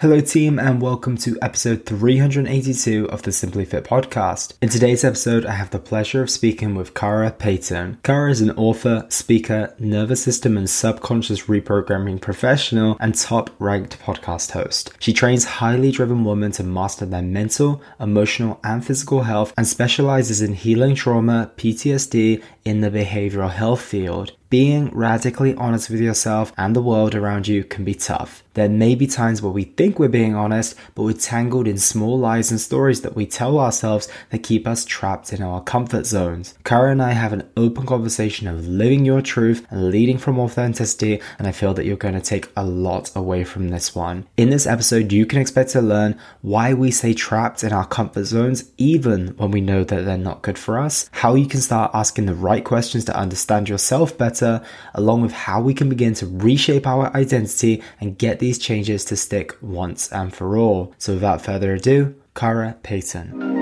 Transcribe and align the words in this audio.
Hello, 0.00 0.20
team, 0.20 0.60
and 0.60 0.80
welcome 0.80 1.16
to 1.16 1.36
episode 1.42 1.84
382 1.84 3.10
of 3.10 3.22
the 3.22 3.32
Simply 3.32 3.64
Fit 3.64 3.82
podcast. 3.82 4.54
In 4.62 4.68
today's 4.68 5.02
episode, 5.02 5.44
I 5.44 5.54
have 5.54 5.70
the 5.70 5.80
pleasure 5.80 6.22
of 6.22 6.30
speaking 6.30 6.76
with 6.76 6.94
Kara 6.94 7.32
Payton. 7.32 7.98
Kara 8.04 8.30
is 8.30 8.40
an 8.40 8.52
author, 8.52 9.06
speaker, 9.08 9.74
nervous 9.80 10.22
system 10.22 10.56
and 10.56 10.70
subconscious 10.70 11.46
reprogramming 11.46 12.20
professional, 12.20 12.96
and 13.00 13.12
top 13.16 13.50
ranked 13.58 13.98
podcast 13.98 14.52
host. 14.52 14.92
She 15.00 15.12
trains 15.12 15.44
highly 15.44 15.90
driven 15.90 16.22
women 16.22 16.52
to 16.52 16.62
master 16.62 17.04
their 17.04 17.20
mental, 17.20 17.82
emotional, 17.98 18.60
and 18.62 18.86
physical 18.86 19.22
health 19.22 19.52
and 19.56 19.66
specializes 19.66 20.40
in 20.40 20.54
healing 20.54 20.94
trauma, 20.94 21.50
PTSD 21.56 22.40
in 22.64 22.82
the 22.82 22.90
behavioral 22.92 23.50
health 23.50 23.82
field. 23.82 24.30
Being 24.50 24.88
radically 24.94 25.54
honest 25.56 25.90
with 25.90 26.00
yourself 26.00 26.54
and 26.56 26.74
the 26.74 26.80
world 26.80 27.14
around 27.14 27.48
you 27.48 27.64
can 27.64 27.84
be 27.84 27.94
tough. 27.94 28.42
There 28.54 28.68
may 28.68 28.94
be 28.94 29.06
times 29.06 29.42
where 29.42 29.52
we 29.52 29.64
think 29.64 29.98
we're 29.98 30.08
being 30.08 30.34
honest, 30.34 30.74
but 30.94 31.02
we're 31.02 31.12
tangled 31.12 31.68
in 31.68 31.76
small 31.76 32.18
lies 32.18 32.50
and 32.50 32.58
stories 32.58 33.02
that 33.02 33.14
we 33.14 33.26
tell 33.26 33.58
ourselves 33.58 34.08
that 34.30 34.42
keep 34.42 34.66
us 34.66 34.86
trapped 34.86 35.34
in 35.34 35.42
our 35.42 35.62
comfort 35.62 36.06
zones. 36.06 36.54
Kara 36.64 36.90
and 36.90 37.02
I 37.02 37.12
have 37.12 37.34
an 37.34 37.48
open 37.56 37.84
conversation 37.86 38.48
of 38.48 38.66
living 38.66 39.04
your 39.04 39.20
truth 39.20 39.66
and 39.70 39.90
leading 39.90 40.18
from 40.18 40.40
authenticity, 40.40 41.20
and 41.38 41.46
I 41.46 41.52
feel 41.52 41.74
that 41.74 41.84
you're 41.84 41.96
going 41.96 42.14
to 42.14 42.20
take 42.20 42.48
a 42.56 42.64
lot 42.64 43.14
away 43.14 43.44
from 43.44 43.68
this 43.68 43.94
one. 43.94 44.26
In 44.36 44.50
this 44.50 44.66
episode, 44.66 45.12
you 45.12 45.26
can 45.26 45.40
expect 45.40 45.70
to 45.70 45.82
learn 45.82 46.18
why 46.40 46.72
we 46.72 46.90
stay 46.90 47.12
trapped 47.14 47.62
in 47.62 47.72
our 47.72 47.86
comfort 47.86 48.24
zones 48.24 48.72
even 48.78 49.36
when 49.36 49.52
we 49.52 49.60
know 49.60 49.84
that 49.84 50.04
they're 50.04 50.18
not 50.18 50.42
good 50.42 50.58
for 50.58 50.78
us, 50.78 51.08
how 51.12 51.34
you 51.34 51.46
can 51.46 51.60
start 51.60 51.92
asking 51.94 52.26
the 52.26 52.34
right 52.34 52.64
questions 52.64 53.04
to 53.04 53.16
understand 53.16 53.68
yourself 53.68 54.18
better 54.18 54.37
better, 54.38 54.64
along 54.94 55.22
with 55.22 55.32
how 55.32 55.60
we 55.60 55.74
can 55.74 55.88
begin 55.88 56.14
to 56.14 56.26
reshape 56.26 56.86
our 56.86 57.14
identity 57.16 57.82
and 58.00 58.18
get 58.18 58.38
these 58.38 58.58
changes 58.58 59.04
to 59.06 59.16
stick 59.16 59.56
once 59.60 60.10
and 60.12 60.34
for 60.34 60.56
all. 60.56 60.94
So 60.98 61.14
without 61.14 61.42
further 61.42 61.74
ado, 61.74 62.14
Kara 62.34 62.76
Payton. 62.82 63.56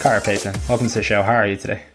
Kara 0.00 0.20
Payton, 0.20 0.54
welcome 0.68 0.88
to 0.88 0.94
the 0.94 1.02
show. 1.02 1.22
How 1.22 1.34
are 1.34 1.46
you 1.46 1.56
today? 1.56 1.91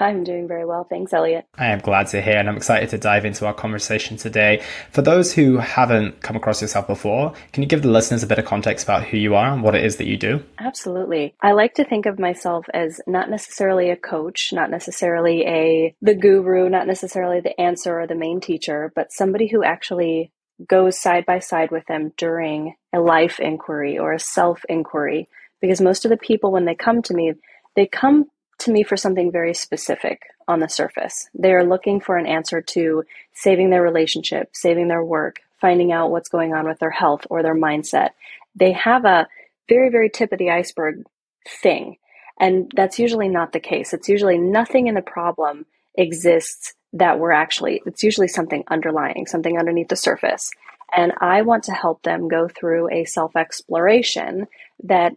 I'm 0.00 0.24
doing 0.24 0.48
very 0.48 0.64
well. 0.64 0.86
Thanks, 0.88 1.12
Elliot. 1.12 1.46
I 1.58 1.66
am 1.66 1.80
glad 1.80 2.08
to 2.08 2.22
hear, 2.22 2.38
and 2.38 2.48
I'm 2.48 2.56
excited 2.56 2.88
to 2.90 2.98
dive 2.98 3.24
into 3.24 3.46
our 3.46 3.54
conversation 3.54 4.16
today. 4.16 4.62
For 4.90 5.02
those 5.02 5.32
who 5.32 5.58
haven't 5.58 6.22
come 6.22 6.36
across 6.36 6.62
yourself 6.62 6.86
before, 6.86 7.34
can 7.52 7.62
you 7.62 7.68
give 7.68 7.82
the 7.82 7.90
listeners 7.90 8.22
a 8.22 8.26
bit 8.26 8.38
of 8.38 8.44
context 8.44 8.84
about 8.84 9.04
who 9.04 9.16
you 9.16 9.34
are 9.34 9.52
and 9.52 9.62
what 9.62 9.74
it 9.74 9.84
is 9.84 9.96
that 9.96 10.06
you 10.06 10.16
do? 10.16 10.42
Absolutely. 10.58 11.34
I 11.42 11.52
like 11.52 11.74
to 11.74 11.84
think 11.84 12.06
of 12.06 12.18
myself 12.18 12.66
as 12.72 13.00
not 13.06 13.30
necessarily 13.30 13.90
a 13.90 13.96
coach, 13.96 14.50
not 14.52 14.70
necessarily 14.70 15.42
a 15.46 15.94
the 16.00 16.14
guru, 16.14 16.68
not 16.68 16.86
necessarily 16.86 17.40
the 17.40 17.58
answer 17.60 18.00
or 18.00 18.06
the 18.06 18.14
main 18.14 18.40
teacher, 18.40 18.92
but 18.94 19.12
somebody 19.12 19.48
who 19.48 19.62
actually 19.62 20.32
goes 20.68 20.98
side 20.98 21.24
by 21.26 21.38
side 21.38 21.70
with 21.70 21.86
them 21.86 22.12
during 22.16 22.74
a 22.92 23.00
life 23.00 23.40
inquiry 23.40 23.98
or 23.98 24.12
a 24.12 24.18
self 24.20 24.62
inquiry. 24.68 25.28
Because 25.60 25.80
most 25.80 26.04
of 26.04 26.10
the 26.10 26.16
people, 26.16 26.52
when 26.52 26.64
they 26.64 26.74
come 26.74 27.02
to 27.02 27.14
me, 27.14 27.34
they 27.76 27.86
come 27.86 28.26
to 28.60 28.70
me 28.70 28.82
for 28.82 28.96
something 28.96 29.32
very 29.32 29.54
specific 29.54 30.22
on 30.48 30.60
the 30.60 30.68
surface. 30.68 31.28
They 31.34 31.52
are 31.52 31.64
looking 31.64 32.00
for 32.00 32.16
an 32.16 32.26
answer 32.26 32.60
to 32.60 33.04
saving 33.32 33.70
their 33.70 33.82
relationship, 33.82 34.50
saving 34.52 34.88
their 34.88 35.04
work, 35.04 35.40
finding 35.60 35.92
out 35.92 36.10
what's 36.10 36.28
going 36.28 36.54
on 36.54 36.66
with 36.66 36.78
their 36.78 36.90
health 36.90 37.26
or 37.30 37.42
their 37.42 37.54
mindset. 37.54 38.10
They 38.54 38.72
have 38.72 39.04
a 39.04 39.28
very, 39.68 39.90
very 39.90 40.10
tip 40.10 40.32
of 40.32 40.38
the 40.38 40.50
iceberg 40.50 41.04
thing. 41.48 41.96
And 42.38 42.72
that's 42.74 42.98
usually 42.98 43.28
not 43.28 43.52
the 43.52 43.60
case. 43.60 43.92
It's 43.92 44.08
usually 44.08 44.38
nothing 44.38 44.86
in 44.86 44.94
the 44.94 45.02
problem 45.02 45.66
exists 45.94 46.74
that 46.94 47.18
we're 47.18 47.32
actually, 47.32 47.82
it's 47.86 48.02
usually 48.02 48.28
something 48.28 48.64
underlying, 48.68 49.26
something 49.26 49.58
underneath 49.58 49.88
the 49.88 49.96
surface. 49.96 50.50
And 50.94 51.12
I 51.20 51.42
want 51.42 51.64
to 51.64 51.72
help 51.72 52.02
them 52.02 52.28
go 52.28 52.48
through 52.48 52.90
a 52.90 53.04
self 53.04 53.36
exploration 53.36 54.48
that 54.84 55.12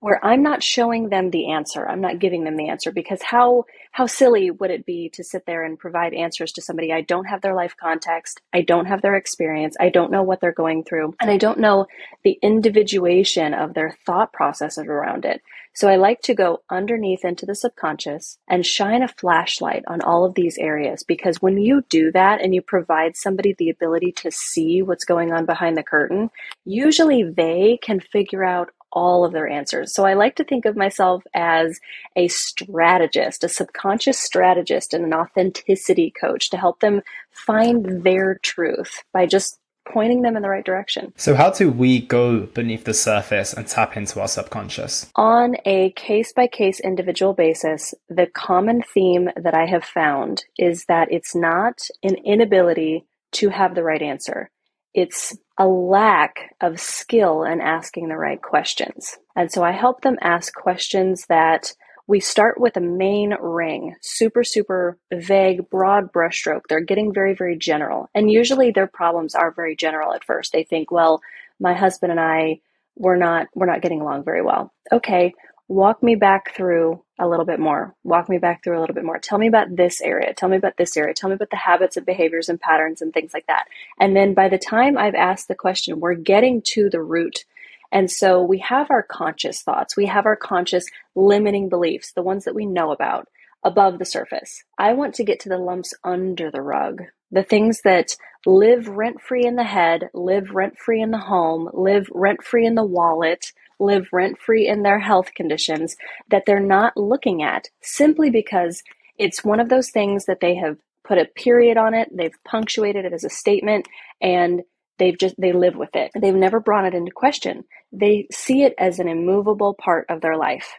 where 0.00 0.24
I'm 0.24 0.42
not 0.42 0.62
showing 0.62 1.08
them 1.08 1.30
the 1.30 1.50
answer. 1.50 1.88
I'm 1.88 2.00
not 2.00 2.20
giving 2.20 2.44
them 2.44 2.56
the 2.56 2.68
answer 2.68 2.92
because 2.92 3.22
how 3.22 3.64
how 3.92 4.06
silly 4.06 4.50
would 4.50 4.70
it 4.70 4.86
be 4.86 5.08
to 5.14 5.24
sit 5.24 5.44
there 5.46 5.64
and 5.64 5.78
provide 5.78 6.14
answers 6.14 6.52
to 6.52 6.62
somebody 6.62 6.92
I 6.92 7.00
don't 7.00 7.24
have 7.24 7.40
their 7.40 7.54
life 7.54 7.74
context, 7.80 8.40
I 8.52 8.60
don't 8.60 8.86
have 8.86 9.02
their 9.02 9.16
experience, 9.16 9.76
I 9.80 9.88
don't 9.88 10.12
know 10.12 10.22
what 10.22 10.40
they're 10.40 10.52
going 10.52 10.84
through, 10.84 11.14
and 11.20 11.30
I 11.30 11.36
don't 11.36 11.58
know 11.58 11.86
the 12.22 12.38
individuation 12.42 13.54
of 13.54 13.74
their 13.74 13.96
thought 14.06 14.32
processes 14.32 14.86
around 14.86 15.24
it. 15.24 15.42
So 15.74 15.88
I 15.88 15.96
like 15.96 16.20
to 16.22 16.34
go 16.34 16.62
underneath 16.70 17.24
into 17.24 17.46
the 17.46 17.54
subconscious 17.54 18.38
and 18.48 18.66
shine 18.66 19.02
a 19.02 19.08
flashlight 19.08 19.84
on 19.86 20.00
all 20.00 20.24
of 20.24 20.34
these 20.34 20.58
areas 20.58 21.04
because 21.04 21.40
when 21.40 21.56
you 21.56 21.82
do 21.88 22.10
that 22.12 22.40
and 22.40 22.54
you 22.54 22.62
provide 22.62 23.16
somebody 23.16 23.54
the 23.56 23.70
ability 23.70 24.12
to 24.16 24.30
see 24.30 24.82
what's 24.82 25.04
going 25.04 25.32
on 25.32 25.46
behind 25.46 25.76
the 25.76 25.82
curtain, 25.82 26.30
usually 26.64 27.22
they 27.22 27.78
can 27.80 28.00
figure 28.00 28.44
out 28.44 28.70
all 28.92 29.24
of 29.24 29.32
their 29.32 29.48
answers. 29.48 29.94
So 29.94 30.04
I 30.04 30.14
like 30.14 30.36
to 30.36 30.44
think 30.44 30.64
of 30.64 30.76
myself 30.76 31.22
as 31.34 31.78
a 32.16 32.28
strategist, 32.28 33.44
a 33.44 33.48
subconscious 33.48 34.18
strategist, 34.18 34.94
and 34.94 35.04
an 35.04 35.14
authenticity 35.14 36.12
coach 36.18 36.50
to 36.50 36.56
help 36.56 36.80
them 36.80 37.02
find 37.30 38.04
their 38.04 38.38
truth 38.42 39.02
by 39.12 39.26
just 39.26 39.58
pointing 39.90 40.22
them 40.22 40.36
in 40.36 40.42
the 40.42 40.48
right 40.48 40.64
direction. 40.64 41.12
So, 41.16 41.34
how 41.34 41.50
do 41.50 41.70
we 41.70 42.00
go 42.00 42.40
beneath 42.40 42.84
the 42.84 42.94
surface 42.94 43.52
and 43.52 43.66
tap 43.66 43.96
into 43.96 44.20
our 44.20 44.28
subconscious? 44.28 45.10
On 45.16 45.56
a 45.64 45.90
case 45.92 46.32
by 46.32 46.46
case 46.46 46.80
individual 46.80 47.32
basis, 47.32 47.94
the 48.08 48.26
common 48.26 48.82
theme 48.82 49.30
that 49.36 49.54
I 49.54 49.66
have 49.66 49.84
found 49.84 50.44
is 50.58 50.84
that 50.88 51.10
it's 51.10 51.34
not 51.34 51.78
an 52.02 52.16
inability 52.24 53.04
to 53.32 53.48
have 53.48 53.74
the 53.74 53.82
right 53.82 54.02
answer. 54.02 54.50
It's 54.94 55.36
a 55.58 55.66
lack 55.66 56.54
of 56.60 56.80
skill 56.80 57.42
in 57.42 57.60
asking 57.60 58.08
the 58.08 58.16
right 58.16 58.40
questions. 58.40 59.18
And 59.34 59.50
so 59.50 59.64
I 59.64 59.72
help 59.72 60.02
them 60.02 60.16
ask 60.20 60.54
questions 60.54 61.26
that 61.28 61.74
we 62.06 62.20
start 62.20 62.60
with 62.60 62.76
a 62.76 62.80
main 62.80 63.34
ring, 63.40 63.94
super, 64.00 64.44
super 64.44 64.98
vague, 65.12 65.68
broad 65.68 66.12
brushstroke. 66.12 66.62
They're 66.68 66.80
getting 66.80 67.12
very, 67.12 67.34
very 67.34 67.56
general. 67.56 68.08
And 68.14 68.30
usually 68.30 68.70
their 68.70 68.86
problems 68.86 69.34
are 69.34 69.50
very 69.50 69.76
general 69.76 70.14
at 70.14 70.24
first. 70.24 70.52
They 70.52 70.64
think, 70.64 70.90
well, 70.90 71.20
my 71.60 71.74
husband 71.74 72.12
and 72.12 72.20
I, 72.20 72.60
we're 72.96 73.16
not, 73.16 73.48
we're 73.54 73.66
not 73.66 73.82
getting 73.82 74.00
along 74.00 74.24
very 74.24 74.42
well. 74.42 74.72
Okay 74.92 75.34
walk 75.68 76.02
me 76.02 76.14
back 76.14 76.54
through 76.54 77.02
a 77.18 77.28
little 77.28 77.44
bit 77.44 77.58
more. 77.58 77.94
Walk 78.04 78.28
me 78.28 78.38
back 78.38 78.62
through 78.62 78.78
a 78.78 78.80
little 78.80 78.94
bit 78.94 79.04
more. 79.04 79.18
Tell 79.18 79.38
me 79.38 79.48
about 79.48 79.74
this 79.74 80.00
area. 80.00 80.32
Tell 80.34 80.48
me 80.48 80.56
about 80.56 80.76
this 80.76 80.96
area. 80.96 81.14
Tell 81.14 81.28
me 81.30 81.34
about 81.34 81.50
the 81.50 81.56
habits 81.56 81.96
and 81.96 82.06
behaviors 82.06 82.48
and 82.48 82.60
patterns 82.60 83.02
and 83.02 83.12
things 83.12 83.34
like 83.34 83.46
that. 83.46 83.66
And 83.98 84.14
then 84.14 84.34
by 84.34 84.48
the 84.48 84.58
time 84.58 84.96
I've 84.96 85.14
asked 85.14 85.48
the 85.48 85.54
question, 85.54 86.00
we're 86.00 86.14
getting 86.14 86.62
to 86.74 86.88
the 86.90 87.02
root. 87.02 87.44
And 87.90 88.10
so 88.10 88.42
we 88.42 88.58
have 88.58 88.90
our 88.90 89.02
conscious 89.02 89.62
thoughts. 89.62 89.96
We 89.96 90.06
have 90.06 90.26
our 90.26 90.36
conscious 90.36 90.86
limiting 91.14 91.68
beliefs, 91.68 92.12
the 92.12 92.22
ones 92.22 92.44
that 92.44 92.54
we 92.54 92.66
know 92.66 92.92
about 92.92 93.28
above 93.64 93.98
the 93.98 94.04
surface. 94.04 94.62
I 94.78 94.92
want 94.92 95.14
to 95.16 95.24
get 95.24 95.40
to 95.40 95.48
the 95.48 95.58
lumps 95.58 95.92
under 96.04 96.50
the 96.50 96.62
rug, 96.62 97.02
the 97.30 97.42
things 97.42 97.80
that 97.82 98.16
live 98.46 98.88
rent 98.88 99.20
free 99.20 99.44
in 99.44 99.56
the 99.56 99.64
head, 99.64 100.10
live 100.14 100.50
rent 100.50 100.78
free 100.78 101.02
in 101.02 101.10
the 101.10 101.18
home, 101.18 101.68
live 101.72 102.08
rent 102.14 102.42
free 102.42 102.66
in 102.66 102.74
the 102.74 102.84
wallet, 102.84 103.52
live 103.78 104.08
rent 104.12 104.38
free 104.38 104.66
in 104.66 104.82
their 104.82 104.98
health 104.98 105.34
conditions 105.34 105.96
that 106.30 106.44
they're 106.46 106.60
not 106.60 106.96
looking 106.96 107.42
at 107.42 107.68
simply 107.80 108.30
because 108.30 108.82
it's 109.18 109.44
one 109.44 109.60
of 109.60 109.68
those 109.68 109.90
things 109.90 110.26
that 110.26 110.40
they 110.40 110.54
have 110.54 110.76
put 111.04 111.18
a 111.18 111.24
period 111.24 111.76
on 111.76 111.94
it, 111.94 112.08
they've 112.14 112.36
punctuated 112.44 113.04
it 113.04 113.12
as 113.12 113.24
a 113.24 113.30
statement, 113.30 113.88
and 114.20 114.62
they've 114.98 115.18
just 115.18 115.34
they 115.38 115.52
live 115.52 115.74
with 115.74 115.94
it. 115.94 116.10
They've 116.14 116.34
never 116.34 116.60
brought 116.60 116.84
it 116.84 116.94
into 116.94 117.10
question. 117.10 117.64
They 117.92 118.26
see 118.30 118.62
it 118.62 118.74
as 118.78 118.98
an 118.98 119.08
immovable 119.08 119.74
part 119.74 120.06
of 120.08 120.20
their 120.20 120.36
life. 120.36 120.74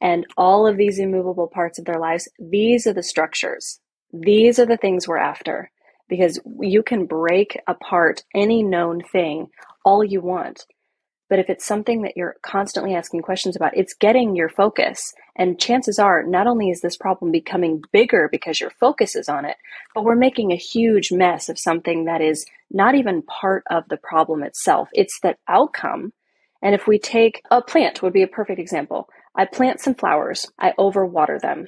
And 0.00 0.26
all 0.36 0.66
of 0.66 0.76
these 0.76 0.98
immovable 0.98 1.48
parts 1.48 1.78
of 1.78 1.84
their 1.84 1.98
lives, 1.98 2.28
these 2.38 2.86
are 2.86 2.92
the 2.92 3.02
structures. 3.02 3.80
These 4.12 4.58
are 4.58 4.66
the 4.66 4.76
things 4.76 5.06
we're 5.06 5.18
after 5.18 5.70
because 6.08 6.40
you 6.60 6.82
can 6.82 7.06
break 7.06 7.60
apart 7.66 8.24
any 8.34 8.62
known 8.62 9.02
thing 9.02 9.48
all 9.84 10.02
you 10.02 10.20
want. 10.20 10.64
But 11.28 11.38
if 11.38 11.50
it's 11.50 11.66
something 11.66 12.02
that 12.02 12.16
you're 12.16 12.36
constantly 12.42 12.94
asking 12.94 13.22
questions 13.22 13.54
about, 13.54 13.76
it's 13.76 13.94
getting 13.94 14.34
your 14.34 14.48
focus. 14.48 15.12
And 15.36 15.60
chances 15.60 15.98
are, 15.98 16.22
not 16.22 16.46
only 16.46 16.70
is 16.70 16.80
this 16.80 16.96
problem 16.96 17.30
becoming 17.30 17.82
bigger 17.92 18.28
because 18.30 18.60
your 18.60 18.70
focus 18.70 19.14
is 19.14 19.28
on 19.28 19.44
it, 19.44 19.56
but 19.94 20.04
we're 20.04 20.16
making 20.16 20.52
a 20.52 20.56
huge 20.56 21.12
mess 21.12 21.48
of 21.48 21.58
something 21.58 22.06
that 22.06 22.22
is 22.22 22.46
not 22.70 22.94
even 22.94 23.22
part 23.22 23.64
of 23.70 23.88
the 23.88 23.98
problem 23.98 24.42
itself. 24.42 24.88
It's 24.92 25.20
that 25.20 25.38
outcome. 25.46 26.12
And 26.62 26.74
if 26.74 26.86
we 26.86 26.98
take 26.98 27.42
a 27.50 27.62
plant, 27.62 28.02
would 28.02 28.12
be 28.12 28.22
a 28.22 28.28
perfect 28.28 28.58
example. 28.58 29.08
I 29.34 29.44
plant 29.44 29.80
some 29.80 29.94
flowers, 29.94 30.50
I 30.58 30.72
overwater 30.78 31.40
them. 31.40 31.66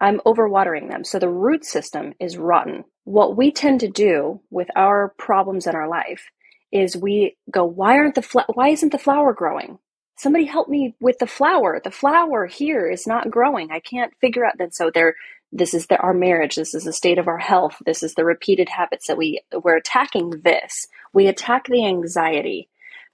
I'm 0.00 0.20
overwatering 0.20 0.90
them. 0.90 1.04
So 1.04 1.18
the 1.18 1.28
root 1.28 1.64
system 1.64 2.14
is 2.18 2.38
rotten. 2.38 2.84
What 3.04 3.36
we 3.36 3.52
tend 3.52 3.80
to 3.80 3.88
do 3.88 4.40
with 4.50 4.68
our 4.74 5.14
problems 5.18 5.66
in 5.66 5.74
our 5.74 5.88
life 5.88 6.30
is 6.72 6.96
we 6.96 7.36
go, 7.50 7.64
why 7.64 7.96
aren't 7.96 8.14
the 8.14 8.44
why 8.54 8.68
isn't 8.68 8.92
the 8.92 8.98
flower 8.98 9.32
growing? 9.32 9.78
somebody 10.20 10.44
help 10.44 10.68
me 10.68 10.94
with 11.00 11.18
the 11.18 11.26
flower. 11.26 11.80
The 11.82 11.90
flower 11.90 12.46
here 12.46 12.86
is 12.86 13.06
not 13.06 13.30
growing. 13.30 13.70
I 13.70 13.80
can't 13.80 14.12
figure 14.20 14.44
out 14.44 14.58
that. 14.58 14.74
So 14.74 14.90
they're, 14.92 15.14
this 15.50 15.72
is 15.72 15.86
the, 15.86 15.96
our 15.96 16.12
marriage. 16.12 16.56
This 16.56 16.74
is 16.74 16.84
the 16.84 16.92
state 16.92 17.18
of 17.18 17.26
our 17.26 17.38
health. 17.38 17.76
This 17.86 18.02
is 18.02 18.14
the 18.14 18.24
repeated 18.24 18.68
habits 18.68 19.06
that 19.06 19.16
we, 19.16 19.40
we're 19.64 19.78
attacking 19.78 20.42
this. 20.44 20.86
We 21.14 21.26
attack 21.26 21.66
the 21.66 21.86
anxiety, 21.86 22.68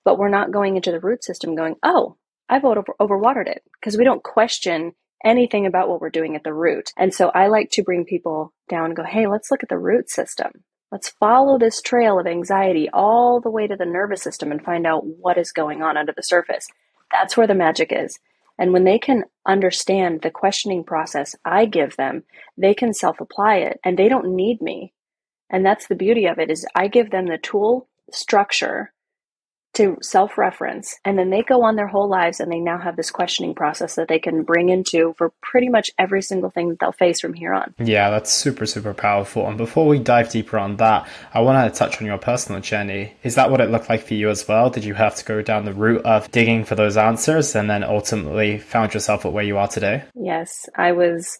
but 0.04 0.18
we're 0.18 0.28
not 0.28 0.50
going 0.50 0.74
into 0.74 0.90
the 0.90 0.98
root 0.98 1.22
system 1.22 1.54
going, 1.54 1.76
oh, 1.84 2.16
I've 2.48 2.64
over, 2.64 2.82
overwatered 3.00 3.46
it 3.46 3.62
because 3.80 3.96
we 3.96 4.04
don't 4.04 4.22
question 4.22 4.92
anything 5.24 5.64
about 5.64 5.88
what 5.88 6.00
we're 6.00 6.10
doing 6.10 6.34
at 6.34 6.42
the 6.42 6.52
root. 6.52 6.90
And 6.96 7.14
so 7.14 7.28
I 7.28 7.46
like 7.46 7.70
to 7.72 7.84
bring 7.84 8.04
people 8.04 8.52
down 8.68 8.86
and 8.86 8.96
go, 8.96 9.04
hey, 9.04 9.28
let's 9.28 9.50
look 9.50 9.62
at 9.62 9.68
the 9.68 9.78
root 9.78 10.10
system. 10.10 10.64
Let's 10.96 11.10
follow 11.10 11.58
this 11.58 11.82
trail 11.82 12.18
of 12.18 12.26
anxiety 12.26 12.88
all 12.90 13.38
the 13.38 13.50
way 13.50 13.66
to 13.66 13.76
the 13.76 13.84
nervous 13.84 14.22
system 14.22 14.50
and 14.50 14.64
find 14.64 14.86
out 14.86 15.04
what 15.04 15.36
is 15.36 15.52
going 15.52 15.82
on 15.82 15.98
under 15.98 16.14
the 16.16 16.22
surface. 16.22 16.68
That's 17.12 17.36
where 17.36 17.46
the 17.46 17.54
magic 17.54 17.92
is. 17.92 18.18
And 18.58 18.72
when 18.72 18.84
they 18.84 18.98
can 18.98 19.24
understand 19.46 20.22
the 20.22 20.30
questioning 20.30 20.84
process 20.84 21.36
I 21.44 21.66
give 21.66 21.96
them, 21.96 22.24
they 22.56 22.72
can 22.72 22.94
self 22.94 23.20
apply 23.20 23.56
it 23.56 23.78
and 23.84 23.98
they 23.98 24.08
don't 24.08 24.34
need 24.34 24.62
me. 24.62 24.94
And 25.50 25.66
that's 25.66 25.86
the 25.86 25.96
beauty 25.96 26.24
of 26.24 26.38
it 26.38 26.50
is 26.50 26.66
I 26.74 26.88
give 26.88 27.10
them 27.10 27.26
the 27.26 27.36
tool 27.36 27.88
structure 28.10 28.90
to 29.76 29.96
self 30.00 30.38
reference. 30.38 30.96
And 31.04 31.18
then 31.18 31.30
they 31.30 31.42
go 31.42 31.62
on 31.62 31.76
their 31.76 31.86
whole 31.86 32.08
lives 32.08 32.40
and 32.40 32.50
they 32.50 32.60
now 32.60 32.78
have 32.78 32.96
this 32.96 33.10
questioning 33.10 33.54
process 33.54 33.94
that 33.94 34.08
they 34.08 34.18
can 34.18 34.42
bring 34.42 34.68
into 34.68 35.14
for 35.18 35.32
pretty 35.42 35.68
much 35.68 35.90
every 35.98 36.22
single 36.22 36.50
thing 36.50 36.70
that 36.70 36.78
they'll 36.78 36.92
face 36.92 37.20
from 37.20 37.34
here 37.34 37.52
on. 37.52 37.74
Yeah, 37.78 38.10
that's 38.10 38.32
super, 38.32 38.66
super 38.66 38.94
powerful. 38.94 39.46
And 39.46 39.58
before 39.58 39.86
we 39.86 39.98
dive 39.98 40.30
deeper 40.30 40.58
on 40.58 40.76
that, 40.76 41.08
I 41.32 41.40
want 41.40 41.72
to 41.72 41.78
touch 41.78 42.00
on 42.00 42.06
your 42.06 42.18
personal 42.18 42.60
journey. 42.60 43.14
Is 43.22 43.34
that 43.34 43.50
what 43.50 43.60
it 43.60 43.70
looked 43.70 43.88
like 43.88 44.02
for 44.02 44.14
you 44.14 44.30
as 44.30 44.48
well? 44.48 44.70
Did 44.70 44.84
you 44.84 44.94
have 44.94 45.14
to 45.16 45.24
go 45.24 45.42
down 45.42 45.64
the 45.64 45.74
route 45.74 46.04
of 46.04 46.30
digging 46.30 46.64
for 46.64 46.74
those 46.74 46.96
answers 46.96 47.54
and 47.54 47.68
then 47.68 47.84
ultimately 47.84 48.58
found 48.58 48.94
yourself 48.94 49.26
at 49.26 49.32
where 49.32 49.44
you 49.44 49.58
are 49.58 49.68
today? 49.68 50.04
Yes, 50.14 50.68
I 50.74 50.92
was 50.92 51.38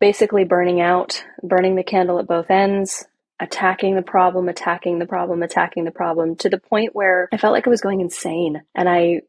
basically 0.00 0.44
burning 0.44 0.80
out, 0.80 1.24
burning 1.42 1.76
the 1.76 1.84
candle 1.84 2.18
at 2.18 2.26
both 2.26 2.50
ends 2.50 3.04
attacking 3.40 3.94
the 3.94 4.02
problem, 4.02 4.48
attacking 4.48 4.98
the 4.98 5.06
problem, 5.06 5.42
attacking 5.42 5.84
the 5.84 5.90
problem 5.90 6.36
to 6.36 6.48
the 6.48 6.58
point 6.58 6.94
where 6.94 7.28
I 7.32 7.36
felt 7.36 7.52
like 7.52 7.66
I 7.66 7.70
was 7.70 7.80
going 7.80 8.00
insane 8.00 8.62
and 8.74 8.88
I 8.88 9.22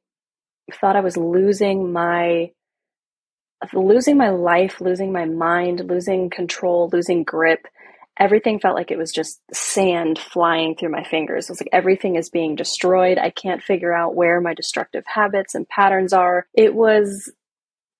thought 0.73 0.95
I 0.95 1.01
was 1.01 1.17
losing 1.17 1.91
my 1.91 2.51
losing 3.73 4.17
my 4.17 4.29
life, 4.29 4.79
losing 4.79 5.11
my 5.11 5.25
mind, 5.25 5.85
losing 5.85 6.29
control, 6.29 6.89
losing 6.93 7.23
grip. 7.23 7.67
Everything 8.17 8.59
felt 8.59 8.75
like 8.75 8.91
it 8.91 8.97
was 8.97 9.11
just 9.11 9.39
sand 9.53 10.17
flying 10.17 10.75
through 10.75 10.91
my 10.91 11.03
fingers. 11.03 11.45
It 11.45 11.51
was 11.53 11.61
like 11.61 11.69
everything 11.71 12.15
is 12.15 12.29
being 12.29 12.55
destroyed. 12.55 13.17
I 13.17 13.29
can't 13.29 13.61
figure 13.61 13.93
out 13.93 14.15
where 14.15 14.41
my 14.41 14.53
destructive 14.53 15.03
habits 15.07 15.55
and 15.55 15.67
patterns 15.67 16.13
are. 16.13 16.47
It 16.53 16.73
was 16.73 17.31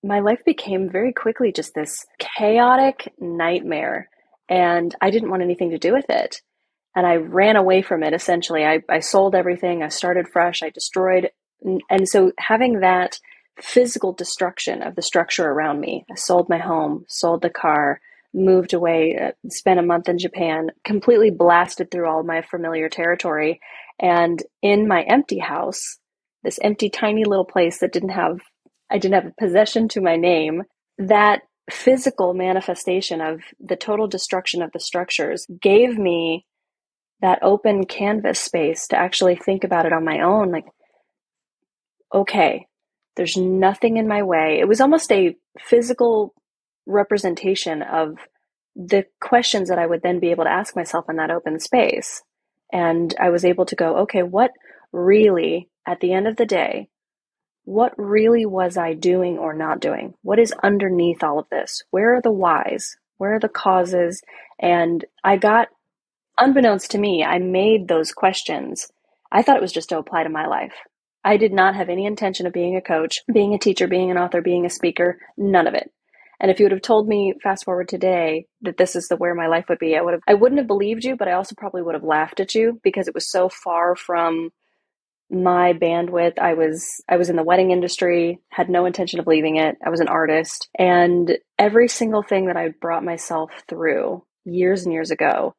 my 0.02 0.20
life 0.20 0.40
became 0.46 0.88
very 0.90 1.12
quickly 1.12 1.52
just 1.52 1.74
this 1.74 2.06
chaotic 2.18 3.12
nightmare 3.18 4.08
and 4.50 4.94
I 5.00 5.10
didn't 5.10 5.30
want 5.30 5.42
anything 5.42 5.70
to 5.70 5.78
do 5.78 5.94
with 5.94 6.10
it. 6.10 6.42
And 6.94 7.06
I 7.06 7.16
ran 7.16 7.56
away 7.56 7.82
from 7.82 8.02
it 8.02 8.12
essentially. 8.12 8.66
I, 8.66 8.80
I 8.88 8.98
sold 8.98 9.34
everything, 9.34 9.82
I 9.82 9.88
started 9.88 10.28
fresh, 10.28 10.62
I 10.62 10.70
destroyed. 10.70 11.30
And 11.88 12.08
so 12.08 12.32
having 12.38 12.80
that 12.80 13.18
physical 13.60 14.12
destruction 14.12 14.82
of 14.82 14.96
the 14.96 15.02
structure 15.02 15.46
around 15.46 15.80
me, 15.80 16.04
I 16.10 16.16
sold 16.16 16.48
my 16.48 16.58
home, 16.58 17.04
sold 17.08 17.42
the 17.42 17.50
car, 17.50 18.00
moved 18.34 18.74
away, 18.74 19.16
uh, 19.16 19.32
spent 19.48 19.78
a 19.78 19.84
month 19.84 20.08
in 20.08 20.18
Japan, 20.18 20.70
completely 20.84 21.30
blasted 21.30 21.90
through 21.90 22.08
all 22.08 22.22
my 22.22 22.42
familiar 22.42 22.88
territory. 22.88 23.60
And 23.98 24.42
in 24.62 24.88
my 24.88 25.02
empty 25.02 25.38
house, 25.38 25.98
this 26.42 26.58
empty, 26.62 26.88
tiny 26.90 27.24
little 27.24 27.44
place 27.44 27.78
that 27.80 27.92
didn't 27.92 28.10
have, 28.10 28.40
I 28.90 28.98
didn't 28.98 29.22
have 29.22 29.32
a 29.32 29.34
possession 29.38 29.88
to 29.88 30.00
my 30.00 30.16
name, 30.16 30.62
that 30.98 31.42
physical 31.70 32.34
manifestation 32.34 33.20
of 33.20 33.40
the 33.58 33.76
total 33.76 34.06
destruction 34.06 34.62
of 34.62 34.72
the 34.72 34.80
structures 34.80 35.46
gave 35.60 35.98
me 35.98 36.46
that 37.20 37.38
open 37.42 37.84
canvas 37.84 38.40
space 38.40 38.88
to 38.88 38.96
actually 38.96 39.36
think 39.36 39.64
about 39.64 39.86
it 39.86 39.92
on 39.92 40.04
my 40.04 40.20
own 40.20 40.50
like 40.50 40.66
okay 42.14 42.66
there's 43.16 43.36
nothing 43.36 43.96
in 43.96 44.08
my 44.08 44.22
way. 44.22 44.58
It 44.60 44.68
was 44.68 44.80
almost 44.80 45.10
a 45.12 45.36
physical 45.58 46.34
representation 46.86 47.82
of 47.82 48.16
the 48.74 49.04
questions 49.20 49.68
that 49.68 49.78
I 49.78 49.86
would 49.86 50.02
then 50.02 50.20
be 50.20 50.30
able 50.30 50.44
to 50.44 50.50
ask 50.50 50.76
myself 50.76 51.06
in 51.08 51.16
that 51.16 51.30
open 51.30 51.60
space. 51.60 52.22
And 52.72 53.14
I 53.20 53.30
was 53.30 53.44
able 53.44 53.66
to 53.66 53.76
go 53.76 53.98
okay 53.98 54.22
what 54.22 54.52
really 54.92 55.68
at 55.86 56.00
the 56.00 56.12
end 56.12 56.28
of 56.28 56.36
the 56.36 56.46
day 56.46 56.88
what 57.64 57.92
really 57.96 58.46
was 58.46 58.76
I 58.76 58.94
doing 58.94 59.38
or 59.38 59.54
not 59.54 59.80
doing? 59.80 60.14
What 60.22 60.38
is 60.38 60.54
underneath 60.62 61.22
all 61.22 61.38
of 61.38 61.48
this? 61.50 61.82
Where 61.90 62.16
are 62.16 62.22
the 62.22 62.32
whys? 62.32 62.96
Where 63.18 63.34
are 63.34 63.40
the 63.40 63.48
causes? 63.48 64.22
And 64.58 65.04
I 65.22 65.36
got, 65.36 65.68
unbeknownst 66.38 66.90
to 66.92 66.98
me, 66.98 67.24
I 67.24 67.38
made 67.38 67.86
those 67.86 68.12
questions. 68.12 68.90
I 69.30 69.42
thought 69.42 69.56
it 69.56 69.62
was 69.62 69.72
just 69.72 69.90
to 69.90 69.98
apply 69.98 70.24
to 70.24 70.30
my 70.30 70.46
life. 70.46 70.74
I 71.22 71.36
did 71.36 71.52
not 71.52 71.76
have 71.76 71.90
any 71.90 72.06
intention 72.06 72.46
of 72.46 72.52
being 72.52 72.76
a 72.76 72.80
coach, 72.80 73.20
being 73.32 73.54
a 73.54 73.58
teacher, 73.58 73.86
being 73.86 74.10
an 74.10 74.16
author, 74.16 74.40
being 74.40 74.64
a 74.64 74.70
speaker, 74.70 75.18
none 75.36 75.66
of 75.66 75.74
it. 75.74 75.90
And 76.40 76.50
if 76.50 76.58
you 76.58 76.64
would 76.64 76.72
have 76.72 76.80
told 76.80 77.06
me 77.06 77.34
fast 77.42 77.66
forward 77.66 77.88
today 77.88 78.46
that 78.62 78.78
this 78.78 78.96
is 78.96 79.08
the 79.08 79.16
where 79.16 79.34
my 79.34 79.46
life 79.46 79.66
would 79.68 79.78
be, 79.78 79.94
I 79.94 80.00
would 80.00 80.14
have 80.14 80.22
I 80.26 80.34
wouldn't 80.34 80.58
have 80.58 80.66
believed 80.66 81.04
you, 81.04 81.14
but 81.14 81.28
I 81.28 81.32
also 81.32 81.54
probably 81.54 81.82
would 81.82 81.94
have 81.94 82.02
laughed 82.02 82.40
at 82.40 82.54
you 82.54 82.80
because 82.82 83.06
it 83.06 83.14
was 83.14 83.30
so 83.30 83.50
far 83.50 83.94
from 83.94 84.50
my 85.30 85.72
bandwidth 85.72 86.38
i 86.38 86.54
was 86.54 87.02
i 87.08 87.16
was 87.16 87.30
in 87.30 87.36
the 87.36 87.42
wedding 87.42 87.70
industry 87.70 88.40
had 88.48 88.68
no 88.68 88.84
intention 88.84 89.20
of 89.20 89.26
leaving 89.26 89.56
it 89.56 89.76
i 89.84 89.90
was 89.90 90.00
an 90.00 90.08
artist 90.08 90.68
and 90.78 91.38
every 91.58 91.88
single 91.88 92.22
thing 92.22 92.46
that 92.46 92.56
i 92.56 92.68
brought 92.80 93.04
myself 93.04 93.50
through 93.68 94.24
years 94.44 94.84
and 94.84 94.92
years 94.92 95.10
ago 95.10 95.54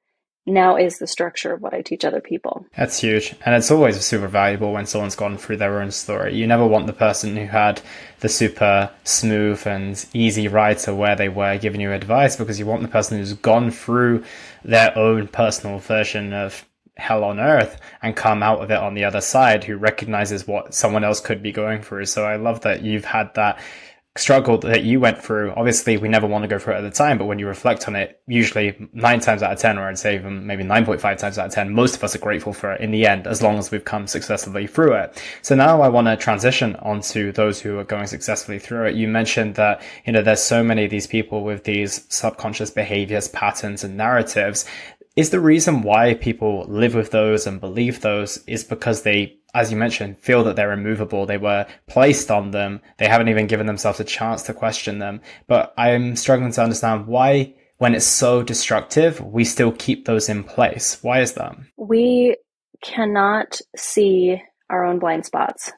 now 0.45 0.75
is 0.75 0.97
the 0.97 1.07
structure 1.07 1.53
of 1.53 1.61
what 1.61 1.73
I 1.73 1.81
teach 1.81 2.03
other 2.03 2.21
people. 2.21 2.65
That's 2.75 2.99
huge. 2.99 3.35
And 3.45 3.53
it's 3.55 3.69
always 3.69 3.99
super 4.03 4.27
valuable 4.27 4.73
when 4.73 4.85
someone's 4.85 5.15
gone 5.15 5.37
through 5.37 5.57
their 5.57 5.81
own 5.81 5.91
story. 5.91 6.35
You 6.35 6.47
never 6.47 6.65
want 6.65 6.87
the 6.87 6.93
person 6.93 7.35
who 7.35 7.45
had 7.45 7.81
the 8.21 8.29
super 8.29 8.89
smooth 9.03 9.65
and 9.67 10.03
easy 10.13 10.47
ride 10.47 10.79
to 10.79 10.95
where 10.95 11.15
they 11.15 11.29
were 11.29 11.57
giving 11.57 11.81
you 11.81 11.91
advice 11.91 12.35
because 12.35 12.59
you 12.59 12.65
want 12.65 12.81
the 12.81 12.87
person 12.87 13.17
who's 13.17 13.33
gone 13.33 13.71
through 13.71 14.23
their 14.63 14.97
own 14.97 15.27
personal 15.27 15.79
version 15.79 16.33
of 16.33 16.65
hell 17.01 17.23
on 17.23 17.39
earth 17.39 17.81
and 18.01 18.15
come 18.15 18.41
out 18.41 18.63
of 18.63 18.71
it 18.71 18.77
on 18.77 18.93
the 18.93 19.03
other 19.03 19.21
side 19.21 19.63
who 19.63 19.75
recognizes 19.75 20.47
what 20.47 20.73
someone 20.73 21.03
else 21.03 21.19
could 21.19 21.43
be 21.43 21.51
going 21.51 21.81
through. 21.81 22.05
So 22.05 22.23
I 22.23 22.37
love 22.37 22.61
that 22.61 22.83
you've 22.83 23.05
had 23.05 23.33
that 23.35 23.59
struggle 24.17 24.57
that 24.57 24.83
you 24.83 24.99
went 24.99 25.17
through. 25.23 25.53
Obviously, 25.55 25.95
we 25.95 26.09
never 26.09 26.27
want 26.27 26.43
to 26.43 26.47
go 26.47 26.59
through 26.59 26.73
it 26.73 26.79
at 26.79 26.81
the 26.81 26.91
time, 26.91 27.17
but 27.17 27.25
when 27.25 27.39
you 27.39 27.47
reflect 27.47 27.87
on 27.87 27.95
it, 27.95 28.19
usually 28.27 28.89
nine 28.91 29.21
times 29.21 29.41
out 29.41 29.53
of 29.53 29.59
10, 29.59 29.77
or 29.77 29.87
I'd 29.87 29.97
say 29.97 30.15
even 30.15 30.45
maybe 30.45 30.63
9.5 30.63 31.17
times 31.17 31.37
out 31.37 31.45
of 31.47 31.53
10, 31.53 31.73
most 31.73 31.95
of 31.95 32.03
us 32.03 32.13
are 32.13 32.19
grateful 32.19 32.51
for 32.51 32.73
it 32.73 32.81
in 32.81 32.91
the 32.91 33.07
end, 33.07 33.25
as 33.25 33.41
long 33.41 33.57
as 33.57 33.71
we've 33.71 33.85
come 33.85 34.07
successfully 34.07 34.67
through 34.67 34.95
it. 34.95 35.23
So 35.41 35.55
now 35.55 35.81
I 35.81 35.87
want 35.87 36.07
to 36.07 36.17
transition 36.17 36.75
onto 36.77 37.31
those 37.31 37.61
who 37.61 37.79
are 37.79 37.85
going 37.85 38.07
successfully 38.07 38.59
through 38.59 38.87
it. 38.87 38.95
You 38.95 39.07
mentioned 39.07 39.55
that, 39.55 39.81
you 40.05 40.11
know, 40.11 40.21
there's 40.21 40.43
so 40.43 40.61
many 40.61 40.83
of 40.83 40.91
these 40.91 41.07
people 41.07 41.45
with 41.45 41.63
these 41.63 42.05
subconscious 42.09 42.69
behaviors, 42.69 43.29
patterns, 43.29 43.85
and 43.85 43.95
narratives 43.95 44.65
is 45.15 45.29
the 45.29 45.39
reason 45.39 45.81
why 45.81 46.13
people 46.13 46.65
live 46.67 46.95
with 46.95 47.11
those 47.11 47.45
and 47.45 47.59
believe 47.59 48.01
those 48.01 48.37
is 48.47 48.63
because 48.63 49.01
they, 49.01 49.37
as 49.53 49.71
you 49.71 49.77
mentioned, 49.77 50.17
feel 50.17 50.43
that 50.43 50.55
they're 50.55 50.71
immovable. 50.71 51.25
They 51.25 51.37
were 51.37 51.67
placed 51.87 52.31
on 52.31 52.51
them. 52.51 52.81
They 52.97 53.07
haven't 53.07 53.29
even 53.29 53.47
given 53.47 53.67
themselves 53.67 53.99
a 53.99 54.05
chance 54.05 54.43
to 54.43 54.53
question 54.53 54.99
them. 54.99 55.21
But 55.47 55.73
I'm 55.77 56.15
struggling 56.15 56.51
to 56.53 56.63
understand 56.63 57.07
why, 57.07 57.53
when 57.77 57.93
it's 57.93 58.05
so 58.05 58.41
destructive, 58.41 59.19
we 59.19 59.43
still 59.43 59.73
keep 59.73 60.05
those 60.05 60.29
in 60.29 60.43
place. 60.43 60.97
Why 61.01 61.19
is 61.19 61.33
that? 61.33 61.55
We 61.77 62.37
cannot 62.81 63.59
see 63.75 64.41
our 64.69 64.85
own 64.85 64.99
blind 64.99 65.25
spots. 65.25 65.71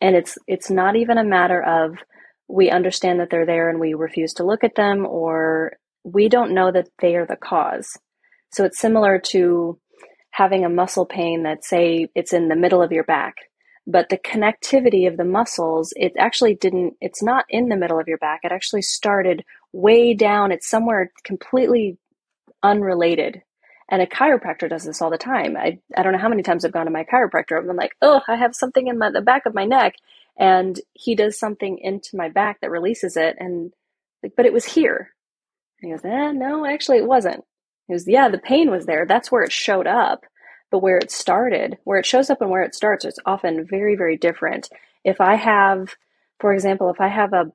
And 0.00 0.16
it's 0.16 0.38
it's 0.46 0.70
not 0.70 0.96
even 0.96 1.18
a 1.18 1.24
matter 1.24 1.62
of 1.62 1.96
we 2.48 2.70
understand 2.70 3.20
that 3.20 3.28
they're 3.30 3.44
there 3.44 3.68
and 3.68 3.78
we 3.78 3.92
refuse 3.94 4.32
to 4.34 4.44
look 4.44 4.64
at 4.64 4.76
them 4.76 5.04
or 5.04 5.76
we 6.04 6.28
don't 6.28 6.54
know 6.54 6.72
that 6.72 6.88
they 7.00 7.16
are 7.16 7.26
the 7.26 7.36
cause 7.36 7.98
so 8.50 8.64
it's 8.64 8.78
similar 8.78 9.18
to 9.18 9.78
having 10.30 10.64
a 10.64 10.68
muscle 10.68 11.06
pain 11.06 11.42
that 11.42 11.64
say 11.64 12.08
it's 12.14 12.32
in 12.32 12.48
the 12.48 12.56
middle 12.56 12.82
of 12.82 12.92
your 12.92 13.04
back, 13.04 13.36
but 13.86 14.08
the 14.08 14.18
connectivity 14.18 15.08
of 15.08 15.16
the 15.16 15.24
muscles, 15.24 15.92
it 15.96 16.12
actually 16.18 16.54
didn't, 16.54 16.94
it's 17.00 17.22
not 17.22 17.44
in 17.48 17.68
the 17.68 17.76
middle 17.76 17.98
of 17.98 18.06
your 18.06 18.18
back. 18.18 18.40
It 18.44 18.52
actually 18.52 18.82
started 18.82 19.44
way 19.72 20.14
down. 20.14 20.52
It's 20.52 20.68
somewhere 20.68 21.10
completely 21.24 21.98
unrelated. 22.62 23.42
And 23.90 24.02
a 24.02 24.06
chiropractor 24.06 24.68
does 24.68 24.84
this 24.84 25.00
all 25.00 25.08
the 25.10 25.16
time. 25.16 25.56
I, 25.56 25.78
I 25.96 26.02
don't 26.02 26.12
know 26.12 26.18
how 26.18 26.28
many 26.28 26.42
times 26.42 26.64
I've 26.64 26.72
gone 26.72 26.84
to 26.84 26.92
my 26.92 27.04
chiropractor. 27.04 27.58
I've 27.58 27.66
been 27.66 27.76
like, 27.76 27.96
oh, 28.02 28.20
I 28.28 28.36
have 28.36 28.54
something 28.54 28.86
in 28.86 28.98
my, 28.98 29.10
the 29.10 29.22
back 29.22 29.46
of 29.46 29.54
my 29.54 29.64
neck. 29.64 29.94
And 30.38 30.78
he 30.92 31.14
does 31.14 31.38
something 31.38 31.78
into 31.78 32.16
my 32.16 32.28
back 32.28 32.60
that 32.60 32.70
releases 32.70 33.16
it. 33.16 33.36
And 33.38 33.72
like, 34.22 34.34
but 34.36 34.44
it 34.44 34.52
was 34.52 34.66
here. 34.66 35.14
And 35.80 35.90
he 35.90 35.96
goes, 35.96 36.04
eh, 36.04 36.32
no, 36.32 36.66
actually 36.66 36.98
it 36.98 37.06
wasn't. 37.06 37.44
He 37.88 37.94
was, 37.94 38.06
yeah, 38.06 38.28
the 38.28 38.38
pain 38.38 38.70
was 38.70 38.86
there. 38.86 39.04
That's 39.06 39.32
where 39.32 39.42
it 39.42 39.52
showed 39.52 39.88
up. 39.88 40.24
But 40.70 40.80
where 40.80 40.98
it 40.98 41.10
started, 41.10 41.78
where 41.84 41.98
it 41.98 42.04
shows 42.06 42.28
up 42.28 42.42
and 42.42 42.50
where 42.50 42.62
it 42.62 42.74
starts, 42.74 43.06
it's 43.06 43.18
often 43.24 43.66
very, 43.66 43.96
very 43.96 44.18
different. 44.18 44.68
If 45.02 45.18
I 45.18 45.34
have, 45.34 45.94
for 46.40 46.52
example, 46.52 46.90
if 46.90 47.00
I 47.00 47.08
have 47.08 47.32
a, 47.32 47.46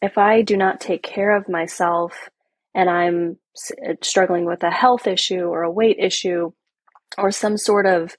if 0.00 0.16
I 0.16 0.40
do 0.40 0.56
not 0.56 0.80
take 0.80 1.02
care 1.02 1.36
of 1.36 1.50
myself 1.50 2.30
and 2.74 2.88
I'm 2.88 3.36
struggling 4.02 4.46
with 4.46 4.62
a 4.62 4.70
health 4.70 5.06
issue 5.06 5.42
or 5.42 5.62
a 5.62 5.70
weight 5.70 5.98
issue 6.00 6.52
or 7.18 7.30
some 7.30 7.58
sort 7.58 7.84
of 7.86 8.16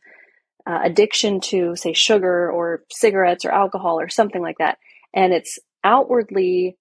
uh, 0.67 0.79
addiction 0.83 1.41
to, 1.41 1.75
say, 1.75 1.93
sugar 1.93 2.51
or 2.51 2.83
cigarettes 2.91 3.43
or 3.43 3.51
alcohol 3.51 3.99
or 3.99 4.09
something 4.09 4.41
like 4.41 4.57
that, 4.59 4.77
and 5.13 5.33
it's 5.33 5.59
outwardly 5.83 6.77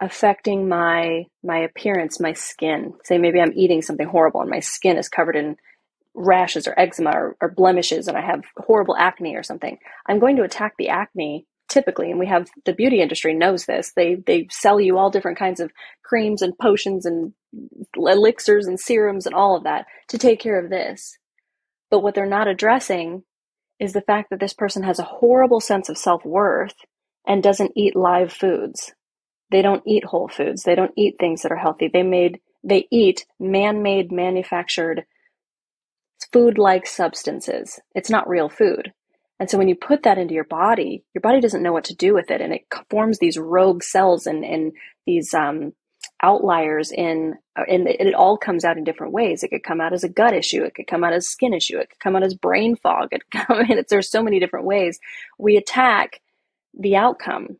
affecting 0.00 0.68
my 0.68 1.24
my 1.42 1.58
appearance, 1.58 2.20
my 2.20 2.32
skin. 2.32 2.94
Say 3.04 3.18
maybe 3.18 3.40
I'm 3.40 3.52
eating 3.54 3.82
something 3.82 4.06
horrible 4.06 4.40
and 4.40 4.50
my 4.50 4.60
skin 4.60 4.96
is 4.96 5.08
covered 5.08 5.36
in 5.36 5.56
rashes 6.14 6.66
or 6.66 6.78
eczema 6.78 7.10
or, 7.10 7.36
or 7.40 7.50
blemishes 7.50 8.08
and 8.08 8.16
I 8.16 8.22
have 8.22 8.42
horrible 8.56 8.96
acne 8.96 9.36
or 9.36 9.42
something. 9.42 9.78
I'm 10.06 10.18
going 10.18 10.36
to 10.36 10.42
attack 10.42 10.74
the 10.78 10.88
acne 10.88 11.46
typically 11.68 12.10
and 12.10 12.18
we 12.18 12.26
have 12.26 12.48
the 12.64 12.72
beauty 12.72 13.00
industry 13.00 13.34
knows 13.34 13.66
this 13.66 13.92
they 13.94 14.16
they 14.26 14.46
sell 14.50 14.80
you 14.80 14.96
all 14.96 15.10
different 15.10 15.38
kinds 15.38 15.60
of 15.60 15.70
creams 16.02 16.40
and 16.40 16.56
potions 16.58 17.04
and 17.04 17.34
elixirs 17.96 18.66
and 18.66 18.80
serums 18.80 19.26
and 19.26 19.34
all 19.34 19.56
of 19.56 19.64
that 19.64 19.84
to 20.08 20.16
take 20.16 20.40
care 20.40 20.62
of 20.62 20.70
this 20.70 21.18
but 21.90 22.00
what 22.00 22.14
they're 22.14 22.26
not 22.26 22.48
addressing 22.48 23.22
is 23.78 23.92
the 23.92 24.00
fact 24.00 24.30
that 24.30 24.40
this 24.40 24.54
person 24.54 24.82
has 24.82 24.98
a 24.98 25.04
horrible 25.04 25.60
sense 25.60 25.88
of 25.88 25.98
self-worth 25.98 26.74
and 27.26 27.42
doesn't 27.42 27.72
eat 27.76 27.94
live 27.94 28.32
foods 28.32 28.92
they 29.50 29.62
don't 29.62 29.82
eat 29.86 30.04
whole 30.04 30.28
foods. 30.28 30.62
They 30.62 30.74
don't 30.74 30.92
eat 30.96 31.16
things 31.18 31.42
that 31.42 31.52
are 31.52 31.56
healthy. 31.56 31.88
They 31.92 32.02
made 32.02 32.40
they 32.64 32.88
eat 32.90 33.24
man-made 33.38 34.10
manufactured 34.10 35.04
food-like 36.32 36.86
substances. 36.86 37.78
It's 37.94 38.10
not 38.10 38.28
real 38.28 38.48
food. 38.48 38.92
And 39.38 39.48
so 39.48 39.56
when 39.56 39.68
you 39.68 39.76
put 39.76 40.02
that 40.02 40.18
into 40.18 40.34
your 40.34 40.44
body, 40.44 41.04
your 41.14 41.22
body 41.22 41.40
doesn't 41.40 41.62
know 41.62 41.72
what 41.72 41.84
to 41.84 41.94
do 41.94 42.12
with 42.12 42.30
it, 42.30 42.40
and 42.40 42.52
it 42.52 42.62
forms 42.90 43.18
these 43.18 43.38
rogue 43.38 43.82
cells 43.82 44.26
and 44.26 44.44
and 44.44 44.72
these 45.06 45.32
um, 45.32 45.72
outliers 46.22 46.90
in 46.90 47.34
and 47.56 47.88
it 47.88 48.14
all 48.14 48.36
comes 48.36 48.64
out 48.64 48.76
in 48.76 48.84
different 48.84 49.12
ways. 49.12 49.42
It 49.42 49.48
could 49.48 49.62
come 49.62 49.80
out 49.80 49.92
as 49.92 50.04
a 50.04 50.08
gut 50.08 50.34
issue, 50.34 50.64
it 50.64 50.74
could 50.74 50.86
come 50.86 51.04
out 51.04 51.12
as 51.12 51.28
skin 51.28 51.54
issue, 51.54 51.78
it 51.78 51.90
could 51.90 52.00
come 52.00 52.16
out 52.16 52.22
as 52.24 52.34
brain 52.34 52.76
fog. 52.76 53.08
It 53.12 53.22
come, 53.30 53.58
I 53.58 53.64
mean, 53.64 53.82
there's 53.88 54.10
so 54.10 54.22
many 54.22 54.40
different 54.40 54.66
ways. 54.66 54.98
We 55.38 55.56
attack 55.56 56.20
the 56.78 56.96
outcome, 56.96 57.58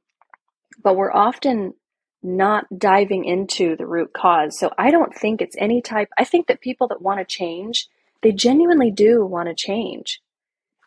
but 0.82 0.96
we're 0.96 1.12
often 1.12 1.74
not 2.22 2.66
diving 2.76 3.24
into 3.24 3.76
the 3.76 3.86
root 3.86 4.12
cause. 4.12 4.58
So 4.58 4.72
I 4.78 4.90
don't 4.90 5.14
think 5.14 5.40
it's 5.40 5.56
any 5.58 5.82
type. 5.82 6.08
I 6.18 6.24
think 6.24 6.48
that 6.48 6.60
people 6.60 6.88
that 6.88 7.02
want 7.02 7.20
to 7.20 7.24
change, 7.24 7.88
they 8.22 8.32
genuinely 8.32 8.90
do 8.90 9.24
want 9.24 9.48
to 9.48 9.54
change 9.54 10.18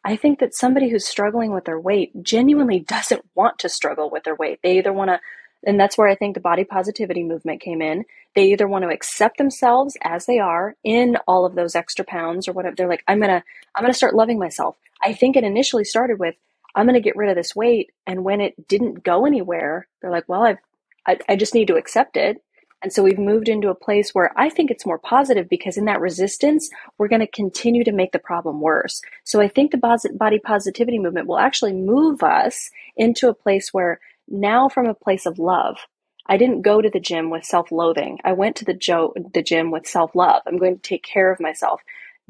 I 0.03 0.15
think 0.15 0.39
that 0.39 0.55
somebody 0.55 0.89
who's 0.89 1.07
struggling 1.07 1.53
with 1.53 1.65
their 1.65 1.79
weight 1.79 2.11
genuinely 2.23 2.79
doesn't 2.81 3.23
want 3.35 3.59
to 3.59 3.69
struggle 3.69 4.09
with 4.09 4.23
their 4.25 4.35
weight. 4.35 4.59
They 4.63 4.79
either 4.79 4.93
want 4.93 5.09
to, 5.11 5.19
and 5.65 5.79
that's 5.79 5.97
where 5.97 6.07
I 6.09 6.15
think 6.15 6.33
the 6.33 6.41
body 6.41 6.63
positivity 6.63 7.23
movement 7.23 7.61
came 7.61 7.83
in. 7.83 8.05
They 8.35 8.45
either 8.45 8.67
want 8.67 8.83
to 8.83 8.89
accept 8.89 9.37
themselves 9.37 9.97
as 10.03 10.25
they 10.25 10.39
are 10.39 10.75
in 10.83 11.17
all 11.27 11.45
of 11.45 11.55
those 11.55 11.75
extra 11.75 12.03
pounds 12.03 12.47
or 12.47 12.53
whatever. 12.53 12.75
They're 12.75 12.89
like, 12.89 13.03
I'm 13.07 13.19
going 13.19 13.29
to, 13.29 13.43
I'm 13.75 13.83
going 13.83 13.93
to 13.93 13.97
start 13.97 14.15
loving 14.15 14.39
myself. 14.39 14.75
I 15.03 15.13
think 15.13 15.35
it 15.35 15.43
initially 15.43 15.83
started 15.83 16.19
with, 16.19 16.35
I'm 16.75 16.85
going 16.85 16.95
to 16.95 17.01
get 17.01 17.15
rid 17.15 17.29
of 17.29 17.35
this 17.35 17.55
weight. 17.55 17.91
And 18.07 18.23
when 18.23 18.41
it 18.41 18.67
didn't 18.67 19.03
go 19.03 19.25
anywhere, 19.25 19.87
they're 20.01 20.11
like, 20.11 20.27
well, 20.27 20.43
I've, 20.43 20.59
I, 21.07 21.17
I 21.29 21.35
just 21.35 21.53
need 21.53 21.67
to 21.67 21.75
accept 21.75 22.17
it. 22.17 22.41
And 22.83 22.91
so 22.91 23.03
we've 23.03 23.19
moved 23.19 23.47
into 23.47 23.69
a 23.69 23.75
place 23.75 24.09
where 24.11 24.31
I 24.35 24.49
think 24.49 24.71
it's 24.71 24.87
more 24.87 24.97
positive 24.97 25.47
because 25.47 25.77
in 25.77 25.85
that 25.85 26.01
resistance, 26.01 26.69
we're 26.97 27.09
going 27.09 27.21
to 27.21 27.27
continue 27.27 27.83
to 27.83 27.91
make 27.91 28.11
the 28.11 28.19
problem 28.19 28.59
worse. 28.59 29.01
So 29.23 29.39
I 29.39 29.47
think 29.47 29.71
the 29.71 30.09
body 30.17 30.39
positivity 30.39 30.97
movement 30.97 31.27
will 31.27 31.37
actually 31.37 31.73
move 31.73 32.23
us 32.23 32.71
into 32.97 33.29
a 33.29 33.35
place 33.35 33.71
where 33.71 33.99
now 34.27 34.67
from 34.67 34.87
a 34.87 34.95
place 34.95 35.27
of 35.27 35.37
love, 35.37 35.77
I 36.25 36.37
didn't 36.37 36.61
go 36.61 36.81
to 36.81 36.89
the 36.89 36.99
gym 36.99 37.29
with 37.29 37.43
self-loathing. 37.43 38.19
I 38.23 38.33
went 38.33 38.55
to 38.57 38.65
the, 38.65 38.73
jo- 38.73 39.13
the 39.33 39.43
gym 39.43 39.69
with 39.69 39.85
self-love. 39.85 40.41
I'm 40.47 40.57
going 40.57 40.75
to 40.75 40.81
take 40.81 41.03
care 41.03 41.31
of 41.31 41.39
myself. 41.39 41.81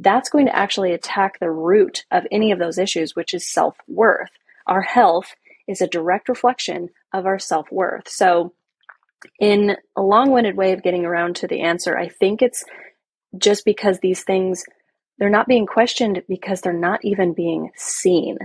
That's 0.01 0.29
going 0.29 0.47
to 0.47 0.55
actually 0.55 0.93
attack 0.93 1.39
the 1.39 1.51
root 1.51 2.05
of 2.09 2.25
any 2.31 2.51
of 2.51 2.57
those 2.57 2.79
issues, 2.79 3.15
which 3.15 3.33
is 3.35 3.47
self-worth. 3.47 4.31
Our 4.65 4.81
health 4.81 5.35
is 5.67 5.79
a 5.79 5.87
direct 5.87 6.27
reflection 6.27 6.89
of 7.13 7.27
our 7.27 7.37
self-worth. 7.37 8.09
So 8.09 8.53
in 9.39 9.77
a 9.95 10.01
long 10.01 10.31
winded 10.31 10.57
way 10.57 10.71
of 10.71 10.81
getting 10.81 11.05
around 11.05 11.35
to 11.37 11.47
the 11.47 11.61
answer, 11.61 11.95
I 11.95 12.09
think 12.09 12.41
it's 12.41 12.63
just 13.37 13.63
because 13.63 13.99
these 13.99 14.23
things, 14.23 14.63
they're 15.19 15.29
not 15.29 15.47
being 15.47 15.67
questioned 15.67 16.23
because 16.27 16.61
they're 16.61 16.73
not 16.73 17.05
even 17.05 17.33
being 17.33 17.69
seen. 17.75 18.39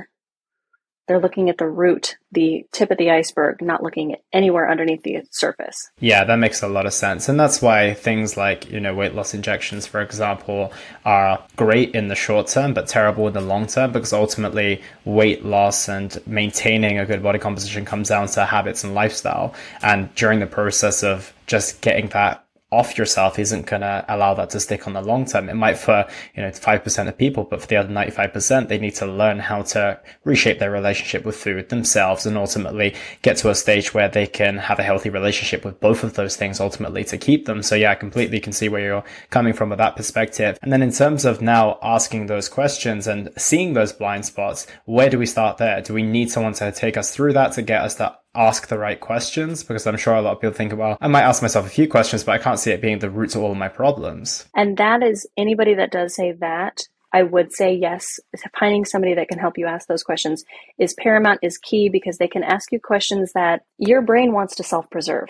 They're 1.06 1.20
looking 1.20 1.48
at 1.48 1.58
the 1.58 1.68
root, 1.68 2.16
the 2.32 2.66
tip 2.72 2.90
of 2.90 2.98
the 2.98 3.10
iceberg, 3.10 3.62
not 3.62 3.82
looking 3.82 4.16
anywhere 4.32 4.70
underneath 4.70 5.02
the 5.02 5.22
surface. 5.30 5.90
Yeah, 6.00 6.24
that 6.24 6.36
makes 6.36 6.62
a 6.62 6.68
lot 6.68 6.86
of 6.86 6.92
sense. 6.92 7.28
And 7.28 7.38
that's 7.38 7.62
why 7.62 7.94
things 7.94 8.36
like, 8.36 8.70
you 8.70 8.80
know, 8.80 8.94
weight 8.94 9.14
loss 9.14 9.34
injections, 9.34 9.86
for 9.86 10.00
example, 10.00 10.72
are 11.04 11.44
great 11.56 11.94
in 11.94 12.08
the 12.08 12.14
short 12.14 12.48
term, 12.48 12.74
but 12.74 12.88
terrible 12.88 13.26
in 13.28 13.34
the 13.34 13.40
long 13.40 13.66
term 13.66 13.92
because 13.92 14.12
ultimately 14.12 14.82
weight 15.04 15.44
loss 15.44 15.88
and 15.88 16.20
maintaining 16.26 16.98
a 16.98 17.06
good 17.06 17.22
body 17.22 17.38
composition 17.38 17.84
comes 17.84 18.08
down 18.08 18.26
to 18.28 18.44
habits 18.44 18.84
and 18.84 18.94
lifestyle. 18.94 19.54
And 19.82 20.14
during 20.14 20.40
the 20.40 20.46
process 20.46 21.02
of 21.02 21.32
just 21.46 21.80
getting 21.80 22.08
that 22.08 22.45
off 22.72 22.98
yourself 22.98 23.38
isn't 23.38 23.66
going 23.66 23.82
to 23.82 24.04
allow 24.08 24.34
that 24.34 24.50
to 24.50 24.58
stick 24.58 24.88
on 24.88 24.92
the 24.92 25.00
long 25.00 25.24
term. 25.24 25.48
It 25.48 25.54
might 25.54 25.78
for, 25.78 26.04
you 26.34 26.42
know, 26.42 26.50
5% 26.50 27.08
of 27.08 27.16
people, 27.16 27.44
but 27.44 27.60
for 27.60 27.66
the 27.68 27.76
other 27.76 27.88
95%, 27.88 28.66
they 28.66 28.78
need 28.78 28.94
to 28.96 29.06
learn 29.06 29.38
how 29.38 29.62
to 29.62 30.00
reshape 30.24 30.58
their 30.58 30.72
relationship 30.72 31.24
with 31.24 31.36
food 31.36 31.68
themselves 31.68 32.26
and 32.26 32.36
ultimately 32.36 32.94
get 33.22 33.36
to 33.38 33.50
a 33.50 33.54
stage 33.54 33.94
where 33.94 34.08
they 34.08 34.26
can 34.26 34.58
have 34.58 34.80
a 34.80 34.82
healthy 34.82 35.10
relationship 35.10 35.64
with 35.64 35.78
both 35.78 36.02
of 36.02 36.14
those 36.14 36.34
things 36.34 36.58
ultimately 36.58 37.04
to 37.04 37.16
keep 37.16 37.46
them. 37.46 37.62
So 37.62 37.76
yeah, 37.76 37.92
I 37.92 37.94
completely 37.94 38.40
can 38.40 38.52
see 38.52 38.68
where 38.68 38.82
you're 38.82 39.04
coming 39.30 39.52
from 39.52 39.68
with 39.68 39.78
that 39.78 39.94
perspective. 39.94 40.58
And 40.60 40.72
then 40.72 40.82
in 40.82 40.90
terms 40.90 41.24
of 41.24 41.40
now 41.40 41.78
asking 41.82 42.26
those 42.26 42.48
questions 42.48 43.06
and 43.06 43.30
seeing 43.36 43.74
those 43.74 43.92
blind 43.92 44.26
spots, 44.26 44.66
where 44.86 45.08
do 45.08 45.18
we 45.18 45.26
start 45.26 45.58
there? 45.58 45.80
Do 45.82 45.94
we 45.94 46.02
need 46.02 46.32
someone 46.32 46.54
to 46.54 46.72
take 46.72 46.96
us 46.96 47.14
through 47.14 47.34
that 47.34 47.52
to 47.52 47.62
get 47.62 47.82
us 47.82 47.94
to 47.96 48.16
ask 48.36 48.68
the 48.68 48.78
right 48.78 49.00
questions 49.00 49.64
because 49.64 49.86
I'm 49.86 49.96
sure 49.96 50.14
a 50.14 50.22
lot 50.22 50.32
of 50.32 50.40
people 50.40 50.54
think, 50.54 50.76
well, 50.76 50.98
I 51.00 51.08
might 51.08 51.22
ask 51.22 51.42
myself 51.42 51.66
a 51.66 51.70
few 51.70 51.88
questions, 51.88 52.24
but 52.24 52.32
I 52.32 52.38
can't 52.38 52.58
see 52.58 52.70
it 52.70 52.80
being 52.80 52.98
the 52.98 53.10
root 53.10 53.34
of 53.34 53.42
all 53.42 53.52
of 53.52 53.58
my 53.58 53.68
problems. 53.68 54.46
And 54.54 54.76
that 54.76 55.02
is 55.02 55.26
anybody 55.36 55.74
that 55.74 55.90
does 55.90 56.14
say 56.14 56.32
that. 56.32 56.82
I 57.12 57.22
would 57.22 57.52
say 57.52 57.72
yes, 57.72 58.20
finding 58.58 58.84
somebody 58.84 59.14
that 59.14 59.28
can 59.28 59.38
help 59.38 59.56
you 59.56 59.66
ask 59.66 59.88
those 59.88 60.02
questions 60.02 60.44
is 60.78 60.94
paramount, 60.94 61.40
is 61.42 61.56
key 61.56 61.88
because 61.88 62.18
they 62.18 62.28
can 62.28 62.44
ask 62.44 62.72
you 62.72 62.80
questions 62.80 63.32
that 63.32 63.62
your 63.78 64.02
brain 64.02 64.32
wants 64.32 64.56
to 64.56 64.62
self 64.62 64.90
preserve. 64.90 65.28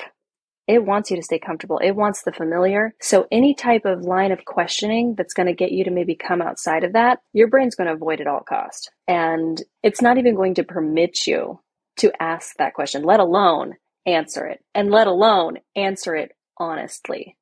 It 0.67 0.85
wants 0.85 1.11
you 1.11 1.17
to 1.17 1.23
stay 1.23 1.39
comfortable. 1.39 1.79
It 1.79 1.93
wants 1.93 2.23
the 2.23 2.33
familiar. 2.33 2.93
So 3.01 3.29
any 3.31 3.55
type 3.55 3.85
of 3.85 4.03
line 4.03 4.33
of 4.33 4.45
questioning 4.45 5.15
that's 5.15 5.35
going 5.35 5.47
to 5.47 5.55
get 5.55 5.71
you 5.71 5.85
to 5.85 5.93
maybe 5.93 6.17
come 6.17 6.43
outside 6.43 6.83
of 6.83 6.95
that, 6.95 7.21
your 7.33 7.47
brain's 7.47 7.77
going 7.77 7.87
to 7.87 7.95
avoid 7.95 8.21
at 8.21 8.27
all 8.27 8.41
cost. 8.41 8.91
And 9.07 9.63
it's 9.85 10.03
not 10.03 10.19
even 10.19 10.35
going 10.35 10.55
to 10.55 10.65
permit 10.65 11.27
you 11.27 11.61
to 11.99 12.13
ask 12.21 12.57
that 12.57 12.75
question, 12.75 13.03
let 13.03 13.21
alone 13.21 13.75
answer 14.07 14.47
it, 14.47 14.65
and 14.75 14.91
let 14.91 15.07
alone 15.07 15.59
answer 15.75 16.15
it 16.15 16.33
honestly. 16.59 17.37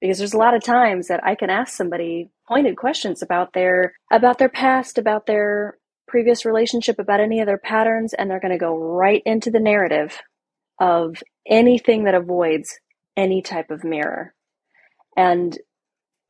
Because 0.00 0.18
there's 0.18 0.34
a 0.34 0.38
lot 0.38 0.54
of 0.54 0.62
times 0.62 1.08
that 1.08 1.24
I 1.24 1.34
can 1.34 1.50
ask 1.50 1.74
somebody 1.74 2.30
pointed 2.46 2.76
questions 2.76 3.22
about 3.22 3.52
their 3.52 3.94
about 4.12 4.38
their 4.38 4.48
past, 4.48 4.98
about 4.98 5.26
their 5.26 5.78
previous 6.06 6.44
relationship, 6.44 6.98
about 6.98 7.20
any 7.20 7.40
of 7.40 7.46
their 7.46 7.58
patterns, 7.58 8.12
and 8.12 8.30
they're 8.30 8.40
going 8.40 8.52
to 8.52 8.58
go 8.58 8.76
right 8.76 9.22
into 9.24 9.50
the 9.50 9.60
narrative 9.60 10.20
of 10.78 11.22
anything 11.48 12.04
that 12.04 12.14
avoids 12.14 12.78
any 13.16 13.40
type 13.42 13.70
of 13.70 13.84
mirror. 13.84 14.34
And 15.16 15.58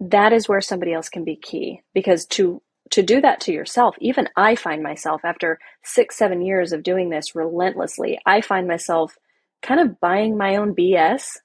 that 0.00 0.32
is 0.32 0.48
where 0.48 0.60
somebody 0.60 0.92
else 0.92 1.08
can 1.08 1.24
be 1.24 1.36
key 1.36 1.80
because 1.94 2.26
to 2.26 2.62
to 2.90 3.02
do 3.02 3.20
that 3.20 3.40
to 3.40 3.52
yourself, 3.52 3.96
even 4.00 4.28
I 4.36 4.56
find 4.56 4.82
myself 4.82 5.24
after 5.24 5.58
six, 5.82 6.16
seven 6.16 6.42
years 6.42 6.72
of 6.72 6.82
doing 6.82 7.10
this 7.10 7.34
relentlessly, 7.34 8.18
I 8.26 8.40
find 8.40 8.68
myself 8.68 9.16
kind 9.62 9.80
of 9.80 9.98
buying 10.00 10.36
my 10.36 10.56
own 10.56 10.74
BS 10.74 11.38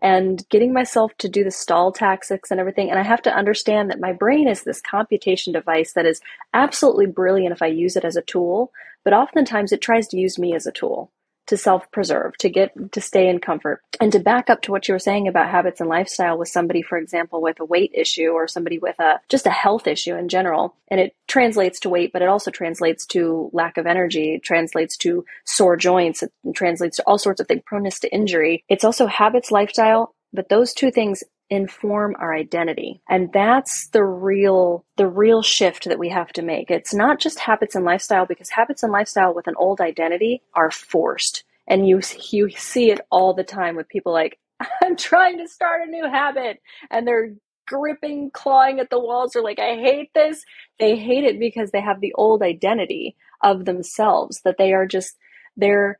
and 0.00 0.48
getting 0.48 0.72
myself 0.72 1.12
to 1.18 1.28
do 1.28 1.42
the 1.42 1.50
stall 1.50 1.90
tactics 1.90 2.50
and 2.50 2.60
everything. 2.60 2.88
And 2.88 2.98
I 2.98 3.02
have 3.02 3.22
to 3.22 3.34
understand 3.34 3.90
that 3.90 4.00
my 4.00 4.12
brain 4.12 4.46
is 4.46 4.62
this 4.62 4.80
computation 4.80 5.52
device 5.52 5.92
that 5.94 6.06
is 6.06 6.20
absolutely 6.54 7.06
brilliant 7.06 7.52
if 7.52 7.62
I 7.62 7.66
use 7.66 7.96
it 7.96 8.04
as 8.04 8.16
a 8.16 8.22
tool, 8.22 8.70
but 9.04 9.12
oftentimes 9.12 9.72
it 9.72 9.80
tries 9.80 10.06
to 10.08 10.16
use 10.16 10.38
me 10.38 10.54
as 10.54 10.66
a 10.66 10.72
tool 10.72 11.10
to 11.48 11.56
self 11.56 11.90
preserve, 11.90 12.36
to 12.38 12.48
get 12.48 12.92
to 12.92 13.00
stay 13.00 13.28
in 13.28 13.40
comfort. 13.40 13.82
And 14.00 14.12
to 14.12 14.20
back 14.20 14.48
up 14.48 14.62
to 14.62 14.70
what 14.70 14.86
you 14.86 14.94
were 14.94 14.98
saying 14.98 15.28
about 15.28 15.50
habits 15.50 15.80
and 15.80 15.88
lifestyle 15.88 16.38
with 16.38 16.48
somebody, 16.48 16.82
for 16.82 16.96
example, 16.96 17.42
with 17.42 17.58
a 17.60 17.64
weight 17.64 17.90
issue 17.94 18.28
or 18.28 18.46
somebody 18.46 18.78
with 18.78 18.98
a 19.00 19.20
just 19.28 19.46
a 19.46 19.50
health 19.50 19.86
issue 19.86 20.14
in 20.14 20.28
general, 20.28 20.74
and 20.88 21.00
it 21.00 21.14
translates 21.26 21.80
to 21.80 21.88
weight, 21.88 22.12
but 22.12 22.22
it 22.22 22.28
also 22.28 22.50
translates 22.50 23.06
to 23.06 23.50
lack 23.52 23.76
of 23.76 23.86
energy, 23.86 24.40
translates 24.42 24.96
to 24.98 25.24
sore 25.44 25.76
joints, 25.76 26.22
it 26.22 26.32
translates 26.54 26.96
to 26.96 27.02
all 27.06 27.18
sorts 27.18 27.40
of 27.40 27.48
things, 27.48 27.62
proneness 27.66 28.00
to 28.00 28.12
injury. 28.12 28.64
It's 28.68 28.84
also 28.84 29.06
habits, 29.06 29.50
lifestyle, 29.50 30.14
but 30.32 30.48
those 30.48 30.72
two 30.72 30.90
things 30.90 31.24
inform 31.50 32.14
our 32.18 32.34
identity. 32.34 33.00
And 33.08 33.32
that's 33.32 33.88
the 33.88 34.04
real 34.04 34.84
the 34.96 35.06
real 35.06 35.42
shift 35.42 35.84
that 35.86 35.98
we 35.98 36.10
have 36.10 36.32
to 36.34 36.42
make. 36.42 36.70
It's 36.70 36.94
not 36.94 37.18
just 37.18 37.38
habits 37.38 37.74
and 37.74 37.84
lifestyle 37.84 38.26
because 38.26 38.50
habits 38.50 38.82
and 38.82 38.92
lifestyle 38.92 39.34
with 39.34 39.46
an 39.46 39.54
old 39.56 39.80
identity 39.80 40.42
are 40.54 40.70
forced. 40.70 41.44
And 41.66 41.88
you 41.88 42.00
you 42.30 42.50
see 42.50 42.90
it 42.90 43.00
all 43.10 43.34
the 43.34 43.44
time 43.44 43.76
with 43.76 43.88
people 43.88 44.12
like 44.12 44.38
I'm 44.82 44.96
trying 44.96 45.38
to 45.38 45.48
start 45.48 45.86
a 45.86 45.90
new 45.90 46.08
habit 46.08 46.60
and 46.90 47.06
they're 47.06 47.32
gripping, 47.66 48.30
clawing 48.30 48.80
at 48.80 48.90
the 48.90 48.98
walls. 48.98 49.32
They're 49.32 49.42
like, 49.42 49.58
I 49.58 49.76
hate 49.76 50.10
this. 50.14 50.42
They 50.78 50.96
hate 50.96 51.24
it 51.24 51.38
because 51.38 51.70
they 51.70 51.80
have 51.80 52.00
the 52.00 52.14
old 52.14 52.42
identity 52.42 53.16
of 53.42 53.64
themselves 53.64 54.40
that 54.44 54.56
they 54.58 54.72
are 54.72 54.86
just, 54.86 55.16
they're 55.56 55.98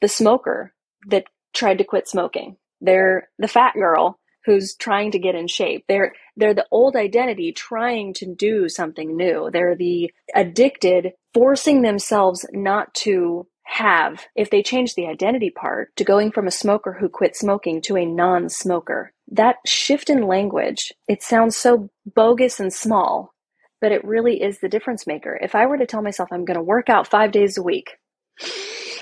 the 0.00 0.08
smoker 0.08 0.74
that 1.08 1.24
tried 1.54 1.78
to 1.78 1.84
quit 1.84 2.06
smoking. 2.06 2.56
They're 2.80 3.28
the 3.38 3.48
fat 3.48 3.74
girl 3.74 4.18
who's 4.46 4.74
trying 4.76 5.10
to 5.10 5.18
get 5.18 5.34
in 5.34 5.48
shape. 5.48 5.84
They're 5.88 6.14
they're 6.36 6.54
the 6.54 6.66
old 6.70 6.96
identity 6.96 7.52
trying 7.52 8.14
to 8.14 8.26
do 8.34 8.68
something 8.68 9.16
new. 9.16 9.50
They're 9.52 9.76
the 9.76 10.12
addicted 10.34 11.12
forcing 11.34 11.82
themselves 11.82 12.46
not 12.52 12.94
to 12.94 13.46
have 13.64 14.24
if 14.36 14.48
they 14.48 14.62
change 14.62 14.94
the 14.94 15.08
identity 15.08 15.50
part 15.50 15.94
to 15.96 16.04
going 16.04 16.30
from 16.30 16.46
a 16.46 16.52
smoker 16.52 16.92
who 16.92 17.08
quit 17.08 17.36
smoking 17.36 17.82
to 17.82 17.96
a 17.96 18.06
non-smoker. 18.06 19.12
That 19.32 19.56
shift 19.66 20.08
in 20.08 20.22
language, 20.22 20.92
it 21.08 21.22
sounds 21.22 21.56
so 21.56 21.90
bogus 22.14 22.60
and 22.60 22.72
small, 22.72 23.34
but 23.80 23.90
it 23.90 24.04
really 24.04 24.40
is 24.40 24.60
the 24.60 24.68
difference 24.68 25.06
maker. 25.06 25.36
If 25.42 25.56
I 25.56 25.66
were 25.66 25.78
to 25.78 25.86
tell 25.86 26.00
myself 26.00 26.28
I'm 26.30 26.44
going 26.44 26.56
to 26.56 26.62
work 26.62 26.88
out 26.88 27.08
5 27.08 27.32
days 27.32 27.58
a 27.58 27.62
week, 27.62 27.98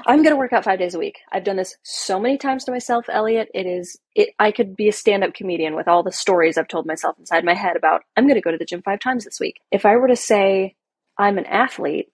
I'm 0.07 0.23
going 0.23 0.33
to 0.33 0.39
work 0.39 0.53
out 0.53 0.65
five 0.65 0.79
days 0.79 0.95
a 0.95 0.99
week. 0.99 1.19
I've 1.33 1.45
done 1.45 1.57
this 1.57 1.77
so 1.83 2.21
many 2.21 2.39
times 2.39 2.65
to 2.65 2.73
myself, 2.73 3.07
Elliot. 3.09 3.49
It 3.55 3.67
is, 3.67 3.99
it, 4.15 4.31
I 4.39 4.53
could 4.53 4.77
be 4.77 4.89
a 4.89 4.93
stand 4.93 5.25
up 5.25 5.35
comedian 5.35 5.75
with 5.75 5.89
all 5.89 6.03
the 6.03 6.13
stories 6.13 6.59
I've 6.59 6.69
told 6.69 6.87
myself 6.87 7.19
inside 7.19 7.45
my 7.45 7.55
head 7.55 7.77
about, 7.77 8.03
I'm 8.17 8.25
going 8.27 8.37
to 8.37 8.41
go 8.41 8.51
to 8.51 8.59
the 8.59 8.65
gym 8.65 8.83
five 8.83 9.01
times 9.01 9.25
this 9.25 9.41
week. 9.41 9.61
If 9.71 9.87
I 9.87 9.97
were 9.97 10.09
to 10.09 10.17
say 10.17 10.77
I'm 11.19 11.39
an 11.39 11.47
athlete 11.47 12.09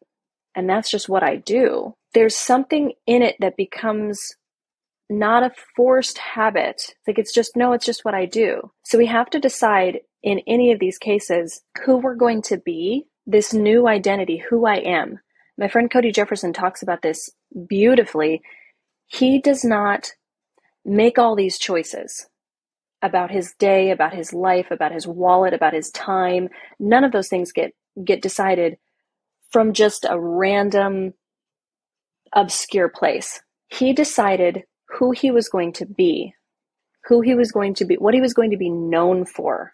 and 0.55 0.69
that's 0.69 0.91
just 0.91 1.09
what 1.09 1.23
I 1.23 1.37
do, 1.37 1.95
there's 2.15 2.37
something 2.37 2.93
in 3.07 3.23
it 3.23 3.37
that 3.41 3.57
becomes 3.57 4.35
not 5.09 5.43
a 5.43 5.53
forced 5.77 6.19
habit. 6.19 6.95
Like 7.07 7.19
it's 7.19 7.33
just, 7.33 7.57
no, 7.57 7.73
it's 7.73 7.87
just 7.87 8.05
what 8.05 8.15
I 8.15 8.27
do. 8.27 8.71
So 8.85 8.99
we 8.99 9.07
have 9.07 9.31
to 9.31 9.41
decide 9.41 10.01
in 10.23 10.41
any 10.47 10.73
of 10.73 10.79
these 10.79 10.99
cases 10.99 11.63
who 11.85 11.97
we're 11.97 12.15
going 12.15 12.43
to 12.43 12.59
be, 12.59 13.07
this 13.27 13.55
new 13.55 13.87
identity, 13.87 14.39
who 14.39 14.67
I 14.67 14.77
am. 14.77 15.21
My 15.59 15.69
friend 15.69 15.91
Cody 15.91 16.11
Jefferson 16.11 16.53
talks 16.53 16.83
about 16.83 17.03
this 17.03 17.31
beautifully. 17.69 18.43
He 19.07 19.41
does 19.41 19.65
not 19.65 20.13
make 20.85 21.19
all 21.19 21.37
these 21.37 21.59
choices 21.59 22.29
about 23.03 23.31
his 23.31 23.55
day, 23.59 23.91
about 23.91 24.15
his 24.15 24.33
life, 24.33 24.71
about 24.71 24.93
his 24.93 25.07
wallet, 25.07 25.55
about 25.55 25.73
his 25.73 25.91
time. 25.91 26.49
None 26.79 27.05
of 27.05 27.13
those 27.13 27.29
things 27.29 27.53
get 27.53 27.73
get 28.05 28.23
decided 28.23 28.77
from 29.51 29.73
just 29.73 30.07
a 30.09 30.19
random 30.19 31.15
obscure 32.33 32.89
place. 32.89 33.41
He 33.69 33.93
decided 33.93 34.65
who 34.89 35.11
he 35.13 35.31
was 35.31 35.49
going 35.49 35.73
to 35.75 35.87
be, 35.87 36.35
who 37.05 37.21
he 37.21 37.35
was 37.35 37.53
going 37.53 37.75
to 37.75 37.85
be, 37.85 37.97
what 37.97 38.15
he 38.15 38.21
was 38.21 38.35
going 38.35 38.51
to 38.51 38.57
be 38.57 38.71
known 38.71 39.25
for 39.25 39.73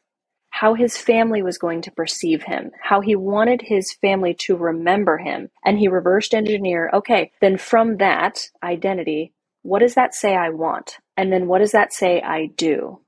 how 0.58 0.72
his 0.72 0.96
family 0.96 1.42
was 1.42 1.58
going 1.58 1.82
to 1.82 1.90
perceive 1.90 2.42
him, 2.42 2.70
how 2.80 3.02
he 3.02 3.14
wanted 3.14 3.60
his 3.60 3.92
family 4.00 4.32
to 4.32 4.56
remember 4.56 5.18
him. 5.18 5.50
And 5.62 5.78
he 5.78 5.86
reversed 5.86 6.32
engineer, 6.32 6.88
okay, 6.94 7.30
then 7.42 7.58
from 7.58 7.98
that 7.98 8.48
identity, 8.62 9.34
what 9.60 9.80
does 9.80 9.96
that 9.96 10.14
say 10.14 10.34
I 10.34 10.48
want? 10.48 10.96
And 11.14 11.30
then 11.30 11.46
what 11.46 11.58
does 11.58 11.72
that 11.72 11.92
say 11.92 12.22
I 12.22 12.46
do? 12.46 13.00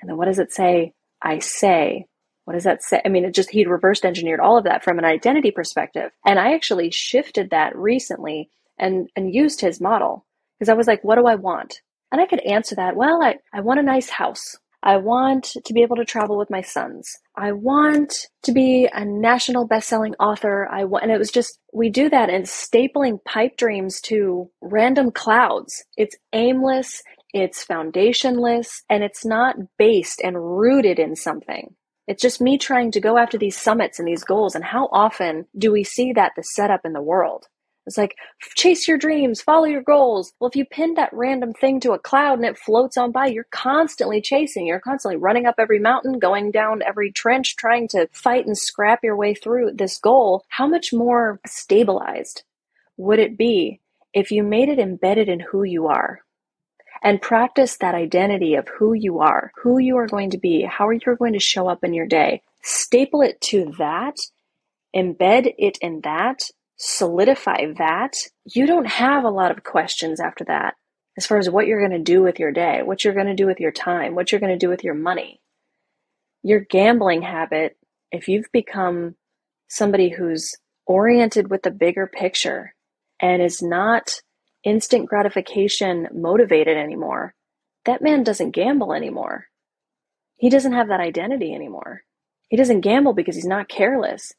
And 0.00 0.08
then 0.08 0.16
what 0.16 0.28
does 0.28 0.38
it 0.38 0.50
say 0.50 0.94
I 1.20 1.40
say? 1.40 2.06
What 2.46 2.54
does 2.54 2.64
that 2.64 2.82
say? 2.82 3.02
I 3.04 3.10
mean, 3.10 3.26
it 3.26 3.34
just, 3.34 3.50
he'd 3.50 3.68
reversed 3.68 4.06
engineered 4.06 4.40
all 4.40 4.56
of 4.56 4.64
that 4.64 4.82
from 4.82 4.98
an 4.98 5.04
identity 5.04 5.50
perspective. 5.50 6.10
And 6.24 6.38
I 6.38 6.54
actually 6.54 6.90
shifted 6.90 7.50
that 7.50 7.76
recently 7.76 8.48
and, 8.78 9.10
and 9.14 9.34
used 9.34 9.60
his 9.60 9.78
model 9.78 10.24
because 10.58 10.70
I 10.70 10.74
was 10.74 10.86
like, 10.86 11.04
what 11.04 11.16
do 11.16 11.26
I 11.26 11.34
want? 11.34 11.82
And 12.10 12.18
I 12.18 12.24
could 12.24 12.40
answer 12.40 12.76
that, 12.76 12.96
well, 12.96 13.22
I, 13.22 13.36
I 13.52 13.60
want 13.60 13.78
a 13.78 13.82
nice 13.82 14.08
house. 14.08 14.56
I 14.82 14.96
want 14.96 15.56
to 15.64 15.72
be 15.72 15.82
able 15.82 15.96
to 15.96 16.04
travel 16.04 16.38
with 16.38 16.50
my 16.50 16.62
sons. 16.62 17.10
I 17.36 17.52
want 17.52 18.14
to 18.44 18.52
be 18.52 18.88
a 18.92 19.04
national 19.04 19.66
best-selling 19.66 20.14
author. 20.20 20.68
I 20.70 20.84
want, 20.84 21.02
and 21.04 21.12
it 21.12 21.18
was 21.18 21.32
just, 21.32 21.58
we 21.72 21.90
do 21.90 22.08
that 22.10 22.30
and 22.30 22.44
stapling 22.44 23.22
pipe 23.24 23.56
dreams 23.56 24.00
to 24.02 24.50
random 24.60 25.10
clouds. 25.10 25.84
It's 25.96 26.16
aimless, 26.32 27.02
it's 27.34 27.66
foundationless, 27.66 28.82
and 28.88 29.02
it's 29.02 29.24
not 29.24 29.56
based 29.78 30.20
and 30.22 30.36
rooted 30.36 30.98
in 30.98 31.16
something. 31.16 31.74
It's 32.06 32.22
just 32.22 32.40
me 32.40 32.56
trying 32.56 32.92
to 32.92 33.00
go 33.00 33.18
after 33.18 33.36
these 33.36 33.58
summits 33.58 33.98
and 33.98 34.08
these 34.08 34.24
goals. 34.24 34.54
And 34.54 34.64
how 34.64 34.88
often 34.92 35.46
do 35.58 35.72
we 35.72 35.84
see 35.84 36.12
that 36.14 36.32
the 36.36 36.42
setup 36.42 36.82
in 36.84 36.92
the 36.92 37.02
world? 37.02 37.46
It's 37.88 37.98
like, 37.98 38.16
chase 38.54 38.86
your 38.86 38.98
dreams, 38.98 39.40
follow 39.40 39.64
your 39.64 39.82
goals. 39.82 40.32
Well, 40.38 40.48
if 40.48 40.56
you 40.56 40.64
pin 40.64 40.94
that 40.94 41.12
random 41.12 41.52
thing 41.52 41.80
to 41.80 41.92
a 41.92 41.98
cloud 41.98 42.38
and 42.38 42.46
it 42.46 42.58
floats 42.58 42.96
on 42.96 43.10
by, 43.10 43.26
you're 43.26 43.48
constantly 43.50 44.20
chasing. 44.20 44.66
You're 44.66 44.78
constantly 44.78 45.16
running 45.16 45.46
up 45.46 45.56
every 45.58 45.80
mountain, 45.80 46.18
going 46.18 46.52
down 46.52 46.82
every 46.82 47.10
trench, 47.10 47.56
trying 47.56 47.88
to 47.88 48.08
fight 48.12 48.46
and 48.46 48.56
scrap 48.56 49.00
your 49.02 49.16
way 49.16 49.34
through 49.34 49.72
this 49.72 49.98
goal. 49.98 50.44
How 50.48 50.68
much 50.68 50.92
more 50.92 51.40
stabilized 51.46 52.44
would 52.96 53.18
it 53.18 53.36
be 53.36 53.80
if 54.12 54.30
you 54.30 54.42
made 54.44 54.68
it 54.68 54.78
embedded 54.78 55.28
in 55.28 55.40
who 55.40 55.64
you 55.64 55.88
are? 55.88 56.20
and 57.02 57.22
practice 57.22 57.76
that 57.76 57.94
identity 57.94 58.54
of 58.54 58.68
who 58.68 58.92
you 58.92 59.20
are, 59.20 59.52
who 59.62 59.78
you 59.78 59.96
are 59.96 60.06
going 60.06 60.30
to 60.30 60.38
be, 60.38 60.62
how 60.62 60.90
you're 60.90 61.16
going 61.16 61.32
to 61.32 61.38
show 61.38 61.68
up 61.68 61.84
in 61.84 61.94
your 61.94 62.06
day. 62.06 62.42
Staple 62.62 63.22
it 63.22 63.40
to 63.40 63.72
that, 63.78 64.16
embed 64.94 65.54
it 65.58 65.78
in 65.80 66.00
that, 66.02 66.42
solidify 66.78 67.72
that, 67.76 68.16
you 68.44 68.66
don't 68.66 68.86
have 68.86 69.24
a 69.24 69.30
lot 69.30 69.50
of 69.50 69.64
questions 69.64 70.20
after 70.20 70.44
that 70.44 70.74
as 71.18 71.26
far 71.26 71.38
as 71.38 71.50
what 71.50 71.66
you're 71.66 71.80
going 71.80 71.98
to 71.98 72.12
do 72.12 72.22
with 72.22 72.38
your 72.38 72.52
day, 72.52 72.80
what 72.84 73.04
you're 73.04 73.14
going 73.14 73.26
to 73.26 73.34
do 73.34 73.46
with 73.46 73.58
your 73.58 73.72
time, 73.72 74.14
what 74.14 74.30
you're 74.30 74.40
going 74.40 74.56
to 74.56 74.66
do 74.66 74.68
with 74.68 74.84
your 74.84 74.94
money. 74.94 75.40
Your 76.44 76.60
gambling 76.60 77.22
habit, 77.22 77.76
if 78.12 78.28
you've 78.28 78.50
become 78.52 79.16
somebody 79.68 80.10
who's 80.10 80.54
oriented 80.86 81.50
with 81.50 81.62
the 81.62 81.72
bigger 81.72 82.06
picture 82.06 82.72
and 83.20 83.42
is 83.42 83.60
not 83.60 84.22
instant 84.62 85.08
gratification 85.08 86.06
motivated 86.14 86.76
anymore, 86.76 87.34
that 87.84 88.00
man 88.00 88.22
doesn't 88.22 88.52
gamble 88.52 88.92
anymore. 88.92 89.46
He 90.36 90.50
doesn't 90.50 90.72
have 90.72 90.88
that 90.88 91.00
identity 91.00 91.52
anymore. 91.52 92.02
He 92.48 92.56
doesn't 92.56 92.82
gamble 92.82 93.12
because 93.12 93.34
he's 93.34 93.44
not 93.44 93.68
careless. 93.68 94.32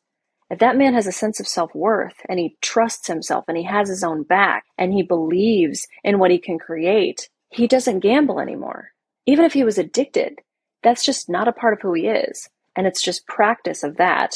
If 0.49 0.59
that 0.59 0.77
man 0.77 0.93
has 0.95 1.07
a 1.07 1.11
sense 1.11 1.39
of 1.39 1.47
self 1.47 1.73
worth 1.75 2.15
and 2.27 2.39
he 2.39 2.57
trusts 2.61 3.07
himself 3.07 3.45
and 3.47 3.57
he 3.57 3.63
has 3.63 3.89
his 3.89 4.03
own 4.03 4.23
back 4.23 4.65
and 4.77 4.93
he 4.93 5.03
believes 5.03 5.87
in 6.03 6.19
what 6.19 6.31
he 6.31 6.39
can 6.39 6.57
create, 6.57 7.29
he 7.49 7.67
doesn't 7.67 7.99
gamble 7.99 8.39
anymore. 8.39 8.91
Even 9.25 9.45
if 9.45 9.53
he 9.53 9.63
was 9.63 9.77
addicted, 9.77 10.39
that's 10.81 11.05
just 11.05 11.29
not 11.29 11.47
a 11.47 11.53
part 11.53 11.73
of 11.73 11.81
who 11.81 11.93
he 11.93 12.07
is. 12.07 12.49
And 12.75 12.87
it's 12.87 13.01
just 13.03 13.27
practice 13.27 13.83
of 13.83 13.97
that. 13.97 14.35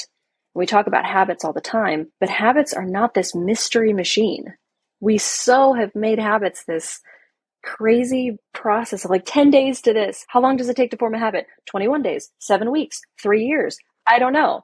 We 0.53 0.65
talk 0.67 0.85
about 0.87 1.05
habits 1.05 1.43
all 1.43 1.53
the 1.53 1.61
time, 1.61 2.11
but 2.19 2.29
habits 2.29 2.73
are 2.73 2.85
not 2.85 3.13
this 3.15 3.33
mystery 3.33 3.93
machine. 3.93 4.53
We 4.99 5.17
so 5.17 5.73
have 5.73 5.95
made 5.95 6.19
habits 6.19 6.65
this 6.65 7.01
crazy 7.63 8.37
process 8.53 9.05
of 9.05 9.11
like 9.11 9.23
10 9.25 9.49
days 9.49 9.81
to 9.81 9.93
this. 9.93 10.25
How 10.27 10.41
long 10.41 10.57
does 10.57 10.69
it 10.69 10.75
take 10.75 10.91
to 10.91 10.97
form 10.97 11.15
a 11.15 11.19
habit? 11.19 11.47
21 11.67 12.03
days, 12.03 12.29
seven 12.39 12.71
weeks, 12.71 13.01
three 13.21 13.45
years. 13.45 13.77
I 14.05 14.19
don't 14.19 14.33
know. 14.33 14.63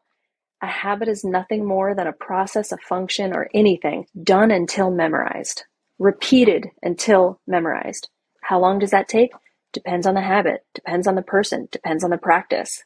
A 0.62 0.68
habit 0.68 1.08
is 1.08 1.24
nothing 1.24 1.66
more 1.66 1.96
than 1.96 2.08
a 2.08 2.14
process, 2.14 2.72
a 2.72 2.78
function, 2.78 3.34
or 3.34 3.50
anything 3.54 4.08
done 4.22 4.52
until 4.52 4.92
memorized, 4.92 5.64
repeated 5.98 6.72
until 6.84 7.40
memorized. 7.48 8.10
How 8.42 8.60
long 8.60 8.80
does 8.80 8.92
that 8.92 9.08
take? 9.08 9.32
Depends 9.72 10.06
on 10.06 10.16
the 10.16 10.22
habit, 10.22 10.66
depends 10.74 11.08
on 11.08 11.16
the 11.16 11.22
person, 11.22 11.70
depends 11.72 12.04
on 12.04 12.10
the 12.10 12.18
practice. 12.18 12.84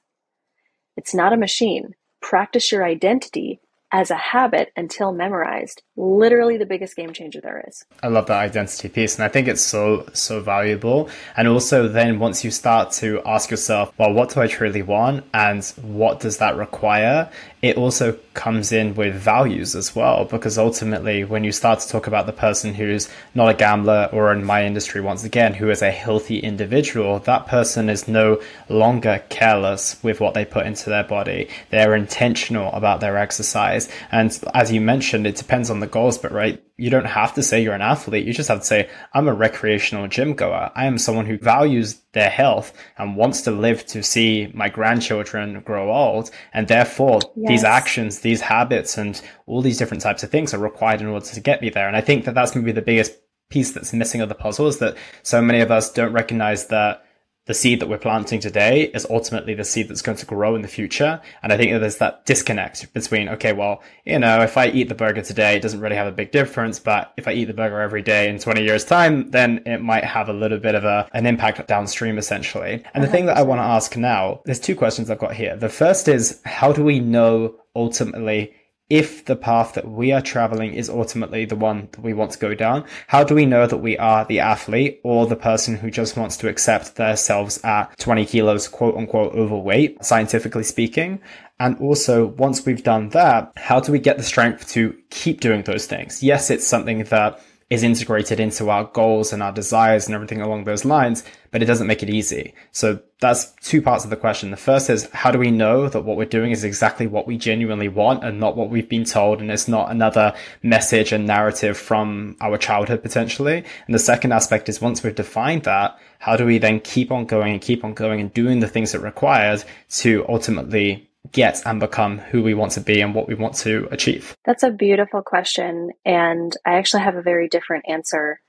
It's 0.97 1.15
not 1.15 1.33
a 1.33 1.37
machine. 1.37 1.95
Practice 2.21 2.71
your 2.71 2.85
identity 2.85 3.59
as 3.93 4.09
a 4.09 4.15
habit 4.15 4.73
until 4.75 5.13
memorized. 5.13 5.83
Literally 5.95 6.57
the 6.57 6.65
biggest 6.65 6.95
game 6.95 7.13
changer 7.13 7.39
there 7.39 7.63
is. 7.67 7.85
I 8.01 8.07
love 8.07 8.25
that 8.25 8.39
identity 8.39 8.89
piece. 8.89 9.15
And 9.15 9.23
I 9.23 9.27
think 9.27 9.47
it's 9.47 9.61
so, 9.61 10.09
so 10.13 10.41
valuable. 10.41 11.09
And 11.37 11.47
also, 11.47 11.87
then 11.87 12.17
once 12.17 12.43
you 12.43 12.49
start 12.49 12.91
to 12.93 13.21
ask 13.23 13.51
yourself, 13.51 13.93
well, 13.99 14.11
what 14.11 14.31
do 14.31 14.41
I 14.41 14.47
truly 14.47 14.81
want? 14.81 15.23
And 15.33 15.63
what 15.83 16.19
does 16.19 16.39
that 16.39 16.57
require? 16.57 17.29
It 17.61 17.77
also 17.77 18.17
comes 18.33 18.71
in 18.71 18.95
with 18.95 19.15
values 19.15 19.75
as 19.75 19.95
well. 19.95 20.25
Because 20.25 20.57
ultimately, 20.57 21.23
when 21.23 21.43
you 21.43 21.51
start 21.51 21.79
to 21.81 21.87
talk 21.87 22.07
about 22.07 22.25
the 22.25 22.33
person 22.33 22.73
who's 22.73 23.07
not 23.35 23.49
a 23.49 23.53
gambler, 23.53 24.09
or 24.11 24.33
in 24.33 24.43
my 24.43 24.65
industry, 24.65 25.01
once 25.01 25.23
again, 25.23 25.53
who 25.53 25.69
is 25.69 25.83
a 25.83 25.91
healthy 25.91 26.39
individual, 26.39 27.19
that 27.19 27.45
person 27.45 27.89
is 27.89 28.07
no 28.07 28.41
longer 28.69 29.23
careless 29.29 30.01
with 30.01 30.19
what 30.19 30.33
they 30.33 30.45
put 30.45 30.65
into 30.65 30.89
their 30.89 31.03
body. 31.03 31.47
They're 31.69 31.95
intentional 31.95 32.71
about 32.73 32.99
their 32.99 33.17
exercise 33.17 33.82
wise. 33.83 33.95
And 34.11 34.39
as 34.53 34.71
you 34.71 34.81
mentioned, 34.81 35.27
it 35.27 35.35
depends 35.35 35.69
on 35.69 35.79
the 35.79 35.87
goals, 35.87 36.17
but 36.17 36.31
right, 36.31 36.63
you 36.77 36.89
don't 36.89 37.05
have 37.05 37.33
to 37.35 37.43
say 37.43 37.61
you're 37.61 37.73
an 37.73 37.81
athlete. 37.81 38.25
You 38.25 38.33
just 38.33 38.49
have 38.49 38.59
to 38.59 38.65
say, 38.65 38.89
I'm 39.13 39.27
a 39.27 39.33
recreational 39.33 40.07
gym 40.07 40.33
goer. 40.33 40.71
I 40.75 40.85
am 40.85 40.97
someone 40.97 41.25
who 41.25 41.37
values 41.37 42.01
their 42.13 42.29
health 42.29 42.73
and 42.97 43.15
wants 43.15 43.41
to 43.43 43.51
live 43.51 43.85
to 43.87 44.03
see 44.03 44.51
my 44.53 44.69
grandchildren 44.69 45.61
grow 45.61 45.93
old. 45.93 46.31
And 46.53 46.67
therefore, 46.67 47.19
yes. 47.35 47.49
these 47.49 47.63
actions, 47.63 48.19
these 48.19 48.41
habits, 48.41 48.97
and 48.97 49.19
all 49.45 49.61
these 49.61 49.77
different 49.77 50.03
types 50.03 50.23
of 50.23 50.31
things 50.31 50.53
are 50.53 50.59
required 50.59 51.01
in 51.01 51.07
order 51.07 51.25
to 51.25 51.39
get 51.39 51.61
me 51.61 51.69
there. 51.69 51.87
And 51.87 51.97
I 51.97 52.01
think 52.01 52.25
that 52.25 52.35
that's 52.35 52.55
maybe 52.55 52.71
the 52.71 52.81
biggest 52.81 53.13
piece 53.49 53.71
that's 53.71 53.93
missing 53.93 54.21
of 54.21 54.29
the 54.29 54.35
puzzle 54.35 54.67
is 54.67 54.79
that 54.79 54.97
so 55.21 55.41
many 55.41 55.61
of 55.61 55.69
us 55.69 55.91
don't 55.91 56.13
recognize 56.13 56.67
that 56.67 57.05
the 57.45 57.53
seed 57.53 57.81
that 57.81 57.89
we're 57.89 57.97
planting 57.97 58.39
today 58.39 58.83
is 58.93 59.05
ultimately 59.09 59.53
the 59.53 59.65
seed 59.65 59.89
that's 59.89 60.01
going 60.01 60.17
to 60.17 60.25
grow 60.25 60.55
in 60.55 60.61
the 60.61 60.67
future. 60.67 61.21
And 61.41 61.51
I 61.51 61.57
think 61.57 61.73
that 61.73 61.79
there's 61.79 61.97
that 61.97 62.25
disconnect 62.25 62.93
between, 62.93 63.27
okay, 63.29 63.51
well, 63.51 63.81
you 64.05 64.17
know, 64.17 64.41
if 64.41 64.57
I 64.57 64.67
eat 64.67 64.87
the 64.87 64.95
burger 64.95 65.21
today, 65.21 65.57
it 65.57 65.61
doesn't 65.61 65.81
really 65.81 65.97
have 65.97 66.07
a 66.07 66.11
big 66.11 66.31
difference. 66.31 66.79
But 66.79 67.13
if 67.17 67.27
I 67.27 67.33
eat 67.33 67.45
the 67.45 67.53
burger 67.53 67.81
every 67.81 68.01
day 68.01 68.29
in 68.29 68.39
20 68.39 68.63
years 68.63 68.85
time, 68.85 69.29
then 69.31 69.61
it 69.65 69.81
might 69.81 70.05
have 70.05 70.29
a 70.29 70.33
little 70.33 70.59
bit 70.59 70.75
of 70.75 70.85
a, 70.85 71.09
an 71.13 71.25
impact 71.25 71.67
downstream 71.67 72.17
essentially. 72.17 72.83
And 72.93 73.03
the 73.03 73.09
thing 73.09 73.25
that 73.25 73.37
I 73.37 73.41
want 73.41 73.59
to 73.59 73.63
ask 73.63 73.97
now, 73.97 74.41
there's 74.45 74.59
two 74.59 74.75
questions 74.75 75.09
I've 75.09 75.19
got 75.19 75.33
here. 75.33 75.57
The 75.57 75.69
first 75.69 76.07
is, 76.07 76.39
how 76.45 76.71
do 76.71 76.83
we 76.83 76.99
know 76.99 77.55
ultimately 77.75 78.53
if 78.93 79.25
the 79.25 79.35
path 79.35 79.73
that 79.73 79.89
we 79.89 80.11
are 80.11 80.21
traveling 80.21 80.75
is 80.75 80.87
ultimately 80.87 81.45
the 81.45 81.55
one 81.55 81.89
that 81.93 82.01
we 82.01 82.13
want 82.13 82.29
to 82.29 82.37
go 82.37 82.53
down? 82.53 82.85
How 83.07 83.23
do 83.23 83.33
we 83.33 83.47
know 83.47 83.65
that 83.65 83.77
we 83.77 83.97
are 83.97 84.23
the 84.23 84.39
athlete 84.39 85.01
or 85.03 85.25
the 85.25 85.35
person 85.35 85.75
who 85.75 85.89
just 85.89 86.15
wants 86.15 86.37
to 86.37 86.47
accept 86.47 86.95
themselves 86.95 87.59
at 87.63 87.97
20 87.97 88.23
kilos, 88.27 88.67
quote 88.67 88.95
unquote, 88.95 89.33
overweight, 89.33 90.05
scientifically 90.05 90.61
speaking? 90.61 91.19
And 91.59 91.75
also, 91.79 92.27
once 92.27 92.67
we've 92.67 92.83
done 92.83 93.09
that, 93.09 93.51
how 93.57 93.79
do 93.79 93.91
we 93.91 93.97
get 93.97 94.17
the 94.17 94.23
strength 94.23 94.69
to 94.73 94.95
keep 95.09 95.41
doing 95.41 95.63
those 95.63 95.87
things? 95.87 96.21
Yes, 96.21 96.51
it's 96.51 96.67
something 96.67 97.05
that 97.05 97.41
is 97.73 97.83
integrated 97.83 98.39
into 98.39 98.69
our 98.69 98.85
goals 98.85 99.33
and 99.33 99.41
our 99.41 99.51
desires 99.51 100.05
and 100.05 100.15
everything 100.15 100.41
along 100.41 100.63
those 100.63 100.85
lines, 100.85 101.23
but 101.51 101.61
it 101.61 101.65
doesn't 101.65 101.87
make 101.87 102.03
it 102.03 102.09
easy. 102.09 102.53
So 102.71 102.99
that's 103.19 103.51
two 103.61 103.81
parts 103.81 104.03
of 104.03 104.09
the 104.09 104.15
question. 104.15 104.51
The 104.51 104.57
first 104.57 104.89
is 104.89 105.09
how 105.11 105.31
do 105.31 105.39
we 105.39 105.51
know 105.51 105.89
that 105.89 106.01
what 106.01 106.17
we're 106.17 106.25
doing 106.25 106.51
is 106.51 106.63
exactly 106.63 107.07
what 107.07 107.27
we 107.27 107.37
genuinely 107.37 107.87
want 107.87 108.23
and 108.23 108.39
not 108.39 108.55
what 108.55 108.69
we've 108.69 108.87
been 108.87 109.05
told 109.05 109.41
and 109.41 109.51
it's 109.51 109.67
not 109.67 109.91
another 109.91 110.33
message 110.61 111.11
and 111.11 111.25
narrative 111.25 111.77
from 111.77 112.37
our 112.41 112.57
childhood 112.57 113.01
potentially? 113.01 113.63
And 113.87 113.95
the 113.95 113.99
second 113.99 114.31
aspect 114.31 114.69
is 114.69 114.81
once 114.81 115.03
we've 115.03 115.15
defined 115.15 115.63
that, 115.63 115.97
how 116.19 116.35
do 116.35 116.45
we 116.45 116.57
then 116.57 116.79
keep 116.79 117.11
on 117.11 117.25
going 117.25 117.53
and 117.53 117.61
keep 117.61 117.83
on 117.83 117.93
going 117.93 118.21
and 118.21 118.33
doing 118.33 118.59
the 118.59 118.67
things 118.67 118.91
that 118.91 118.99
required 118.99 119.63
to 119.89 120.25
ultimately 120.29 121.09
get 121.31 121.61
and 121.65 121.79
become 121.79 122.19
who 122.19 122.43
we 122.43 122.53
want 122.53 122.73
to 122.73 122.81
be 122.81 123.01
and 123.01 123.15
what 123.15 123.27
we 123.27 123.35
want 123.35 123.55
to 123.55 123.87
achieve? 123.91 124.35
That's 124.45 124.63
a 124.63 124.71
beautiful 124.71 125.21
question. 125.21 125.91
And 126.05 126.55
I 126.65 126.75
actually 126.75 127.03
have 127.03 127.15
a 127.15 127.21
very 127.21 127.47
different 127.47 127.85
answer 127.87 128.39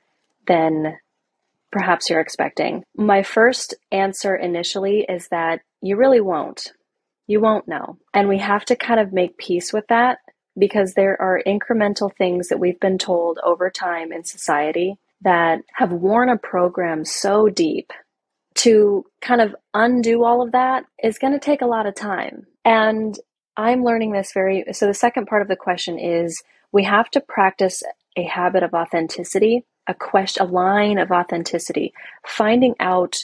than 0.46 0.98
perhaps 1.70 2.08
you're 2.08 2.20
expecting. 2.20 2.84
My 2.96 3.22
first 3.22 3.74
answer 3.90 4.34
initially 4.34 5.04
is 5.08 5.28
that 5.28 5.60
you 5.80 5.96
really 5.96 6.20
won't. 6.20 6.72
You 7.26 7.40
won't 7.40 7.68
know. 7.68 7.98
And 8.12 8.28
we 8.28 8.38
have 8.38 8.64
to 8.66 8.76
kind 8.76 9.00
of 9.00 9.12
make 9.12 9.38
peace 9.38 9.72
with 9.72 9.86
that 9.88 10.18
because 10.56 10.94
there 10.94 11.20
are 11.20 11.42
incremental 11.46 12.14
things 12.16 12.48
that 12.48 12.60
we've 12.60 12.78
been 12.78 12.98
told 12.98 13.38
over 13.42 13.70
time 13.70 14.12
in 14.12 14.24
society 14.24 14.96
that 15.22 15.60
have 15.72 15.90
worn 15.90 16.28
a 16.28 16.36
program 16.36 17.04
so 17.04 17.48
deep 17.48 17.92
to 18.56 19.04
kind 19.20 19.40
of 19.40 19.54
undo 19.72 20.24
all 20.24 20.42
of 20.42 20.52
that 20.52 20.84
is 21.02 21.18
going 21.18 21.32
to 21.32 21.38
take 21.38 21.62
a 21.62 21.66
lot 21.66 21.86
of 21.86 21.94
time. 21.94 22.46
And 22.64 23.18
I'm 23.56 23.84
learning 23.84 24.12
this 24.12 24.32
very 24.32 24.64
so 24.72 24.86
the 24.86 24.94
second 24.94 25.26
part 25.26 25.42
of 25.42 25.48
the 25.48 25.56
question 25.56 25.98
is 25.98 26.42
we 26.72 26.84
have 26.84 27.10
to 27.10 27.20
practice 27.20 27.82
a 28.16 28.24
habit 28.24 28.62
of 28.62 28.74
authenticity, 28.74 29.64
a 29.86 29.94
question 29.94 30.46
a 30.46 30.48
line 30.48 30.98
of 30.98 31.10
authenticity, 31.10 31.92
finding 32.26 32.74
out 32.80 33.16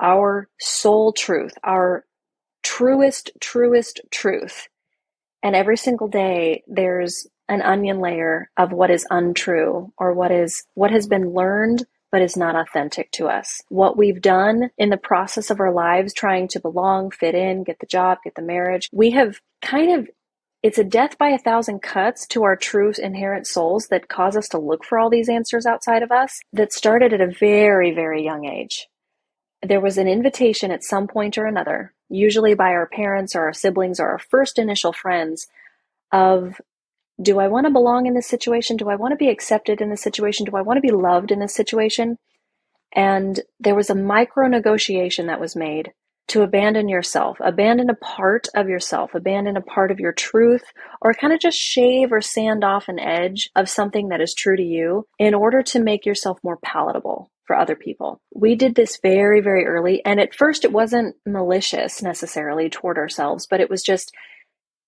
our 0.00 0.48
soul 0.60 1.12
truth, 1.12 1.54
our 1.64 2.04
truest 2.62 3.30
truest 3.40 4.00
truth. 4.10 4.68
And 5.42 5.54
every 5.54 5.76
single 5.76 6.08
day 6.08 6.64
there's 6.66 7.26
an 7.48 7.62
onion 7.62 8.00
layer 8.00 8.50
of 8.56 8.72
what 8.72 8.90
is 8.90 9.06
untrue 9.10 9.92
or 9.98 10.12
what 10.12 10.32
is 10.32 10.64
what 10.74 10.90
has 10.90 11.06
been 11.06 11.32
learned 11.32 11.84
but 12.16 12.22
is 12.22 12.34
not 12.34 12.56
authentic 12.56 13.10
to 13.10 13.26
us. 13.26 13.60
What 13.68 13.98
we've 13.98 14.22
done 14.22 14.70
in 14.78 14.88
the 14.88 14.96
process 14.96 15.50
of 15.50 15.60
our 15.60 15.70
lives, 15.70 16.14
trying 16.14 16.48
to 16.48 16.60
belong, 16.60 17.10
fit 17.10 17.34
in, 17.34 17.62
get 17.62 17.78
the 17.78 17.84
job, 17.84 18.20
get 18.24 18.34
the 18.34 18.40
marriage, 18.40 18.88
we 18.90 19.10
have 19.10 19.38
kind 19.60 19.92
of 19.92 20.08
it's 20.62 20.78
a 20.78 20.84
death 20.84 21.18
by 21.18 21.28
a 21.28 21.38
thousand 21.38 21.82
cuts 21.82 22.26
to 22.28 22.44
our 22.44 22.56
true 22.56 22.90
inherent 22.96 23.46
souls 23.46 23.88
that 23.88 24.08
cause 24.08 24.34
us 24.34 24.48
to 24.48 24.58
look 24.58 24.82
for 24.82 24.98
all 24.98 25.10
these 25.10 25.28
answers 25.28 25.66
outside 25.66 26.02
of 26.02 26.10
us 26.10 26.40
that 26.54 26.72
started 26.72 27.12
at 27.12 27.20
a 27.20 27.34
very, 27.38 27.94
very 27.94 28.24
young 28.24 28.46
age. 28.46 28.88
There 29.60 29.82
was 29.82 29.98
an 29.98 30.08
invitation 30.08 30.70
at 30.70 30.84
some 30.84 31.08
point 31.08 31.36
or 31.36 31.44
another, 31.44 31.92
usually 32.08 32.54
by 32.54 32.70
our 32.70 32.86
parents 32.86 33.36
or 33.36 33.42
our 33.42 33.52
siblings 33.52 34.00
or 34.00 34.08
our 34.08 34.20
first 34.30 34.58
initial 34.58 34.94
friends, 34.94 35.48
of 36.10 36.62
do 37.20 37.38
I 37.38 37.48
want 37.48 37.66
to 37.66 37.72
belong 37.72 38.06
in 38.06 38.14
this 38.14 38.26
situation? 38.26 38.76
Do 38.76 38.90
I 38.90 38.96
want 38.96 39.12
to 39.12 39.16
be 39.16 39.30
accepted 39.30 39.80
in 39.80 39.90
this 39.90 40.02
situation? 40.02 40.44
Do 40.44 40.56
I 40.56 40.62
want 40.62 40.76
to 40.76 40.82
be 40.82 40.92
loved 40.92 41.30
in 41.30 41.38
this 41.38 41.54
situation? 41.54 42.18
And 42.94 43.40
there 43.58 43.74
was 43.74 43.90
a 43.90 43.94
micro 43.94 44.48
negotiation 44.48 45.26
that 45.26 45.40
was 45.40 45.56
made 45.56 45.92
to 46.28 46.42
abandon 46.42 46.88
yourself, 46.88 47.38
abandon 47.40 47.88
a 47.88 47.94
part 47.94 48.48
of 48.54 48.68
yourself, 48.68 49.14
abandon 49.14 49.56
a 49.56 49.60
part 49.60 49.90
of 49.90 50.00
your 50.00 50.12
truth, 50.12 50.64
or 51.00 51.14
kind 51.14 51.32
of 51.32 51.38
just 51.38 51.56
shave 51.56 52.12
or 52.12 52.20
sand 52.20 52.64
off 52.64 52.88
an 52.88 52.98
edge 52.98 53.48
of 53.54 53.68
something 53.68 54.08
that 54.08 54.20
is 54.20 54.34
true 54.34 54.56
to 54.56 54.62
you 54.62 55.06
in 55.18 55.34
order 55.34 55.62
to 55.62 55.80
make 55.80 56.04
yourself 56.04 56.38
more 56.42 56.58
palatable 56.58 57.30
for 57.44 57.56
other 57.56 57.76
people. 57.76 58.20
We 58.34 58.56
did 58.56 58.74
this 58.74 58.98
very, 59.00 59.40
very 59.40 59.64
early. 59.66 60.04
And 60.04 60.18
at 60.18 60.34
first, 60.34 60.64
it 60.64 60.72
wasn't 60.72 61.14
malicious 61.24 62.02
necessarily 62.02 62.68
toward 62.70 62.98
ourselves, 62.98 63.46
but 63.46 63.60
it 63.60 63.70
was 63.70 63.82
just, 63.82 64.12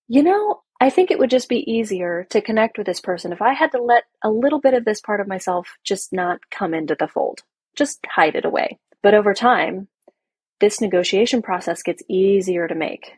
you 0.09 0.23
know, 0.23 0.61
I 0.81 0.89
think 0.89 1.11
it 1.11 1.19
would 1.19 1.29
just 1.29 1.49
be 1.49 1.69
easier 1.69 2.25
to 2.29 2.41
connect 2.41 2.77
with 2.77 2.87
this 2.87 3.01
person 3.01 3.33
if 3.33 3.41
I 3.41 3.53
had 3.53 3.71
to 3.73 3.83
let 3.83 4.05
a 4.23 4.29
little 4.29 4.59
bit 4.59 4.73
of 4.73 4.85
this 4.85 5.01
part 5.01 5.19
of 5.19 5.27
myself 5.27 5.77
just 5.83 6.13
not 6.13 6.39
come 6.49 6.73
into 6.73 6.95
the 6.97 7.07
fold, 7.07 7.41
just 7.75 7.99
hide 8.07 8.35
it 8.35 8.45
away. 8.45 8.79
But 9.03 9.13
over 9.13 9.33
time, 9.33 9.87
this 10.59 10.79
negotiation 10.81 11.41
process 11.41 11.83
gets 11.83 12.03
easier 12.07 12.67
to 12.67 12.75
make. 12.75 13.11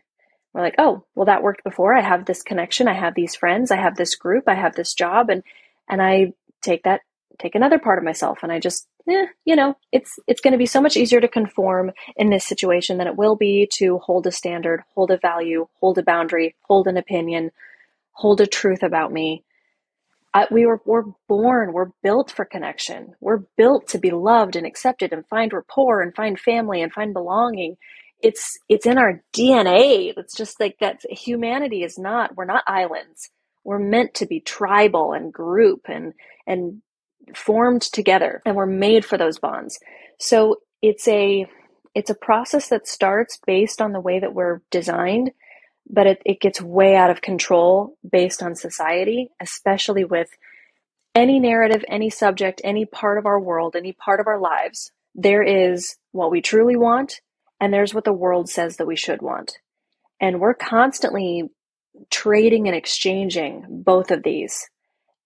We're 0.53 0.61
like, 0.61 0.75
oh, 0.77 1.05
well, 1.15 1.25
that 1.25 1.43
worked 1.43 1.63
before. 1.63 1.95
I 1.95 2.01
have 2.01 2.25
this 2.25 2.43
connection. 2.43 2.87
I 2.87 2.93
have 2.93 3.15
these 3.15 3.35
friends. 3.35 3.71
I 3.71 3.77
have 3.77 3.95
this 3.95 4.15
group. 4.15 4.45
I 4.47 4.55
have 4.55 4.75
this 4.75 4.93
job. 4.93 5.29
And, 5.29 5.43
and 5.89 6.01
I 6.01 6.33
take 6.61 6.83
that, 6.83 7.01
take 7.39 7.55
another 7.55 7.79
part 7.79 7.97
of 7.97 8.03
myself 8.03 8.39
and 8.43 8.51
I 8.51 8.59
just 8.59 8.87
eh, 9.09 9.25
you 9.45 9.55
know, 9.55 9.75
it's 9.91 10.19
it's 10.27 10.41
going 10.41 10.53
to 10.53 10.57
be 10.57 10.65
so 10.65 10.81
much 10.81 10.97
easier 10.97 11.21
to 11.21 11.27
conform 11.27 11.91
in 12.15 12.29
this 12.29 12.45
situation 12.45 12.97
than 12.97 13.07
it 13.07 13.17
will 13.17 13.35
be 13.35 13.69
to 13.77 13.99
hold 13.99 14.27
a 14.27 14.31
standard, 14.31 14.83
hold 14.93 15.11
a 15.11 15.17
value, 15.17 15.67
hold 15.79 15.97
a 15.97 16.03
boundary, 16.03 16.55
hold 16.61 16.87
an 16.87 16.97
opinion, 16.97 17.51
hold 18.11 18.41
a 18.41 18.47
truth 18.47 18.83
about 18.83 19.11
me. 19.11 19.43
I, 20.33 20.47
we 20.49 20.65
were 20.65 20.81
we're 20.85 21.05
born, 21.27 21.73
we're 21.73 21.91
built 22.03 22.31
for 22.31 22.45
connection. 22.45 23.15
We're 23.19 23.43
built 23.57 23.87
to 23.89 23.99
be 23.99 24.11
loved 24.11 24.55
and 24.55 24.65
accepted 24.65 25.11
and 25.11 25.27
find 25.27 25.51
rapport 25.51 26.01
and 26.01 26.15
find 26.15 26.39
family 26.39 26.81
and 26.81 26.91
find 26.93 27.13
belonging. 27.13 27.75
It's 28.21 28.57
it's 28.69 28.85
in 28.85 28.97
our 28.97 29.23
DNA. 29.33 30.13
It's 30.15 30.35
just 30.35 30.59
like 30.59 30.77
that. 30.79 31.01
Humanity 31.09 31.83
is 31.83 31.97
not. 31.97 32.35
We're 32.35 32.45
not 32.45 32.63
islands. 32.67 33.29
We're 33.63 33.79
meant 33.79 34.13
to 34.15 34.25
be 34.25 34.39
tribal 34.39 35.13
and 35.13 35.33
group 35.33 35.81
and 35.87 36.13
and 36.47 36.81
formed 37.35 37.81
together 37.81 38.41
and 38.45 38.55
we're 38.55 38.65
made 38.65 39.05
for 39.05 39.17
those 39.17 39.39
bonds. 39.39 39.79
So 40.19 40.57
it's 40.81 41.07
a 41.07 41.45
it's 41.93 42.09
a 42.09 42.15
process 42.15 42.69
that 42.69 42.87
starts 42.87 43.39
based 43.45 43.81
on 43.81 43.91
the 43.91 43.99
way 43.99 44.19
that 44.19 44.33
we're 44.33 44.61
designed, 44.71 45.31
but 45.89 46.07
it, 46.07 46.21
it 46.25 46.39
gets 46.39 46.61
way 46.61 46.95
out 46.95 47.09
of 47.09 47.21
control 47.21 47.97
based 48.09 48.41
on 48.41 48.55
society, 48.55 49.29
especially 49.41 50.05
with 50.05 50.29
any 51.13 51.39
narrative, 51.39 51.83
any 51.89 52.09
subject, 52.09 52.61
any 52.63 52.85
part 52.85 53.17
of 53.17 53.25
our 53.25 53.39
world, 53.39 53.75
any 53.75 53.91
part 53.91 54.21
of 54.21 54.27
our 54.27 54.39
lives. 54.39 54.91
There 55.15 55.43
is 55.43 55.97
what 56.13 56.31
we 56.31 56.41
truly 56.41 56.77
want, 56.77 57.19
and 57.59 57.73
there's 57.73 57.93
what 57.93 58.05
the 58.05 58.13
world 58.13 58.49
says 58.49 58.77
that 58.77 58.87
we 58.87 58.95
should 58.95 59.21
want. 59.21 59.57
And 60.21 60.39
we're 60.39 60.53
constantly 60.53 61.49
trading 62.09 62.67
and 62.67 62.75
exchanging 62.75 63.65
both 63.69 64.11
of 64.11 64.23
these. 64.23 64.69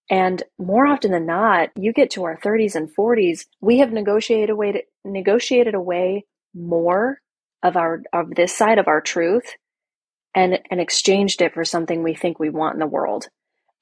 And 0.10 0.44
more 0.60 0.86
often 0.86 1.12
than 1.12 1.26
not, 1.26 1.70
you 1.76 1.92
get 1.92 2.12
to 2.12 2.26
our 2.26 2.38
30s 2.38 2.76
and 2.76 2.90
40s, 2.96 3.46
we 3.60 3.80
have 3.80 3.92
negotiated 3.92 4.52
away 4.52 4.72
to, 4.74 4.82
negotiated 5.04 5.74
away 5.74 6.26
more 6.54 7.20
of 7.64 7.76
our 7.76 8.04
of 8.14 8.36
this 8.36 8.56
side 8.56 8.78
of 8.78 8.88
our 8.88 9.02
truth 9.02 9.56
and 10.36 10.60
and 10.70 10.80
exchanged 10.80 11.42
it 11.42 11.54
for 11.54 11.66
something 11.66 12.04
we 12.04 12.14
think 12.14 12.40
we 12.40 12.50
want 12.50 12.76
in 12.76 12.80
the 12.80 12.86
world. 12.86 13.28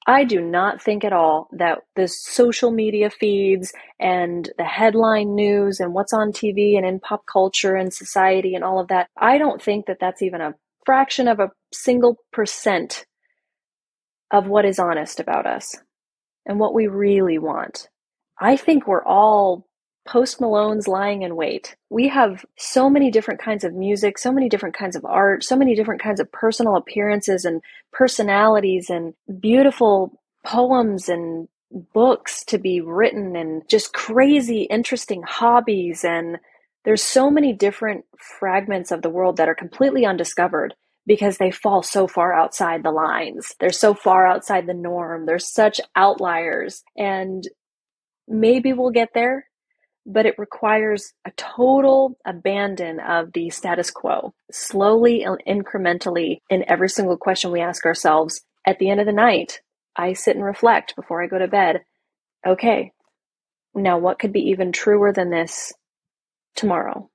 I 0.06 0.24
do 0.24 0.40
not 0.40 0.82
think 0.82 1.04
at 1.04 1.12
all 1.14 1.48
that 1.52 1.78
the 1.96 2.08
social 2.08 2.70
media 2.70 3.10
feeds 3.10 3.72
and 3.98 4.50
the 4.58 4.64
headline 4.64 5.34
news 5.34 5.80
and 5.80 5.94
what's 5.94 6.12
on 6.12 6.30
TV 6.30 6.76
and 6.76 6.84
in 6.86 7.00
pop 7.00 7.22
culture 7.30 7.74
and 7.74 7.92
society 7.92 8.54
and 8.54 8.62
all 8.62 8.80
of 8.80 8.88
that, 8.88 9.08
I 9.16 9.38
don't 9.38 9.62
think 9.62 9.86
that 9.86 9.98
that's 10.00 10.20
even 10.20 10.42
a 10.42 10.54
fraction 10.84 11.26
of 11.26 11.40
a 11.40 11.50
single 11.72 12.18
percent 12.32 13.06
of 14.30 14.46
what 14.46 14.66
is 14.66 14.78
honest 14.78 15.20
about 15.20 15.46
us 15.46 15.74
and 16.46 16.58
what 16.58 16.74
we 16.74 16.86
really 16.86 17.38
want. 17.38 17.88
I 18.38 18.56
think 18.56 18.86
we're 18.86 19.04
all 19.04 19.66
Post 20.06 20.40
Malone's 20.40 20.86
lying 20.86 21.22
in 21.22 21.34
wait. 21.34 21.76
We 21.88 22.08
have 22.08 22.44
so 22.58 22.90
many 22.90 23.10
different 23.10 23.40
kinds 23.40 23.64
of 23.64 23.72
music, 23.72 24.18
so 24.18 24.30
many 24.30 24.48
different 24.48 24.76
kinds 24.76 24.96
of 24.96 25.04
art, 25.04 25.42
so 25.42 25.56
many 25.56 25.74
different 25.74 26.02
kinds 26.02 26.20
of 26.20 26.30
personal 26.30 26.76
appearances 26.76 27.44
and 27.44 27.62
personalities 27.92 28.90
and 28.90 29.14
beautiful 29.40 30.20
poems 30.44 31.08
and 31.08 31.48
books 31.94 32.44
to 32.44 32.58
be 32.58 32.80
written 32.80 33.34
and 33.34 33.62
just 33.68 33.94
crazy 33.94 34.62
interesting 34.64 35.22
hobbies 35.22 36.04
and 36.04 36.38
there's 36.84 37.02
so 37.02 37.30
many 37.30 37.52
different 37.52 38.04
fragments 38.38 38.92
of 38.92 39.02
the 39.02 39.10
world 39.10 39.38
that 39.38 39.48
are 39.48 39.54
completely 39.54 40.06
undiscovered 40.06 40.74
because 41.06 41.38
they 41.38 41.50
fall 41.50 41.82
so 41.82 42.06
far 42.06 42.32
outside 42.32 42.82
the 42.82 42.90
lines. 42.90 43.54
They're 43.60 43.70
so 43.70 43.94
far 43.94 44.26
outside 44.26 44.66
the 44.66 44.74
norm. 44.74 45.26
They're 45.26 45.38
such 45.38 45.80
outliers. 45.94 46.82
And 46.96 47.46
maybe 48.26 48.72
we'll 48.72 48.90
get 48.90 49.10
there 49.14 49.46
but 50.06 50.26
it 50.26 50.38
requires 50.38 51.12
a 51.24 51.30
total 51.32 52.18
abandon 52.26 53.00
of 53.00 53.32
the 53.32 53.50
status 53.50 53.90
quo, 53.90 54.34
slowly 54.50 55.24
and 55.24 55.38
incrementally 55.46 56.38
in 56.50 56.64
every 56.68 56.88
single 56.88 57.16
question 57.16 57.50
we 57.50 57.60
ask 57.60 57.86
ourselves. 57.86 58.42
At 58.66 58.78
the 58.78 58.90
end 58.90 59.00
of 59.00 59.06
the 59.06 59.12
night, 59.12 59.60
I 59.96 60.12
sit 60.12 60.36
and 60.36 60.44
reflect 60.44 60.96
before 60.96 61.22
I 61.22 61.26
go 61.26 61.38
to 61.38 61.48
bed. 61.48 61.84
Okay, 62.46 62.92
now 63.74 63.98
what 63.98 64.18
could 64.18 64.32
be 64.32 64.50
even 64.50 64.72
truer 64.72 65.12
than 65.12 65.30
this 65.30 65.72
tomorrow? 66.54 67.10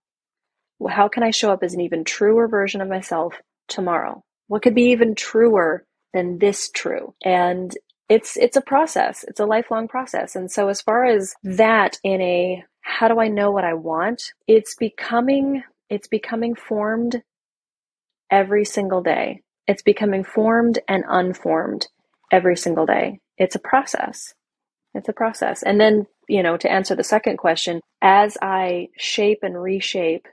How 0.88 1.10
can 1.10 1.24
I 1.24 1.32
show 1.32 1.52
up 1.52 1.62
as 1.62 1.74
an 1.74 1.82
even 1.82 2.04
truer 2.04 2.48
version 2.48 2.82
of 2.82 2.88
myself 2.88 3.36
tomorrow? 3.70 4.24
What 4.48 4.62
could 4.62 4.76
be 4.76 4.92
even 4.92 5.16
truer 5.16 5.86
than 6.14 6.40
this 6.40 6.70
true? 6.70 7.14
And 7.24 7.76
it's 8.10 8.36
it's 8.38 8.58
a 8.58 8.62
process. 8.62 9.24
It's 9.28 9.40
a 9.40 9.46
lifelong 9.46 9.88
process. 9.88 10.36
And 10.36 10.52
so 10.52 10.70
as 10.70 10.82
far 10.82 11.06
as 11.06 11.34
that 11.44 11.98
in 12.04 12.22
a 12.22 12.64
how 12.82 13.08
do 13.08 13.20
I 13.20 13.28
know 13.28 13.52
what 13.52 13.64
I 13.64 13.76
want? 13.76 14.24
It's 14.48 14.76
becoming 14.76 15.64
it's 15.90 16.08
becoming 16.08 16.56
formed 16.56 17.22
every 18.32 18.66
single 18.66 19.02
day. 19.02 19.42
It's 19.68 19.84
becoming 19.84 20.24
formed 20.24 20.80
and 20.88 21.04
unformed 21.08 21.88
every 22.32 22.58
single 22.58 22.86
day. 22.86 23.20
It's 23.38 23.56
a 23.56 23.60
process. 23.60 24.34
It's 24.94 25.10
a 25.10 25.14
process. 25.14 25.64
And 25.64 25.80
then, 25.80 26.08
you 26.28 26.42
know, 26.42 26.58
to 26.58 26.72
answer 26.72 26.96
the 26.96 27.04
second 27.04 27.38
question, 27.38 27.82
as 28.02 28.38
I 28.42 28.88
shape 28.98 29.40
and 29.44 29.62
reshape 29.62 30.28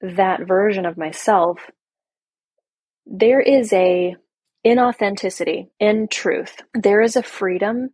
that 0.00 0.46
version 0.46 0.86
of 0.86 0.98
myself, 0.98 1.70
there 3.06 3.40
is 3.40 3.72
a 3.72 4.16
inauthenticity 4.64 5.68
in 5.78 6.08
truth. 6.08 6.56
There 6.74 7.00
is 7.00 7.16
a 7.16 7.22
freedom 7.22 7.90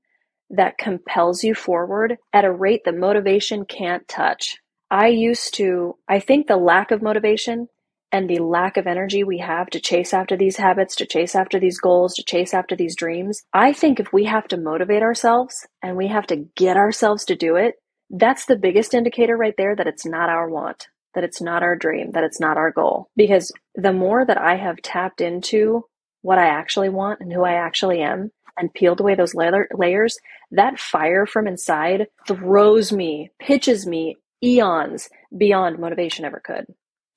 that 0.50 0.78
compels 0.78 1.42
you 1.44 1.54
forward 1.54 2.18
at 2.32 2.44
a 2.44 2.52
rate 2.52 2.82
that 2.84 2.96
motivation 2.96 3.64
can't 3.64 4.06
touch. 4.08 4.58
I 4.90 5.08
used 5.08 5.54
to, 5.54 5.96
I 6.08 6.20
think 6.20 6.46
the 6.46 6.56
lack 6.56 6.90
of 6.90 7.02
motivation 7.02 7.68
and 8.12 8.30
the 8.30 8.38
lack 8.38 8.76
of 8.76 8.86
energy 8.86 9.24
we 9.24 9.38
have 9.38 9.68
to 9.70 9.80
chase 9.80 10.14
after 10.14 10.36
these 10.36 10.56
habits, 10.56 10.94
to 10.96 11.06
chase 11.06 11.34
after 11.34 11.58
these 11.58 11.80
goals, 11.80 12.14
to 12.14 12.22
chase 12.22 12.54
after 12.54 12.76
these 12.76 12.94
dreams, 12.94 13.42
I 13.52 13.72
think 13.72 13.98
if 13.98 14.12
we 14.12 14.24
have 14.26 14.46
to 14.48 14.56
motivate 14.56 15.02
ourselves 15.02 15.66
and 15.82 15.96
we 15.96 16.06
have 16.08 16.26
to 16.28 16.46
get 16.56 16.76
ourselves 16.76 17.24
to 17.26 17.36
do 17.36 17.56
it, 17.56 17.74
that's 18.10 18.46
the 18.46 18.56
biggest 18.56 18.94
indicator 18.94 19.36
right 19.36 19.54
there 19.58 19.74
that 19.74 19.88
it's 19.88 20.06
not 20.06 20.28
our 20.28 20.48
want, 20.48 20.86
that 21.16 21.24
it's 21.24 21.40
not 21.40 21.64
our 21.64 21.74
dream, 21.74 22.12
that 22.12 22.22
it's 22.22 22.38
not 22.38 22.56
our 22.56 22.70
goal. 22.70 23.08
Because 23.16 23.50
the 23.74 23.92
more 23.92 24.24
that 24.24 24.38
I 24.38 24.54
have 24.54 24.80
tapped 24.82 25.20
into 25.20 25.84
what 26.22 26.38
I 26.38 26.46
actually 26.46 26.90
want 26.90 27.20
and 27.20 27.32
who 27.32 27.42
I 27.42 27.54
actually 27.54 28.02
am, 28.02 28.30
and 28.58 28.72
peeled 28.72 29.00
away 29.00 29.14
those 29.14 29.34
layer- 29.34 29.68
layers, 29.74 30.18
that 30.50 30.78
fire 30.78 31.26
from 31.26 31.46
inside 31.46 32.06
throws 32.26 32.92
me, 32.92 33.30
pitches 33.38 33.86
me 33.86 34.16
eons 34.42 35.08
beyond 35.36 35.78
motivation 35.78 36.24
ever 36.24 36.40
could. 36.44 36.66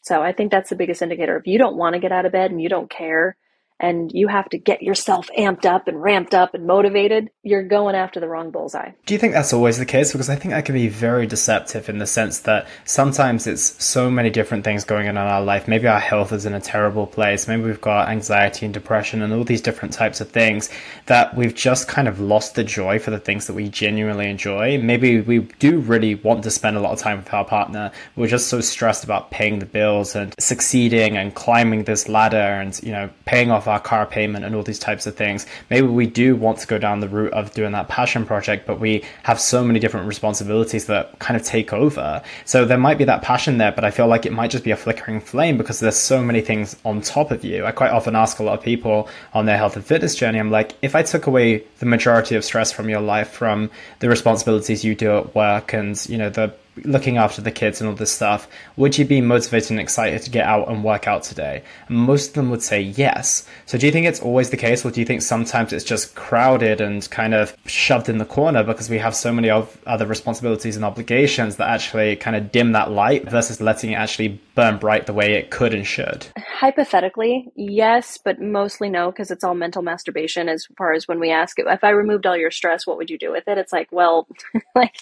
So 0.01 0.21
I 0.21 0.31
think 0.31 0.51
that's 0.51 0.69
the 0.69 0.75
biggest 0.75 1.01
indicator. 1.01 1.37
If 1.37 1.45
you 1.45 1.57
don't 1.57 1.77
want 1.77 1.93
to 1.93 1.99
get 1.99 2.11
out 2.11 2.25
of 2.25 2.31
bed 2.31 2.51
and 2.51 2.61
you 2.61 2.69
don't 2.69 2.89
care 2.89 3.37
and 3.79 4.11
you 4.11 4.27
have 4.27 4.49
to 4.49 4.57
get 4.57 4.81
yourself 4.81 5.29
amped 5.37 5.65
up 5.65 5.87
and 5.87 6.01
ramped 6.01 6.33
up 6.33 6.53
and 6.53 6.67
motivated, 6.67 7.29
you're 7.43 7.63
going 7.63 7.95
after 7.95 8.19
the 8.19 8.27
wrong 8.27 8.51
bullseye. 8.51 8.91
Do 9.05 9.13
you 9.13 9.19
think 9.19 9.33
that's 9.33 9.53
always 9.53 9.77
the 9.77 9.85
case? 9.85 10.11
Because 10.11 10.29
I 10.29 10.35
think 10.35 10.53
that 10.53 10.65
can 10.65 10.75
be 10.75 10.89
very 10.89 11.25
deceptive 11.25 11.87
in 11.89 11.99
the 11.99 12.07
sense 12.07 12.39
that 12.39 12.67
sometimes 12.85 13.47
it's 13.47 13.83
so 13.83 14.09
many 14.11 14.29
different 14.29 14.63
things 14.63 14.83
going 14.83 15.07
on 15.07 15.15
in 15.15 15.17
our 15.17 15.41
life. 15.41 15.67
Maybe 15.67 15.87
our 15.87 15.99
health 15.99 16.33
is 16.33 16.45
in 16.45 16.53
a 16.53 16.59
terrible 16.59 17.07
place. 17.07 17.47
Maybe 17.47 17.63
we've 17.63 17.79
got 17.79 18.09
anxiety 18.09 18.65
and 18.65 18.73
depression 18.73 19.21
and 19.21 19.33
all 19.33 19.43
these 19.43 19.61
different 19.61 19.93
types 19.93 20.19
of 20.19 20.29
things 20.29 20.69
that 21.05 21.35
we've 21.35 21.55
just 21.55 21.87
kind 21.87 22.07
of 22.07 22.19
lost 22.19 22.55
the 22.55 22.63
joy 22.63 22.99
for 22.99 23.11
the 23.11 23.19
things 23.19 23.47
that 23.47 23.53
we 23.53 23.69
genuinely 23.69 24.29
enjoy. 24.29 24.77
Maybe 24.77 25.21
we 25.21 25.39
do 25.59 25.79
really 25.79 26.15
want 26.15 26.43
to 26.43 26.51
spend 26.51 26.75
a 26.75 26.81
lot 26.81 26.91
of 26.91 26.99
time 26.99 27.17
with 27.17 27.33
our 27.33 27.45
partner. 27.45 27.91
We're 28.15 28.27
just 28.27 28.47
so 28.47 28.59
stressed 28.59 29.03
about 29.03 29.31
paying 29.31 29.59
the 29.59 29.65
bills 29.65 30.15
and 30.15 30.35
succeeding 30.39 31.17
and 31.17 31.33
climbing 31.33 31.85
this 31.85 32.09
ladder 32.09 32.37
and, 32.37 32.77
you 32.83 32.91
know, 32.91 33.09
paying 33.25 33.51
off 33.51 33.68
our 33.69 33.79
car 33.79 34.05
payment 34.05 34.43
and 34.43 34.55
all 34.55 34.63
these 34.63 34.79
types 34.79 35.07
of 35.07 35.15
things. 35.15 35.45
Maybe 35.69 35.87
we 35.87 36.07
do 36.07 36.35
want 36.35 36.57
to 36.59 36.67
go 36.67 36.77
down 36.77 36.99
the 36.99 37.09
route 37.09 37.33
of 37.33 37.53
doing 37.53 37.71
that 37.71 37.87
passion 37.87 38.25
project, 38.25 38.67
but 38.67 38.79
we 38.79 39.03
have 39.23 39.39
so 39.39 39.63
many 39.63 39.79
different 39.79 40.07
responsibilities 40.07 40.87
that 40.87 41.17
kind 41.19 41.39
of 41.39 41.45
take 41.45 41.73
over. 41.73 42.21
So 42.45 42.65
there 42.65 42.77
might 42.77 42.97
be 42.97 43.03
that 43.05 43.21
passion 43.21 43.57
there, 43.57 43.71
but 43.71 43.85
I 43.85 43.91
feel 43.91 44.07
like 44.07 44.25
it 44.25 44.33
might 44.33 44.51
just 44.51 44.63
be 44.63 44.71
a 44.71 44.77
flickering 44.77 45.21
flame 45.21 45.57
because 45.57 45.79
there's 45.79 45.95
so 45.95 46.21
many 46.23 46.41
things 46.41 46.75
on 46.83 47.01
top 47.01 47.31
of 47.31 47.45
you. 47.45 47.65
I 47.65 47.71
quite 47.71 47.91
often 47.91 48.15
ask 48.15 48.39
a 48.39 48.43
lot 48.43 48.57
of 48.57 48.63
people 48.63 49.07
on 49.33 49.45
their 49.45 49.57
health 49.57 49.75
and 49.75 49.85
fitness 49.85 50.15
journey, 50.15 50.39
I'm 50.39 50.51
like, 50.51 50.75
if 50.81 50.95
I 50.95 51.03
took 51.03 51.27
away 51.27 51.63
the 51.79 51.85
majority 51.85 52.35
of 52.35 52.43
stress 52.43 52.71
from 52.71 52.89
your 52.89 53.01
life, 53.01 53.29
from 53.29 53.69
the 53.99 54.09
responsibilities 54.09 54.83
you 54.83 54.95
do 54.95 55.17
at 55.17 55.35
work 55.35 55.73
and, 55.73 56.03
you 56.09 56.17
know, 56.17 56.29
the 56.29 56.53
looking 56.83 57.17
after 57.17 57.41
the 57.41 57.51
kids 57.51 57.79
and 57.79 57.89
all 57.89 57.95
this 57.95 58.11
stuff, 58.11 58.47
would 58.77 58.97
you 58.97 59.05
be 59.05 59.21
motivated 59.21 59.71
and 59.71 59.79
excited 59.79 60.21
to 60.23 60.29
get 60.29 60.45
out 60.45 60.67
and 60.69 60.83
work 60.83 61.07
out 61.07 61.23
today? 61.23 61.63
And 61.87 61.97
most 61.97 62.29
of 62.29 62.33
them 62.33 62.49
would 62.49 62.61
say 62.61 62.81
yes. 62.81 63.47
So 63.65 63.77
do 63.77 63.85
you 63.85 63.91
think 63.91 64.05
it's 64.05 64.19
always 64.19 64.49
the 64.49 64.57
case, 64.57 64.83
or 64.83 64.91
do 64.91 64.99
you 64.99 65.05
think 65.05 65.21
sometimes 65.21 65.71
it's 65.73 65.85
just 65.85 66.15
crowded 66.15 66.81
and 66.81 67.09
kind 67.09 67.33
of 67.33 67.55
shoved 67.65 68.09
in 68.09 68.17
the 68.17 68.25
corner 68.25 68.63
because 68.63 68.89
we 68.89 68.97
have 68.97 69.15
so 69.15 69.31
many 69.31 69.49
of 69.49 69.77
other 69.85 70.05
responsibilities 70.05 70.75
and 70.75 70.83
obligations 70.83 71.55
that 71.55 71.69
actually 71.69 72.15
kind 72.15 72.35
of 72.35 72.51
dim 72.51 72.73
that 72.73 72.91
light 72.91 73.29
versus 73.29 73.61
letting 73.61 73.91
it 73.91 73.95
actually 73.95 74.39
burn 74.55 74.77
bright 74.77 75.05
the 75.05 75.13
way 75.13 75.33
it 75.33 75.51
could 75.51 75.73
and 75.73 75.87
should? 75.87 76.27
Hypothetically, 76.37 77.49
yes, 77.55 78.17
but 78.17 78.41
mostly 78.41 78.89
no, 78.89 79.11
because 79.11 79.31
it's 79.31 79.43
all 79.43 79.55
mental 79.55 79.81
masturbation 79.81 80.49
as 80.49 80.67
far 80.77 80.93
as 80.93 81.07
when 81.07 81.19
we 81.19 81.31
ask 81.31 81.57
if 81.57 81.83
I 81.83 81.89
removed 81.89 82.25
all 82.25 82.37
your 82.37 82.51
stress, 82.51 82.85
what 82.85 82.97
would 82.97 83.09
you 83.09 83.17
do 83.17 83.31
with 83.31 83.47
it? 83.47 83.57
It's 83.57 83.73
like, 83.73 83.89
well, 83.91 84.27
like 84.75 84.95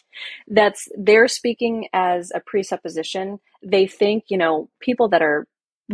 that's 0.48 0.88
they're 0.98 1.28
speaking 1.28 1.67
as 1.94 2.32
a 2.36 2.42
presupposition. 2.42 3.40
They 3.64 3.88
think, 3.88 4.26
you 4.30 4.38
know, 4.38 4.70
people 4.82 5.10
that 5.10 5.22
are 5.22 5.48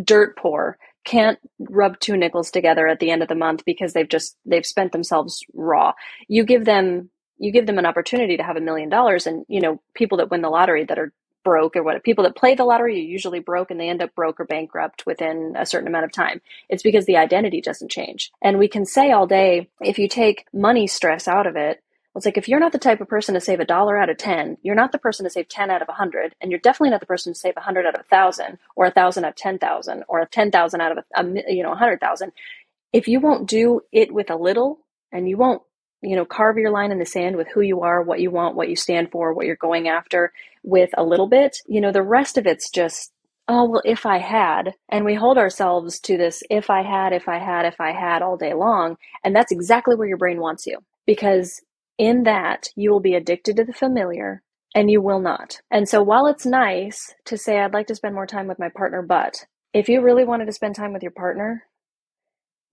dirt 0.03 0.37
poor 0.37 0.77
can't 1.05 1.39
rub 1.59 1.99
two 1.99 2.17
nickels 2.17 2.51
together 2.51 2.87
at 2.87 2.99
the 2.99 3.11
end 3.11 3.21
of 3.21 3.29
the 3.29 3.35
month 3.35 3.65
because 3.65 3.93
they've 3.93 4.09
just 4.09 4.37
they've 4.45 4.65
spent 4.65 4.91
themselves 4.91 5.43
raw. 5.53 5.93
You 6.27 6.45
give 6.45 6.65
them 6.65 7.09
you 7.39 7.51
give 7.51 7.67
them 7.67 7.79
an 7.79 7.85
opportunity 7.85 8.37
to 8.37 8.43
have 8.43 8.57
a 8.57 8.61
million 8.61 8.89
dollars 8.89 9.27
and 9.27 9.45
you 9.49 9.61
know 9.61 9.81
people 9.95 10.17
that 10.19 10.31
win 10.31 10.41
the 10.41 10.49
lottery 10.49 10.85
that 10.85 10.99
are 10.99 11.13
broke 11.43 11.75
or 11.75 11.83
what 11.83 12.03
people 12.03 12.23
that 12.23 12.37
play 12.37 12.55
the 12.55 12.63
lottery 12.63 12.95
are 12.95 13.03
usually 13.03 13.41
broke 13.41 13.69
and 13.69 13.79
they 13.79 13.89
end 13.89 14.01
up 14.01 14.15
broke 14.15 14.39
or 14.39 14.45
bankrupt 14.45 15.05
within 15.05 15.53
a 15.57 15.65
certain 15.65 15.89
amount 15.89 16.05
of 16.05 16.11
time 16.13 16.41
it's 16.69 16.83
because 16.83 17.05
the 17.05 17.17
identity 17.17 17.61
doesn't 17.61 17.91
change 17.91 18.31
and 18.41 18.57
we 18.57 18.69
can 18.69 18.85
say 18.85 19.11
all 19.11 19.27
day 19.27 19.69
if 19.81 19.99
you 19.99 20.07
take 20.07 20.45
money 20.53 20.87
stress 20.87 21.27
out 21.27 21.45
of 21.45 21.57
it 21.57 21.82
it's 22.15 22.25
like 22.25 22.37
if 22.37 22.47
you're 22.47 22.59
not 22.59 22.71
the 22.71 22.77
type 22.77 23.01
of 23.01 23.07
person 23.07 23.33
to 23.33 23.41
save 23.41 23.59
a 23.59 23.65
dollar 23.65 23.97
out 23.97 24.09
of 24.09 24.17
10 24.17 24.57
you're 24.61 24.75
not 24.75 24.91
the 24.91 24.97
person 24.97 25.23
to 25.23 25.29
save 25.29 25.47
10 25.47 25.71
out 25.71 25.81
of 25.81 25.87
100 25.87 26.35
and 26.41 26.51
you're 26.51 26.59
definitely 26.59 26.91
not 26.91 26.99
the 26.99 27.05
person 27.05 27.33
to 27.33 27.39
save 27.39 27.55
100 27.55 27.85
out 27.85 27.95
of 27.95 28.05
1000 28.09 28.57
or 28.75 28.85
1000 28.85 29.23
out 29.23 29.29
of 29.29 29.35
10000 29.35 30.03
or 30.07 30.25
10000 30.25 30.81
out 30.81 30.97
of 30.97 30.97
a, 30.97 31.21
a 31.21 31.53
you 31.53 31.63
know 31.63 31.69
100000 31.69 32.31
if 32.91 33.07
you 33.07 33.19
won't 33.19 33.49
do 33.49 33.81
it 33.91 34.13
with 34.13 34.29
a 34.29 34.35
little 34.35 34.79
and 35.11 35.27
you 35.27 35.37
won't 35.37 35.61
you 36.03 36.15
know, 36.15 36.25
carve 36.25 36.57
your 36.57 36.71
line 36.71 36.91
in 36.91 36.99
the 36.99 37.05
sand 37.05 37.37
with 37.37 37.47
who 37.47 37.61
you 37.61 37.81
are, 37.81 38.03
what 38.03 38.19
you 38.19 38.29
want, 38.29 38.55
what 38.55 38.69
you 38.69 38.75
stand 38.75 39.09
for, 39.09 39.33
what 39.33 39.45
you're 39.45 39.55
going 39.55 39.87
after 39.87 40.33
with 40.63 40.89
a 40.97 41.03
little 41.03 41.27
bit, 41.27 41.57
you 41.65 41.79
know, 41.79 41.91
the 41.91 42.01
rest 42.01 42.37
of 42.37 42.45
it's 42.45 42.69
just, 42.69 43.11
oh, 43.47 43.69
well, 43.69 43.81
if 43.85 44.05
I 44.05 44.17
had. 44.17 44.73
And 44.89 45.05
we 45.05 45.15
hold 45.15 45.37
ourselves 45.37 45.99
to 46.01 46.17
this 46.17 46.43
if 46.49 46.69
I 46.69 46.83
had, 46.83 47.13
if 47.13 47.29
I 47.29 47.39
had, 47.39 47.65
if 47.65 47.79
I 47.79 47.91
had 47.91 48.21
all 48.21 48.37
day 48.37 48.53
long. 48.53 48.97
And 49.23 49.35
that's 49.35 49.51
exactly 49.51 49.95
where 49.95 50.07
your 50.07 50.17
brain 50.17 50.41
wants 50.41 50.67
you. 50.67 50.79
Because 51.05 51.61
in 51.97 52.23
that, 52.23 52.67
you 52.75 52.91
will 52.91 52.99
be 52.99 53.15
addicted 53.15 53.57
to 53.57 53.63
the 53.63 53.73
familiar 53.73 54.41
and 54.75 54.89
you 54.89 55.01
will 55.01 55.19
not. 55.19 55.61
And 55.69 55.87
so 55.87 56.01
while 56.01 56.27
it's 56.27 56.45
nice 56.45 57.13
to 57.25 57.37
say, 57.37 57.59
I'd 57.59 57.73
like 57.73 57.87
to 57.87 57.95
spend 57.95 58.15
more 58.15 58.27
time 58.27 58.47
with 58.47 58.59
my 58.59 58.69
partner, 58.69 59.01
but 59.01 59.45
if 59.73 59.89
you 59.89 60.01
really 60.01 60.25
wanted 60.25 60.45
to 60.45 60.51
spend 60.53 60.75
time 60.75 60.93
with 60.93 61.03
your 61.03 61.11
partner, 61.11 61.63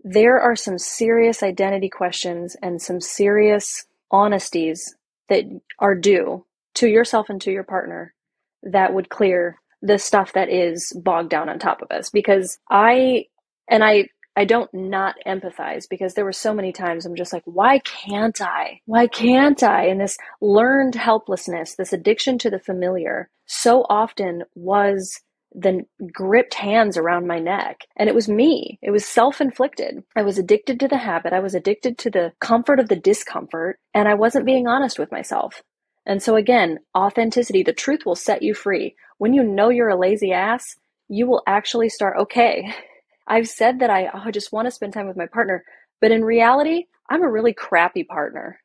there 0.02 0.40
are 0.40 0.56
some 0.56 0.78
serious 0.78 1.42
identity 1.42 1.88
questions 1.88 2.56
and 2.62 2.80
some 2.80 3.00
serious 3.00 3.85
honesties 4.11 4.94
that 5.28 5.44
are 5.78 5.94
due 5.94 6.44
to 6.74 6.88
yourself 6.88 7.28
and 7.28 7.40
to 7.42 7.50
your 7.52 7.64
partner 7.64 8.14
that 8.62 8.94
would 8.94 9.09
clear 9.09 9.61
the 9.83 9.98
stuff 9.98 10.33
that 10.33 10.50
is 10.50 10.92
bogged 11.02 11.30
down 11.30 11.48
on 11.48 11.59
top 11.59 11.83
of 11.83 11.90
us 11.90 12.11
because 12.11 12.59
i 12.70 13.24
and 13.68 13.83
i 13.83 14.06
I 14.37 14.45
don't 14.45 14.73
not 14.73 15.16
empathize 15.27 15.88
because 15.88 16.14
there 16.14 16.25
were 16.25 16.33
so 16.33 16.55
many 16.55 16.73
times 16.73 17.05
I'm 17.05 17.16
just 17.16 17.33
like, 17.33 17.43
why 17.45 17.81
can't 17.81 18.40
I? 18.40 18.81
Why 18.87 19.07
can't 19.07 19.62
I? 19.62 19.87
And 19.87 20.01
this 20.01 20.16
learned 20.40 20.95
helplessness, 20.95 21.75
this 21.75 21.93
addiction 21.93 22.38
to 22.38 22.51
the 22.51 22.61
familiar, 22.61 23.29
so 23.47 23.85
often 23.88 24.45
was 24.55 25.21
the 25.53 25.85
gripped 26.12 26.55
hands 26.55 26.97
around 26.97 27.27
my 27.27 27.38
neck. 27.38 27.81
And 27.97 28.09
it 28.09 28.14
was 28.14 28.29
me. 28.29 28.79
It 28.83 28.93
was 28.93 29.05
self 29.05 29.40
inflicted. 29.40 30.05
I 30.14 30.23
was 30.23 30.38
addicted 30.38 30.79
to 30.81 30.88
the 30.88 30.99
habit. 30.99 31.33
I 31.33 31.40
was 31.40 31.55
addicted 31.55 31.99
to 31.99 32.11
the 32.11 32.33
comfort 32.40 32.79
of 32.79 32.88
the 32.88 32.97
discomfort. 32.97 33.79
And 33.93 34.09
I 34.09 34.14
wasn't 34.14 34.47
being 34.47 34.69
honest 34.69 34.99
with 34.99 35.11
myself. 35.11 35.62
And 36.07 36.23
so, 36.23 36.37
again, 36.37 36.79
authenticity, 36.97 37.62
the 37.62 37.73
truth 37.73 38.07
will 38.07 38.16
set 38.16 38.43
you 38.43 38.55
free. 38.55 38.95
When 39.19 39.35
you 39.35 39.43
know 39.43 39.69
you're 39.69 39.88
a 39.88 39.99
lazy 39.99 40.33
ass, 40.33 40.77
you 41.09 41.27
will 41.27 41.43
actually 41.47 41.88
start, 41.88 42.16
okay, 42.19 42.73
I've 43.26 43.48
said 43.48 43.80
that 43.80 43.90
I, 43.90 44.11
oh, 44.12 44.30
just 44.30 44.52
want 44.52 44.66
to 44.66 44.72
spend 44.72 44.92
time 44.92 45.09
with 45.09 45.16
my 45.16 45.26
partner. 45.26 45.64
But 46.00 46.11
in 46.11 46.24
reality, 46.24 46.87
I'm 47.09 47.22
a 47.22 47.30
really 47.30 47.52
crappy 47.52 48.04
partner. 48.04 48.61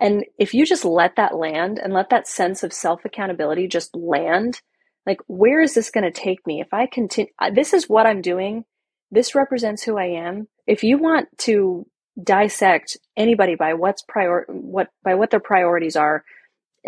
And 0.00 0.24
if 0.38 0.54
you 0.54 0.64
just 0.64 0.84
let 0.84 1.16
that 1.16 1.36
land 1.36 1.78
and 1.78 1.92
let 1.92 2.10
that 2.10 2.28
sense 2.28 2.62
of 2.62 2.72
self 2.72 3.04
accountability 3.04 3.66
just 3.68 3.94
land, 3.96 4.60
like, 5.06 5.20
where 5.26 5.60
is 5.60 5.74
this 5.74 5.90
going 5.90 6.04
to 6.04 6.10
take 6.10 6.46
me? 6.46 6.60
If 6.60 6.72
I 6.72 6.86
continue, 6.86 7.32
this 7.52 7.72
is 7.72 7.88
what 7.88 8.06
I'm 8.06 8.22
doing. 8.22 8.64
This 9.10 9.34
represents 9.34 9.82
who 9.82 9.98
I 9.98 10.06
am. 10.06 10.48
If 10.66 10.84
you 10.84 10.98
want 10.98 11.28
to 11.38 11.86
dissect 12.22 12.96
anybody 13.16 13.54
by 13.54 13.74
what's 13.74 14.02
prior, 14.02 14.44
what, 14.48 14.88
by 15.02 15.14
what 15.14 15.30
their 15.30 15.40
priorities 15.40 15.96
are, 15.96 16.24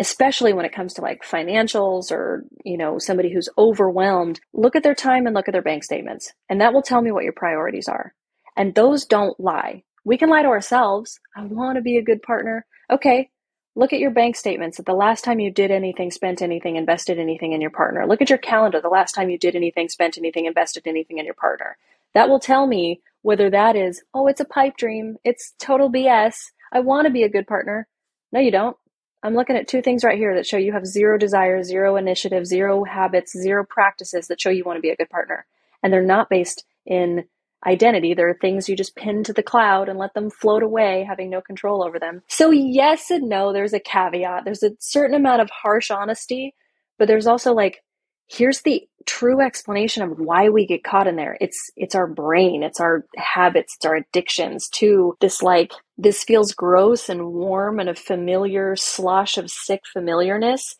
especially 0.01 0.51
when 0.51 0.65
it 0.65 0.73
comes 0.73 0.95
to 0.95 1.01
like 1.01 1.23
financials 1.23 2.11
or, 2.11 2.43
you 2.65 2.77
know, 2.77 2.99
somebody 2.99 3.31
who's 3.31 3.49
overwhelmed, 3.57 4.41
look 4.51 4.75
at 4.75 4.83
their 4.83 4.95
time 4.95 5.27
and 5.27 5.35
look 5.35 5.47
at 5.47 5.53
their 5.53 5.61
bank 5.61 5.83
statements. 5.83 6.33
And 6.49 6.59
that 6.59 6.73
will 6.73 6.81
tell 6.81 7.01
me 7.01 7.11
what 7.11 7.23
your 7.23 7.33
priorities 7.33 7.87
are. 7.87 8.13
And 8.57 8.75
those 8.75 9.05
don't 9.05 9.39
lie. 9.39 9.83
We 10.03 10.17
can 10.17 10.29
lie 10.29 10.41
to 10.41 10.49
ourselves. 10.49 11.19
I 11.37 11.45
want 11.45 11.77
to 11.77 11.81
be 11.81 11.97
a 11.97 12.03
good 12.03 12.23
partner. 12.23 12.65
Okay, 12.89 13.29
Look 13.75 13.93
at 13.93 13.99
your 13.99 14.11
bank 14.11 14.35
statements 14.35 14.79
at 14.79 14.85
the 14.85 14.93
last 14.93 15.23
time 15.23 15.39
you 15.39 15.49
did 15.49 15.71
anything, 15.71 16.11
spent 16.11 16.41
anything, 16.41 16.75
invested 16.75 17.17
anything 17.17 17.53
in 17.53 17.61
your 17.61 17.69
partner. 17.69 18.05
Look 18.05 18.21
at 18.21 18.29
your 18.29 18.37
calendar 18.37 18.81
the 18.81 18.89
last 18.89 19.13
time 19.13 19.29
you 19.29 19.37
did 19.37 19.55
anything, 19.55 19.87
spent 19.87 20.17
anything, 20.17 20.45
invested 20.45 20.87
anything 20.87 21.19
in 21.19 21.25
your 21.25 21.35
partner. 21.35 21.77
That 22.13 22.27
will 22.27 22.39
tell 22.39 22.67
me 22.67 23.01
whether 23.21 23.49
that 23.49 23.77
is, 23.77 24.03
oh, 24.13 24.27
it's 24.27 24.41
a 24.41 24.45
pipe 24.45 24.75
dream. 24.75 25.17
It's 25.23 25.53
total 25.57 25.89
BS. 25.89 26.51
I 26.73 26.81
want 26.81 27.05
to 27.05 27.13
be 27.13 27.23
a 27.23 27.29
good 27.29 27.47
partner. 27.47 27.87
No, 28.33 28.41
you 28.41 28.51
don't. 28.51 28.75
I'm 29.23 29.35
looking 29.35 29.55
at 29.55 29.67
two 29.67 29.81
things 29.81 30.03
right 30.03 30.17
here 30.17 30.35
that 30.35 30.47
show 30.47 30.57
you 30.57 30.73
have 30.73 30.85
zero 30.85 31.17
desire, 31.17 31.61
zero 31.63 31.95
initiative, 31.95 32.45
zero 32.47 32.83
habits, 32.83 33.33
zero 33.33 33.63
practices 33.67 34.27
that 34.27 34.41
show 34.41 34.49
you 34.49 34.63
want 34.63 34.77
to 34.77 34.81
be 34.81 34.89
a 34.89 34.95
good 34.95 35.09
partner. 35.09 35.45
And 35.83 35.93
they're 35.93 36.01
not 36.01 36.29
based 36.29 36.65
in 36.85 37.25
identity. 37.65 38.15
There 38.15 38.29
are 38.29 38.33
things 38.33 38.67
you 38.67 38.75
just 38.75 38.95
pin 38.95 39.23
to 39.25 39.33
the 39.33 39.43
cloud 39.43 39.89
and 39.89 39.99
let 39.99 40.15
them 40.15 40.31
float 40.31 40.63
away, 40.63 41.05
having 41.07 41.29
no 41.29 41.41
control 41.41 41.83
over 41.83 41.99
them. 41.99 42.23
So, 42.27 42.49
yes 42.49 43.11
and 43.11 43.29
no, 43.29 43.53
there's 43.53 43.73
a 43.73 43.79
caveat. 43.79 44.45
There's 44.45 44.63
a 44.63 44.71
certain 44.79 45.15
amount 45.15 45.41
of 45.41 45.49
harsh 45.51 45.91
honesty, 45.91 46.55
but 46.97 47.07
there's 47.07 47.27
also 47.27 47.53
like, 47.53 47.83
here's 48.31 48.61
the 48.61 48.87
true 49.05 49.41
explanation 49.41 50.03
of 50.03 50.19
why 50.19 50.49
we 50.49 50.65
get 50.65 50.83
caught 50.83 51.07
in 51.07 51.15
there. 51.17 51.37
It's 51.41 51.71
it's 51.75 51.95
our 51.95 52.07
brain, 52.07 52.63
it's 52.63 52.79
our 52.79 53.05
habits, 53.17 53.75
it's 53.75 53.85
our 53.85 53.95
addictions 53.95 54.69
to 54.75 55.17
this 55.21 55.41
like 55.41 55.73
this 55.97 56.23
feels 56.23 56.53
gross 56.53 57.09
and 57.09 57.27
warm 57.33 57.79
and 57.79 57.89
a 57.89 57.95
familiar 57.95 58.75
slosh 58.75 59.37
of 59.37 59.49
sick 59.49 59.81
familiarness. 59.91 60.75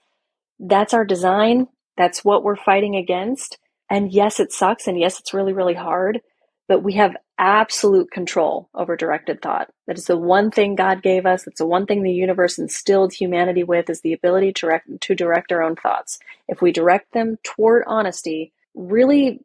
That's 0.59 0.93
our 0.93 1.05
design. 1.05 1.67
That's 1.97 2.23
what 2.23 2.43
we're 2.43 2.55
fighting 2.55 2.95
against. 2.95 3.57
And 3.89 4.11
yes, 4.13 4.39
it 4.39 4.53
sucks. 4.53 4.87
And 4.87 4.99
yes, 4.99 5.19
it's 5.19 5.33
really, 5.33 5.53
really 5.53 5.73
hard 5.73 6.21
but 6.71 6.83
we 6.83 6.93
have 6.93 7.17
absolute 7.37 8.09
control 8.11 8.69
over 8.73 8.95
directed 8.95 9.41
thought. 9.41 9.69
That 9.87 9.97
is 9.97 10.05
the 10.05 10.15
one 10.15 10.51
thing 10.51 10.75
God 10.75 11.03
gave 11.03 11.25
us. 11.25 11.43
That's 11.43 11.57
the 11.57 11.65
one 11.65 11.85
thing 11.85 12.01
the 12.01 12.13
universe 12.13 12.57
instilled 12.57 13.11
humanity 13.11 13.65
with 13.65 13.89
is 13.89 13.99
the 13.99 14.13
ability 14.13 14.53
to 14.53 14.61
direct, 14.61 15.01
to 15.01 15.13
direct 15.13 15.51
our 15.51 15.61
own 15.61 15.75
thoughts. 15.75 16.17
If 16.47 16.61
we 16.61 16.71
direct 16.71 17.11
them 17.11 17.37
toward 17.43 17.83
honesty, 17.87 18.53
really 18.73 19.41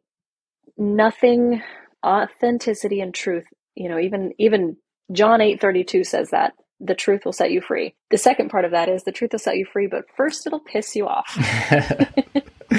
nothing 0.77 1.61
authenticity 2.01 3.01
and 3.01 3.13
truth, 3.13 3.43
you 3.75 3.89
know, 3.89 3.99
even 3.99 4.33
even 4.37 4.77
John 5.11 5.41
8:32 5.41 6.05
says 6.05 6.29
that 6.29 6.53
the 6.79 6.95
truth 6.95 7.25
will 7.25 7.33
set 7.33 7.51
you 7.51 7.59
free. 7.59 7.93
The 8.09 8.17
second 8.17 8.51
part 8.51 8.63
of 8.63 8.71
that 8.71 8.87
is 8.87 9.03
the 9.03 9.11
truth 9.11 9.33
will 9.33 9.39
set 9.39 9.57
you 9.57 9.65
free, 9.65 9.87
but 9.87 10.05
first 10.15 10.47
it'll 10.47 10.61
piss 10.61 10.95
you 10.95 11.09
off. 11.09 11.27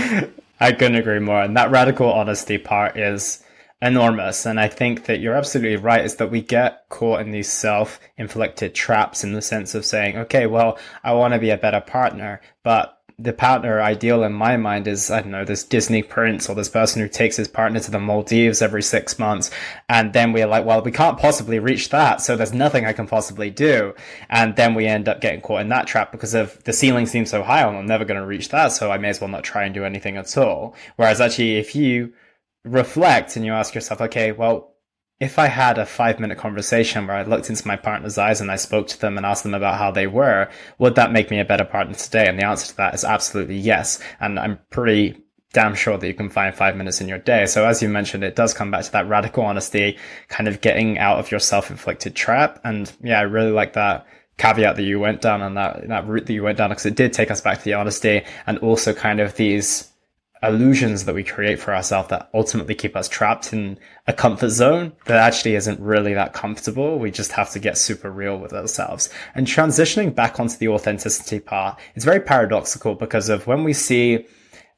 I 0.59 0.73
couldn't 0.73 0.95
agree 0.97 1.19
more. 1.19 1.43
And 1.43 1.55
that 1.59 1.71
radical 1.71 2.11
honesty 2.11 2.57
part 2.57 2.97
is 2.97 3.45
enormous. 3.81 4.47
And 4.47 4.59
I 4.59 4.69
think 4.69 5.07
that 5.07 5.21
you're 5.21 5.35
absolutely 5.35 5.77
right 5.77 6.05
is 6.05 6.17
that 6.17 6.31
we 6.31 6.43
get 6.43 6.89
caught 6.89 7.21
in 7.21 7.31
these 7.31 7.51
self 7.51 8.01
inflicted 8.17 8.75
traps 8.75 9.25
in 9.25 9.33
the 9.33 9.43
sense 9.43 9.75
of 9.75 9.85
saying, 9.85 10.17
okay, 10.17 10.47
well, 10.47 10.79
I 11.05 11.13
want 11.13 11.35
to 11.35 11.41
be 11.41 11.51
a 11.51 11.57
better 11.57 11.81
partner, 11.81 12.41
but 12.63 12.99
the 13.21 13.33
partner 13.33 13.81
ideal 13.81 14.23
in 14.23 14.33
my 14.33 14.57
mind 14.57 14.87
is, 14.87 15.11
I 15.11 15.23
don't 15.23 15.33
know, 15.33 15.45
this 15.45 15.65
Disney 15.65 16.05
prince 16.05 16.49
or 16.49 16.55
this 16.55 16.69
person 16.69 17.03
who 17.03 17.09
takes 17.09 17.37
his 17.37 17.49
partner 17.49 17.81
to 17.81 17.91
the 17.91 17.99
Maldives 17.99 18.63
every 18.63 18.83
six 18.83 19.19
months. 19.19 19.51
And 19.89 20.13
then 20.13 20.33
we're 20.33 20.47
like, 20.47 20.65
well, 20.65 20.83
we 20.83 20.93
can't 20.93 21.19
possibly 21.19 21.59
reach 21.59 21.89
that. 21.89 22.21
So 22.21 22.37
there's 22.37 22.53
nothing 22.53 22.87
I 22.87 22.93
can 22.93 23.09
possibly 23.09 23.51
do. 23.51 23.93
And 24.31 24.55
then 24.55 24.75
we 24.75 24.87
end 24.87 25.09
up 25.09 25.21
getting 25.21 25.41
caught 25.41 25.63
in 25.63 25.69
that 25.71 25.89
trap 25.89 26.13
because 26.13 26.33
of 26.33 26.63
the 26.63 26.73
ceiling 26.73 27.07
seems 27.07 27.29
so 27.29 27.43
high. 27.43 27.67
And 27.67 27.77
I'm 27.77 27.87
never 27.87 28.05
going 28.05 28.21
to 28.21 28.27
reach 28.27 28.51
that. 28.51 28.69
So 28.69 28.93
I 28.93 28.99
may 28.99 29.09
as 29.09 29.21
well 29.21 29.29
not 29.29 29.43
try 29.43 29.65
and 29.65 29.75
do 29.75 29.85
anything 29.85 30.17
at 30.17 30.39
all. 30.39 30.77
Whereas 30.95 31.21
actually, 31.21 31.57
if 31.57 31.75
you 31.75 32.13
reflect 32.71 33.37
and 33.37 33.45
you 33.45 33.53
ask 33.53 33.75
yourself, 33.75 34.01
okay, 34.01 34.33
well, 34.33 34.75
if 35.21 35.39
I 35.39 35.47
had 35.49 35.79
a 35.79 35.87
five 35.87 36.21
minute 36.21 36.39
conversation 36.39 37.07
where 37.07 37.17
I 37.17 37.25
looked 37.25 37.51
into 37.51 37.67
my 37.67 37.77
partner's 37.77 38.19
eyes 38.19 38.41
and 38.41 38.51
I 38.51 38.57
spoke 38.57 38.87
to 38.89 39.01
them 39.01 39.17
and 39.17 39.27
asked 39.27 39.43
them 39.43 39.55
about 39.55 39.79
how 39.79 39.91
they 39.91 40.07
were, 40.07 40.49
would 40.79 40.95
that 40.95 41.13
make 41.13 41.31
me 41.31 41.41
a 41.41 41.45
better 41.45 41.65
partner 41.65 41.95
today? 41.95 42.29
And 42.29 42.39
the 42.39 42.47
answer 42.47 42.69
to 42.69 42.77
that 42.77 42.95
is 42.95 43.05
absolutely 43.05 43.57
yes. 43.57 44.01
And 44.21 44.39
I'm 44.39 44.61
pretty 44.71 45.21
damn 45.53 45.75
sure 45.75 45.99
that 45.99 46.07
you 46.07 46.15
can 46.15 46.29
find 46.29 46.55
five 46.55 46.77
minutes 46.77 47.01
in 47.01 47.09
your 47.09 47.19
day. 47.19 47.47
So 47.47 47.67
as 47.67 47.83
you 47.83 47.89
mentioned, 47.89 48.23
it 48.23 48.37
does 48.37 48.55
come 48.55 48.71
back 48.71 48.85
to 48.85 48.93
that 48.93 49.09
radical 49.09 49.45
honesty, 49.45 49.99
kind 50.29 50.47
of 50.47 50.61
getting 50.61 50.99
out 50.99 51.19
of 51.19 51.31
your 51.31 51.41
self-inflicted 51.41 52.15
trap. 52.15 52.61
And 52.65 52.93
yeah, 53.03 53.19
I 53.19 53.23
really 53.23 53.51
like 53.51 53.73
that 53.73 54.07
caveat 54.37 54.77
that 54.77 54.85
you 54.85 55.01
went 55.01 55.21
down 55.21 55.43
on 55.43 55.55
that, 55.55 55.89
that 55.89 56.07
route 56.07 56.27
that 56.27 56.33
you 56.33 56.45
went 56.45 56.59
down 56.59 56.69
because 56.69 56.87
it 56.87 56.95
did 56.95 57.13
take 57.13 57.31
us 57.31 57.41
back 57.41 57.59
to 57.59 57.65
the 57.65 57.75
honesty 57.75 58.23
and 58.47 58.59
also 58.59 58.95
kind 58.95 59.19
of 59.21 59.35
these 59.35 59.88
illusions 60.43 61.05
that 61.05 61.15
we 61.15 61.25
create 61.25 61.59
for 61.59 61.75
ourselves 61.75 62.09
that 62.09 62.29
ultimately 62.33 62.75
keep 62.75 62.97
us 62.97 63.09
trapped 63.09 63.53
in 63.53 63.79
a 64.07 64.13
comfort 64.13 64.51
zone 64.51 64.93
that 65.07 65.17
actually 65.17 65.55
isn't 65.55 65.81
really 65.81 66.15
that 66.15 66.33
comfortable. 66.33 66.99
We 66.99 67.11
just 67.11 67.33
have 67.33 67.51
to 67.51 67.59
get 67.59 67.79
super 67.79 68.11
real 68.11 68.39
with 68.39 68.53
ourselves. 68.53 69.11
And 69.35 69.47
transitioning 69.47 70.15
back 70.15 70.39
onto 70.39 70.57
the 70.57 70.69
authenticity 70.69 71.41
part, 71.41 71.79
it's 71.95 72.05
very 72.05 72.21
paradoxical 72.21 72.95
because 72.95 73.29
of 73.29 73.47
when 73.47 73.65
we 73.65 73.73
see 73.73 74.27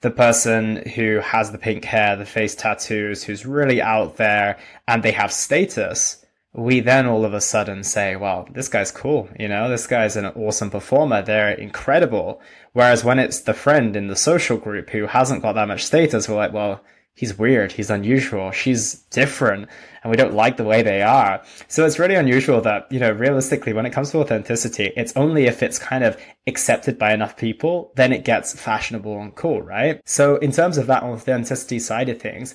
the 0.01 0.11
person 0.11 0.89
who 0.95 1.21
has 1.21 1.53
the 1.53 1.59
pink 1.59 1.85
hair, 1.85 2.17
the 2.17 2.25
face 2.25 2.55
tattoos, 2.55 3.23
who's 3.23 3.45
really 3.45 3.83
out 3.83 4.17
there 4.17 4.59
and 4.89 5.03
they 5.03 5.13
have 5.13 5.33
status, 5.33 6.25
we 6.53 6.81
then 6.81 7.07
all 7.07 7.25
of 7.25 7.33
a 7.33 7.41
sudden 7.41 7.85
say, 7.85 8.17
well, 8.17 8.49
this 8.53 8.69
guy's 8.69 8.91
cool. 8.91 9.29
You 9.39 9.47
know, 9.49 9.69
this 9.69 9.87
guy's 9.87 10.17
an 10.17 10.27
awesome 10.27 10.71
performer. 10.71 11.23
They're 11.23 11.53
incredible. 11.53 12.41
Whereas 12.73 13.05
when 13.05 13.19
it's 13.19 13.41
the 13.41 13.55
friend 13.55 13.97
in 13.97 14.09
the 14.09 14.17
social 14.17 14.57
group 14.57 14.91
who 14.91 15.07
hasn't 15.07 15.43
got 15.43 15.55
that 15.55 15.69
much 15.69 15.85
status, 15.85 16.29
we're 16.29 16.37
like, 16.37 16.53
well, 16.53 16.83
he's 17.15 17.39
weird. 17.39 17.73
He's 17.73 17.91
unusual. 17.91 18.51
She's 18.51 18.95
different. 19.11 19.69
And 20.03 20.11
we 20.11 20.17
don't 20.17 20.35
like 20.35 20.57
the 20.57 20.65
way 20.65 20.83
they 20.83 21.03
are. 21.03 21.43
So 21.69 21.85
it's 21.85 21.99
really 21.99 22.15
unusual 22.15 22.61
that, 22.63 22.91
you 22.91 22.99
know, 22.99 23.13
realistically, 23.13 23.73
when 23.73 23.87
it 23.87 23.93
comes 23.93 24.11
to 24.13 24.19
authenticity, 24.19 24.93
it's 24.97 25.15
only 25.17 25.45
if 25.47 25.63
it's 25.63 25.79
kind 25.79 26.05
of 26.05 26.17
accepted 26.47 26.99
by 26.99 27.13
enough 27.13 27.37
people, 27.37 27.93
then 27.97 28.13
it 28.13 28.25
gets 28.25 28.59
fashionable 28.59 29.21
and 29.21 29.35
cool, 29.35 29.61
right? 29.61 30.01
So 30.07 30.37
in 30.37 30.53
terms 30.53 30.79
of 30.79 30.87
that 30.87 31.03
authenticity 31.03 31.79
side 31.79 32.09
of 32.09 32.21
things, 32.21 32.55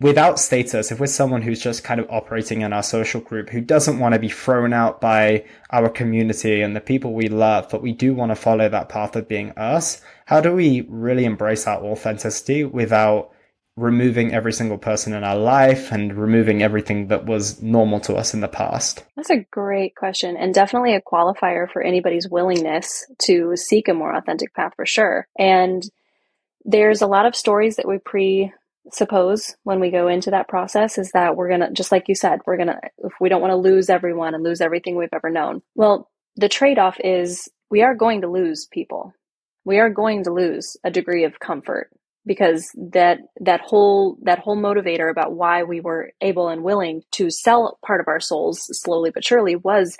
without 0.00 0.38
status, 0.38 0.92
if 0.92 1.00
we're 1.00 1.06
someone 1.06 1.42
who's 1.42 1.60
just 1.60 1.84
kind 1.84 2.00
of 2.00 2.10
operating 2.10 2.60
in 2.62 2.72
our 2.72 2.82
social 2.82 3.20
group, 3.20 3.50
who 3.50 3.60
doesn't 3.60 3.98
want 3.98 4.14
to 4.14 4.18
be 4.18 4.28
thrown 4.28 4.72
out 4.72 5.00
by 5.00 5.44
our 5.70 5.88
community 5.88 6.60
and 6.60 6.76
the 6.76 6.80
people 6.80 7.14
we 7.14 7.28
love, 7.28 7.68
but 7.70 7.82
we 7.82 7.92
do 7.92 8.14
want 8.14 8.30
to 8.30 8.36
follow 8.36 8.68
that 8.68 8.88
path 8.88 9.16
of 9.16 9.28
being 9.28 9.50
us, 9.52 10.02
how 10.26 10.40
do 10.40 10.52
we 10.52 10.82
really 10.88 11.24
embrace 11.24 11.66
our 11.66 11.82
authenticity 11.82 12.64
without 12.64 13.30
removing 13.76 14.32
every 14.32 14.52
single 14.52 14.78
person 14.78 15.12
in 15.12 15.22
our 15.22 15.36
life 15.36 15.92
and 15.92 16.16
removing 16.16 16.62
everything 16.62 17.08
that 17.08 17.26
was 17.26 17.60
normal 17.62 18.00
to 18.00 18.14
us 18.14 18.32
in 18.32 18.40
the 18.40 18.48
past? 18.48 19.04
That's 19.16 19.30
a 19.30 19.44
great 19.50 19.94
question 19.94 20.36
and 20.36 20.54
definitely 20.54 20.94
a 20.94 21.02
qualifier 21.02 21.70
for 21.70 21.82
anybody's 21.82 22.28
willingness 22.28 23.06
to 23.24 23.54
seek 23.56 23.88
a 23.88 23.94
more 23.94 24.14
authentic 24.14 24.54
path 24.54 24.72
for 24.76 24.86
sure. 24.86 25.28
And 25.38 25.82
there's 26.64 27.02
a 27.02 27.06
lot 27.06 27.26
of 27.26 27.36
stories 27.36 27.76
that 27.76 27.86
we 27.86 27.98
pre 27.98 28.52
suppose 28.92 29.56
when 29.64 29.80
we 29.80 29.90
go 29.90 30.08
into 30.08 30.30
that 30.30 30.48
process 30.48 30.98
is 30.98 31.10
that 31.12 31.36
we're 31.36 31.48
going 31.48 31.60
to 31.60 31.72
just 31.72 31.92
like 31.92 32.08
you 32.08 32.14
said 32.14 32.40
we're 32.46 32.56
going 32.56 32.68
to 32.68 32.78
if 32.98 33.12
we 33.20 33.28
don't 33.28 33.40
want 33.40 33.52
to 33.52 33.56
lose 33.56 33.90
everyone 33.90 34.34
and 34.34 34.44
lose 34.44 34.60
everything 34.60 34.96
we've 34.96 35.08
ever 35.12 35.30
known 35.30 35.62
well 35.74 36.10
the 36.36 36.48
trade-off 36.48 36.96
is 37.02 37.48
we 37.70 37.82
are 37.82 37.94
going 37.94 38.20
to 38.20 38.28
lose 38.28 38.66
people 38.66 39.12
we 39.64 39.78
are 39.78 39.90
going 39.90 40.24
to 40.24 40.32
lose 40.32 40.76
a 40.84 40.90
degree 40.90 41.24
of 41.24 41.40
comfort 41.40 41.90
because 42.24 42.70
that 42.76 43.18
that 43.40 43.60
whole 43.60 44.16
that 44.22 44.38
whole 44.38 44.56
motivator 44.56 45.10
about 45.10 45.32
why 45.32 45.62
we 45.62 45.80
were 45.80 46.10
able 46.20 46.48
and 46.48 46.62
willing 46.62 47.02
to 47.12 47.30
sell 47.30 47.78
part 47.84 48.00
of 48.00 48.08
our 48.08 48.20
souls 48.20 48.68
slowly 48.82 49.10
but 49.10 49.24
surely 49.24 49.56
was 49.56 49.96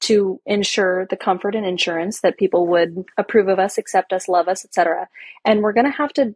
to 0.00 0.40
ensure 0.46 1.06
the 1.06 1.16
comfort 1.16 1.54
and 1.54 1.66
insurance 1.66 2.20
that 2.20 2.38
people 2.38 2.66
would 2.66 3.04
approve 3.16 3.48
of 3.48 3.58
us, 3.58 3.78
accept 3.78 4.12
us, 4.12 4.28
love 4.28 4.48
us, 4.48 4.64
etc. 4.64 5.08
And 5.44 5.62
we're 5.62 5.72
going 5.72 5.90
to 5.90 5.96
have 5.96 6.12
to 6.14 6.34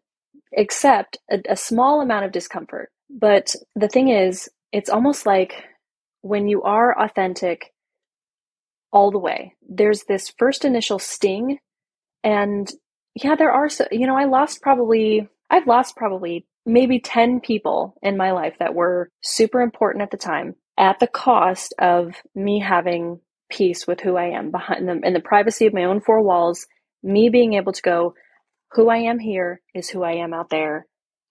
accept 0.57 1.19
a, 1.31 1.41
a 1.49 1.57
small 1.57 2.01
amount 2.01 2.25
of 2.25 2.33
discomfort. 2.33 2.91
But 3.09 3.55
the 3.75 3.89
thing 3.89 4.09
is, 4.09 4.49
it's 4.73 4.91
almost 4.91 5.27
like 5.27 5.65
when 6.23 6.49
you 6.49 6.63
are 6.63 6.99
authentic 6.99 7.73
all 8.93 9.11
the 9.11 9.19
way, 9.19 9.55
there's 9.69 10.05
this 10.05 10.33
first 10.39 10.65
initial 10.65 10.99
sting. 10.99 11.59
And 12.23 12.71
yeah, 13.15 13.35
there 13.35 13.53
are, 13.53 13.69
so, 13.69 13.87
you 13.91 14.07
know, 14.07 14.17
I 14.17 14.25
lost 14.25 14.63
probably, 14.63 15.29
I've 15.49 15.67
lost 15.67 15.97
probably 15.97 16.47
maybe 16.67 17.01
10 17.01 17.41
people 17.41 17.95
in 18.03 18.17
my 18.17 18.33
life 18.33 18.55
that 18.59 18.75
were 18.75 19.11
super 19.23 19.61
important 19.61 20.03
at 20.03 20.11
the 20.11 20.17
time 20.17 20.55
at 20.81 20.99
the 20.99 21.07
cost 21.07 21.75
of 21.79 22.15
me 22.35 22.59
having 22.59 23.21
peace 23.51 23.87
with 23.87 24.01
who 24.01 24.17
I 24.17 24.31
am 24.31 24.51
behind 24.51 24.89
them 24.89 25.05
in 25.05 25.13
the 25.13 25.21
privacy 25.21 25.67
of 25.67 25.75
my 25.75 25.85
own 25.85 26.01
four 26.01 26.23
walls, 26.23 26.67
me 27.03 27.29
being 27.29 27.55
able 27.55 27.73
to 27.73 27.83
go, 27.83 28.15
who 28.73 28.89
I 28.89 28.99
am 28.99 29.19
here 29.19 29.61
is 29.75 29.89
who 29.89 30.03
I 30.03 30.13
am 30.13 30.33
out 30.33 30.51
there. 30.51 30.87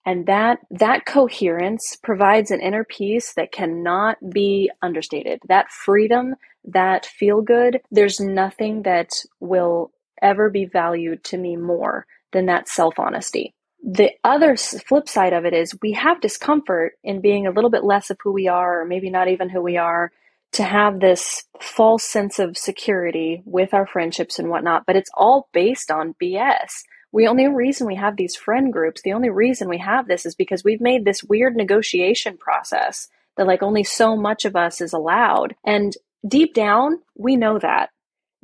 And 0.06 0.26
that 0.26 0.60
that 0.70 1.04
coherence 1.06 1.96
provides 2.02 2.50
an 2.50 2.60
inner 2.60 2.84
peace 2.84 3.34
that 3.34 3.52
cannot 3.52 4.16
be 4.32 4.70
understated. 4.82 5.40
That 5.48 5.70
freedom 5.70 6.34
that 6.64 7.06
feel 7.06 7.40
good 7.40 7.80
there's 7.90 8.20
nothing 8.20 8.82
that 8.82 9.10
will 9.40 9.90
ever 10.22 10.50
be 10.50 10.66
valued 10.66 11.24
to 11.24 11.38
me 11.38 11.56
more 11.56 12.06
than 12.32 12.46
that 12.46 12.68
self 12.68 12.98
honesty 12.98 13.54
the 13.82 14.10
other 14.24 14.56
flip 14.56 15.08
side 15.08 15.32
of 15.32 15.46
it 15.46 15.54
is 15.54 15.74
we 15.80 15.92
have 15.92 16.20
discomfort 16.20 16.92
in 17.02 17.22
being 17.22 17.46
a 17.46 17.50
little 17.50 17.70
bit 17.70 17.84
less 17.84 18.10
of 18.10 18.18
who 18.22 18.32
we 18.32 18.46
are 18.46 18.82
or 18.82 18.84
maybe 18.84 19.08
not 19.08 19.28
even 19.28 19.48
who 19.48 19.62
we 19.62 19.78
are 19.78 20.12
to 20.52 20.62
have 20.62 21.00
this 21.00 21.44
false 21.60 22.04
sense 22.04 22.38
of 22.38 22.58
security 22.58 23.42
with 23.46 23.72
our 23.72 23.86
friendships 23.86 24.38
and 24.38 24.50
whatnot 24.50 24.84
but 24.86 24.96
it's 24.96 25.10
all 25.14 25.48
based 25.54 25.90
on 25.90 26.14
bs 26.22 26.82
we 27.12 27.26
only 27.26 27.48
reason 27.48 27.86
we 27.86 27.96
have 27.96 28.16
these 28.16 28.36
friend 28.36 28.72
groups, 28.72 29.02
the 29.02 29.12
only 29.12 29.30
reason 29.30 29.68
we 29.68 29.78
have 29.78 30.06
this 30.06 30.24
is 30.26 30.34
because 30.34 30.62
we've 30.62 30.80
made 30.80 31.04
this 31.04 31.24
weird 31.24 31.56
negotiation 31.56 32.36
process 32.36 33.08
that 33.36 33.46
like 33.46 33.62
only 33.62 33.84
so 33.84 34.16
much 34.16 34.44
of 34.44 34.56
us 34.56 34.80
is 34.80 34.92
allowed. 34.92 35.54
And 35.64 35.96
deep 36.26 36.54
down, 36.54 37.00
we 37.16 37.36
know 37.36 37.58
that. 37.58 37.90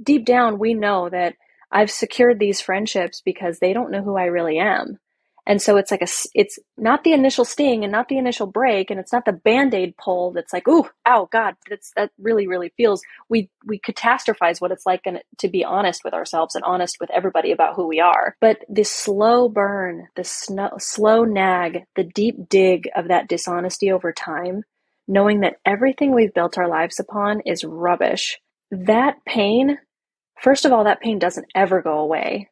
Deep 0.03 0.25
down, 0.25 0.59
we 0.59 0.75
know 0.75 1.09
that 1.09 1.35
I've 1.71 1.91
secured 1.91 2.39
these 2.39 2.61
friendships 2.61 3.23
because 3.25 3.59
they 3.59 3.73
don't 3.73 3.91
know 3.91 4.03
who 4.03 4.17
I 4.17 4.25
really 4.25 4.59
am. 4.59 4.99
And 5.47 5.63
so 5.63 5.77
it's 5.77 5.93
like 5.93 6.03
a, 6.03 6.09
it's 6.35 6.59
not 6.77 7.05
the 7.05 7.13
initial 7.13 7.45
sting 7.45 7.85
and 7.85 7.93
not 7.93 8.09
the 8.09 8.19
initial 8.19 8.49
break, 8.49 8.91
and 8.91 8.99
it's 8.99 9.13
not 9.13 9.25
the 9.25 9.33
band 9.33 9.75
aid 9.75 9.97
pull 9.97 10.33
that's 10.33 10.53
like, 10.53 10.67
ooh, 10.67 10.89
ow, 11.07 11.29
God, 11.31 11.55
that's 11.71 11.93
that 11.95 12.11
really, 12.19 12.49
really 12.49 12.73
feels. 12.77 13.01
We 13.29 13.49
we 13.65 13.79
catastrophize 13.79 14.61
what 14.61 14.73
it's 14.73 14.85
like 14.85 15.03
and 15.07 15.21
to 15.39 15.49
be 15.49 15.65
honest 15.65 16.03
with 16.05 16.15
ourselves 16.15 16.57
and 16.57 16.65
honest 16.65 16.97
with 17.01 17.11
everybody 17.11 17.53
about 17.53 17.77
who 17.77 17.87
we 17.87 18.01
are. 18.01 18.37
But 18.41 18.59
the 18.69 18.83
slow 18.83 19.49
burn, 19.49 20.09
the 20.17 20.25
snow, 20.25 20.71
slow 20.79 21.23
nag, 21.23 21.85
the 21.95 22.05
deep 22.05 22.49
dig 22.49 22.89
of 22.97 23.09
that 23.09 23.29
dishonesty 23.29 23.93
over 23.93 24.13
time, 24.13 24.65
knowing 25.07 25.41
that 25.41 25.59
everything 25.65 26.13
we've 26.13 26.35
built 26.35 26.59
our 26.59 26.69
lives 26.69 26.99
upon 26.99 27.41
is 27.47 27.63
rubbish. 27.63 28.39
That 28.73 29.25
pain, 29.25 29.79
first 30.41 30.65
of 30.65 30.73
all, 30.73 30.85
that 30.85 31.01
pain 31.01 31.21
doesn't 31.21 31.47
ever 31.55 31.83
go 31.83 32.01
away. 32.01 32.51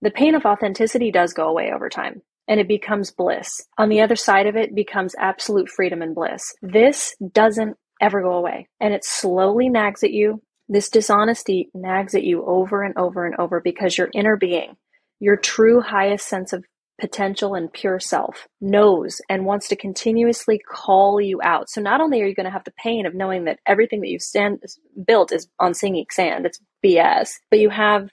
The 0.00 0.12
pain 0.12 0.36
of 0.36 0.46
authenticity 0.46 1.10
does 1.10 1.32
go 1.32 1.48
away 1.48 1.72
over 1.74 1.88
time 1.88 2.22
and 2.48 2.60
it 2.60 2.68
becomes 2.68 3.10
bliss. 3.10 3.62
On 3.78 3.88
the 3.88 4.00
other 4.00 4.16
side 4.16 4.46
of 4.46 4.56
it 4.56 4.74
becomes 4.74 5.14
absolute 5.18 5.68
freedom 5.68 6.02
and 6.02 6.14
bliss. 6.14 6.54
This 6.62 7.14
doesn't 7.32 7.76
ever 8.00 8.22
go 8.22 8.32
away 8.32 8.68
and 8.80 8.94
it 8.94 9.04
slowly 9.04 9.68
nags 9.68 10.02
at 10.04 10.12
you. 10.12 10.42
This 10.68 10.90
dishonesty 10.90 11.70
nags 11.74 12.14
at 12.14 12.24
you 12.24 12.44
over 12.44 12.82
and 12.82 12.96
over 12.96 13.24
and 13.24 13.36
over 13.36 13.60
because 13.60 13.96
your 13.96 14.10
inner 14.14 14.36
being, 14.36 14.76
your 15.20 15.36
true 15.36 15.80
highest 15.80 16.28
sense 16.28 16.52
of 16.52 16.64
potential 16.98 17.54
and 17.54 17.72
pure 17.72 18.00
self 18.00 18.48
knows 18.60 19.20
and 19.28 19.44
wants 19.44 19.68
to 19.68 19.76
continuously 19.76 20.58
call 20.58 21.20
you 21.20 21.40
out. 21.42 21.68
So 21.68 21.80
not 21.80 22.00
only 22.00 22.22
are 22.22 22.26
you 22.26 22.34
going 22.34 22.44
to 22.44 22.52
have 22.52 22.64
the 22.64 22.72
pain 22.72 23.06
of 23.06 23.14
knowing 23.14 23.44
that 23.44 23.60
everything 23.66 24.00
that 24.00 24.08
you've 24.08 24.22
stand, 24.22 24.62
built 25.06 25.32
is 25.32 25.48
on 25.58 25.74
sinking 25.74 26.06
sand, 26.10 26.46
it's 26.46 26.60
BS, 26.84 27.32
but 27.50 27.58
you 27.60 27.70
have 27.70 28.10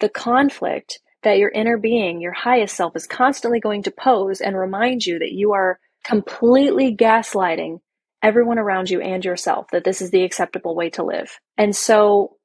the 0.00 0.08
conflict 0.08 0.98
that 1.24 1.38
your 1.38 1.50
inner 1.50 1.76
being, 1.76 2.20
your 2.20 2.32
highest 2.32 2.76
self, 2.76 2.94
is 2.96 3.06
constantly 3.06 3.60
going 3.60 3.82
to 3.82 3.90
pose 3.90 4.40
and 4.40 4.56
remind 4.56 5.04
you 5.04 5.18
that 5.18 5.32
you 5.32 5.52
are 5.52 5.78
completely 6.04 6.94
gaslighting 6.94 7.80
everyone 8.22 8.58
around 8.58 8.88
you 8.88 9.00
and 9.00 9.24
yourself, 9.24 9.66
that 9.72 9.84
this 9.84 10.00
is 10.00 10.10
the 10.10 10.24
acceptable 10.24 10.74
way 10.74 10.90
to 10.90 11.02
live. 11.02 11.38
And 11.58 11.74
so, 11.74 12.36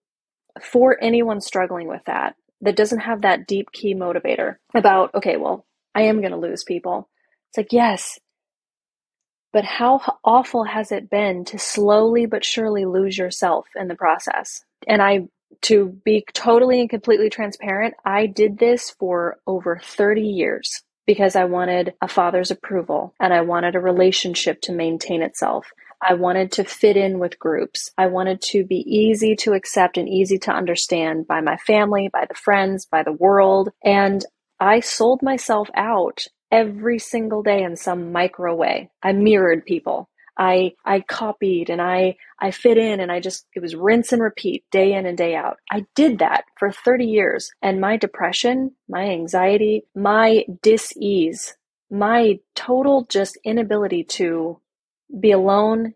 for 0.61 0.97
anyone 1.01 1.39
struggling 1.39 1.87
with 1.87 2.01
that, 2.05 2.35
that 2.61 2.75
doesn't 2.75 2.99
have 2.99 3.21
that 3.21 3.47
deep 3.47 3.71
key 3.71 3.95
motivator 3.95 4.55
about, 4.73 5.13
okay, 5.15 5.37
well, 5.37 5.65
I 5.95 6.03
am 6.03 6.19
going 6.19 6.31
to 6.31 6.37
lose 6.37 6.63
people. 6.63 7.07
It's 7.49 7.57
like, 7.57 7.71
yes, 7.71 8.19
but 9.51 9.65
how 9.65 10.01
awful 10.23 10.63
has 10.63 10.91
it 10.91 11.09
been 11.09 11.45
to 11.45 11.57
slowly 11.57 12.25
but 12.25 12.45
surely 12.45 12.85
lose 12.85 13.17
yourself 13.17 13.67
in 13.75 13.87
the 13.87 13.95
process? 13.95 14.63
And 14.87 15.01
I 15.01 15.27
to 15.61 15.97
be 16.03 16.25
totally 16.33 16.81
and 16.81 16.89
completely 16.89 17.29
transparent, 17.29 17.95
I 18.05 18.25
did 18.27 18.57
this 18.57 18.89
for 18.91 19.39
over 19.47 19.81
30 19.83 20.21
years 20.21 20.83
because 21.05 21.35
I 21.35 21.45
wanted 21.45 21.93
a 22.01 22.07
father's 22.07 22.51
approval 22.51 23.13
and 23.19 23.33
I 23.33 23.41
wanted 23.41 23.75
a 23.75 23.79
relationship 23.79 24.61
to 24.61 24.71
maintain 24.71 25.21
itself. 25.21 25.67
I 26.07 26.13
wanted 26.13 26.51
to 26.53 26.63
fit 26.63 26.95
in 26.95 27.19
with 27.19 27.39
groups. 27.39 27.91
I 27.97 28.07
wanted 28.07 28.41
to 28.43 28.63
be 28.63 28.77
easy 28.87 29.35
to 29.37 29.53
accept 29.53 29.97
and 29.97 30.07
easy 30.07 30.37
to 30.39 30.51
understand 30.51 31.27
by 31.27 31.41
my 31.41 31.57
family, 31.57 32.09
by 32.11 32.25
the 32.27 32.35
friends, 32.35 32.85
by 32.85 33.03
the 33.03 33.11
world. 33.11 33.69
And 33.83 34.25
I 34.59 34.79
sold 34.79 35.21
myself 35.21 35.69
out 35.75 36.25
every 36.51 36.99
single 36.99 37.43
day 37.43 37.63
in 37.63 37.75
some 37.75 38.11
micro 38.11 38.55
way. 38.55 38.89
I 39.03 39.11
mirrored 39.13 39.65
people. 39.65 40.08
I 40.39 40.71
I 40.85 41.01
copied 41.01 41.69
and 41.69 41.81
I 41.81 42.15
I 42.39 42.51
fit 42.51 42.77
in 42.77 43.01
and 43.01 43.11
I 43.11 43.19
just 43.19 43.45
it 43.53 43.61
was 43.61 43.75
rinse 43.75 44.13
and 44.13 44.21
repeat 44.21 44.63
day 44.71 44.93
in 44.93 45.05
and 45.05 45.17
day 45.17 45.35
out. 45.35 45.57
I 45.69 45.85
did 45.95 46.19
that 46.19 46.45
for 46.57 46.71
30 46.71 47.05
years 47.05 47.51
and 47.61 47.81
my 47.81 47.97
depression, 47.97 48.71
my 48.87 49.03
anxiety, 49.03 49.83
my 49.93 50.45
dis-ease, 50.63 51.55
my 51.91 52.39
total 52.55 53.05
just 53.09 53.37
inability 53.43 54.05
to 54.05 54.61
be 55.19 55.31
alone 55.31 55.93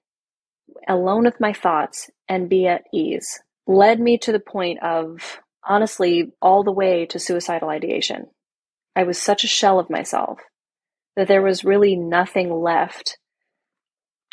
alone 0.89 1.23
with 1.23 1.39
my 1.39 1.53
thoughts 1.53 2.09
and 2.27 2.49
be 2.49 2.67
at 2.67 2.83
ease 2.93 3.39
led 3.67 3.99
me 3.99 4.17
to 4.17 4.31
the 4.33 4.39
point 4.39 4.83
of 4.83 5.39
honestly 5.65 6.31
all 6.41 6.63
the 6.63 6.71
way 6.71 7.05
to 7.05 7.19
suicidal 7.19 7.69
ideation. 7.69 8.27
I 8.95 9.03
was 9.03 9.21
such 9.21 9.43
a 9.43 9.47
shell 9.47 9.79
of 9.79 9.89
myself 9.89 10.39
that 11.15 11.27
there 11.27 11.41
was 11.41 11.63
really 11.63 11.95
nothing 11.95 12.51
left 12.51 13.17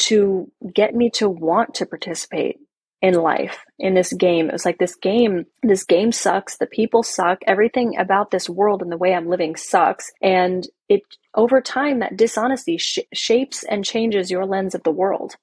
to 0.00 0.50
get 0.74 0.94
me 0.94 1.10
to 1.10 1.28
want 1.28 1.74
to 1.74 1.86
participate 1.86 2.58
in 3.02 3.14
life 3.14 3.64
in 3.78 3.94
this 3.94 4.12
game. 4.12 4.48
It 4.48 4.52
was 4.52 4.66
like 4.66 4.78
this 4.78 4.94
game, 4.94 5.46
this 5.62 5.84
game 5.84 6.12
sucks. 6.12 6.58
The 6.58 6.66
people 6.66 7.02
suck. 7.02 7.38
Everything 7.46 7.96
about 7.96 8.30
this 8.30 8.48
world 8.48 8.82
and 8.82 8.92
the 8.92 8.98
way 8.98 9.14
I'm 9.14 9.28
living 9.28 9.56
sucks. 9.56 10.10
And 10.20 10.66
it, 10.88 11.02
over 11.34 11.60
time, 11.60 12.00
that 12.00 12.16
dishonesty 12.16 12.76
sh- 12.76 12.98
shapes 13.12 13.64
and 13.64 13.84
changes 13.84 14.30
your 14.30 14.44
lens 14.44 14.74
of 14.74 14.82
the 14.82 14.90
world. 14.90 15.36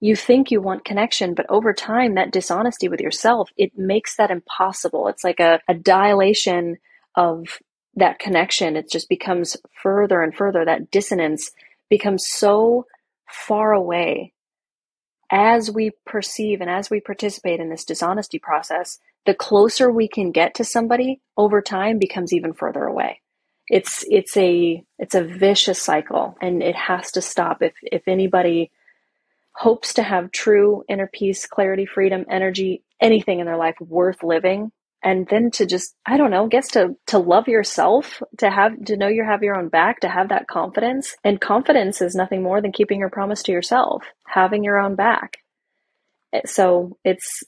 You 0.00 0.16
think 0.16 0.50
you 0.50 0.60
want 0.60 0.84
connection, 0.84 1.34
but 1.34 1.46
over 1.48 1.72
time, 1.72 2.14
that 2.14 2.32
dishonesty 2.32 2.88
with 2.88 3.00
yourself, 3.00 3.50
it 3.56 3.76
makes 3.76 4.16
that 4.16 4.30
impossible. 4.30 5.08
It's 5.08 5.24
like 5.24 5.40
a, 5.40 5.60
a 5.68 5.74
dilation 5.74 6.76
of 7.14 7.58
that 7.96 8.18
connection. 8.18 8.76
It 8.76 8.90
just 8.90 9.08
becomes 9.08 9.56
further 9.82 10.22
and 10.22 10.34
further. 10.34 10.64
That 10.64 10.90
dissonance 10.90 11.50
becomes 11.88 12.24
so 12.28 12.86
far 13.32 13.72
away 13.72 14.32
as 15.30 15.70
we 15.70 15.92
perceive 16.06 16.60
and 16.60 16.70
as 16.70 16.90
we 16.90 17.00
participate 17.00 17.60
in 17.60 17.70
this 17.70 17.84
dishonesty 17.84 18.38
process, 18.38 18.98
the 19.26 19.34
closer 19.34 19.90
we 19.90 20.08
can 20.08 20.32
get 20.32 20.54
to 20.54 20.64
somebody 20.64 21.20
over 21.36 21.62
time 21.62 21.98
becomes 21.98 22.32
even 22.32 22.52
further 22.52 22.84
away. 22.84 23.20
It's 23.68 24.04
it's 24.08 24.36
a 24.36 24.84
it's 24.98 25.14
a 25.14 25.22
vicious 25.22 25.80
cycle 25.80 26.36
and 26.40 26.62
it 26.62 26.74
has 26.74 27.12
to 27.12 27.22
stop 27.22 27.62
if 27.62 27.74
if 27.82 28.08
anybody 28.08 28.72
hopes 29.52 29.94
to 29.94 30.02
have 30.02 30.32
true 30.32 30.84
inner 30.88 31.06
peace, 31.06 31.46
clarity, 31.46 31.86
freedom, 31.86 32.24
energy, 32.28 32.82
anything 33.00 33.38
in 33.38 33.46
their 33.46 33.56
life 33.56 33.76
worth 33.80 34.22
living, 34.24 34.72
and 35.02 35.26
then 35.28 35.50
to 35.50 35.66
just 35.66 35.94
i 36.06 36.16
don't 36.16 36.30
know 36.30 36.46
guess 36.46 36.68
to 36.68 36.96
to 37.06 37.18
love 37.18 37.48
yourself 37.48 38.22
to 38.38 38.50
have 38.50 38.72
to 38.84 38.96
know 38.96 39.08
you 39.08 39.24
have 39.24 39.42
your 39.42 39.56
own 39.56 39.68
back 39.68 40.00
to 40.00 40.08
have 40.08 40.28
that 40.28 40.46
confidence 40.46 41.16
and 41.24 41.40
confidence 41.40 42.00
is 42.00 42.14
nothing 42.14 42.42
more 42.42 42.60
than 42.60 42.72
keeping 42.72 42.98
your 42.98 43.10
promise 43.10 43.42
to 43.42 43.52
yourself 43.52 44.04
having 44.26 44.64
your 44.64 44.78
own 44.78 44.94
back 44.94 45.38
so 46.44 46.96
it's 47.04 47.42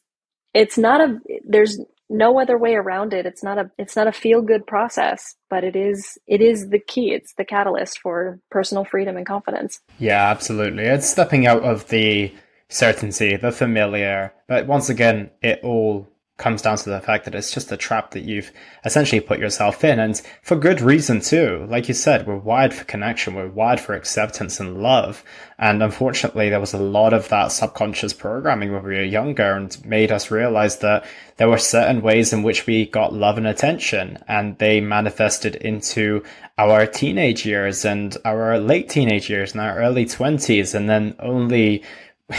it's 0.55 0.77
not 0.77 1.01
a 1.01 1.19
there's 1.45 1.79
no 2.13 2.39
other 2.39 2.59
way 2.59 2.75
around 2.75 3.15
it. 3.15 3.27
It's 3.27 3.43
not 3.43 3.59
a 3.59 3.71
it's 3.79 3.97
not 3.97 4.07
a 4.07 4.13
feel 4.13 4.43
good 4.43 4.67
process, 4.67 5.35
but 5.49 5.65
it 5.65 5.75
is 5.75 6.19
it 6.27 6.41
is 6.41 6.69
the 6.69 6.79
key. 6.79 7.13
It's 7.13 7.35
the 7.35 7.45
catalyst 7.45 7.99
for 8.01 8.39
personal 8.51 8.85
freedom 8.85 9.17
and 9.17 9.27
confidence. 9.27 9.81
Yeah, 9.99 10.31
absolutely. 10.31 10.85
It's 10.85 11.09
stepping 11.09 11.47
out 11.47 11.63
of 11.63 11.89
the 11.89 12.33
certainty, 12.69 13.37
the 13.37 13.53
familiar. 13.53 14.33
But 14.47 14.67
once 14.67 14.89
again, 14.89 15.31
it 15.41 15.61
all 15.63 16.09
comes 16.39 16.63
down 16.63 16.77
to 16.77 16.91
the 16.91 17.01
fact 17.01 17.25
that 17.25 17.35
it's 17.35 17.53
just 17.53 17.71
a 17.71 17.77
trap 17.77 18.13
that 18.13 18.25
you've 18.25 18.51
essentially 18.85 19.21
put 19.21 19.39
yourself 19.39 19.85
in 19.85 20.01
and 20.01 20.21
for 20.43 20.57
good 20.57 20.81
reason 20.81 21.21
too. 21.21 21.65
Like 21.69 21.89
you 21.89 21.95
said, 21.95 22.27
we're 22.27 22.37
wired 22.37 22.73
for 22.73 22.85
connection. 22.85 23.35
We're 23.35 23.49
wired 23.49 23.79
for 23.79 23.95
acceptance 23.95 24.59
and 24.59 24.83
love. 24.83 25.23
And 25.59 25.83
unfortunately, 25.83 26.49
there 26.49 26.59
was 26.59 26.73
a 26.73 26.79
lot 26.79 27.13
of 27.13 27.29
that 27.29 27.53
subconscious 27.53 28.15
programming 28.15 28.73
when 28.73 28.83
we 28.83 28.97
were 28.97 29.03
younger 29.03 29.53
and 29.53 29.85
made 29.85 30.11
us 30.11 30.31
realize 30.31 30.79
that 30.79 31.05
there 31.37 31.51
were 31.51 31.59
certain 31.59 32.01
ways 32.01 32.33
in 32.33 32.43
which 32.43 32.67
we 32.67 32.87
got 32.87 33.13
love 33.13 33.37
and 33.37 33.47
attention 33.47 34.19
and 34.27 34.59
they 34.59 34.81
manifested 34.81 35.55
into 35.57 36.25
our 36.57 36.87
teenage 36.87 37.45
years 37.45 37.85
and 37.85 38.17
our 38.25 38.59
late 38.59 38.89
teenage 38.89 39.29
years 39.29 39.53
and 39.53 39.61
our 39.61 39.79
early 39.79 40.07
twenties. 40.07 40.75
And 40.75 40.89
then 40.89 41.15
only 41.21 41.85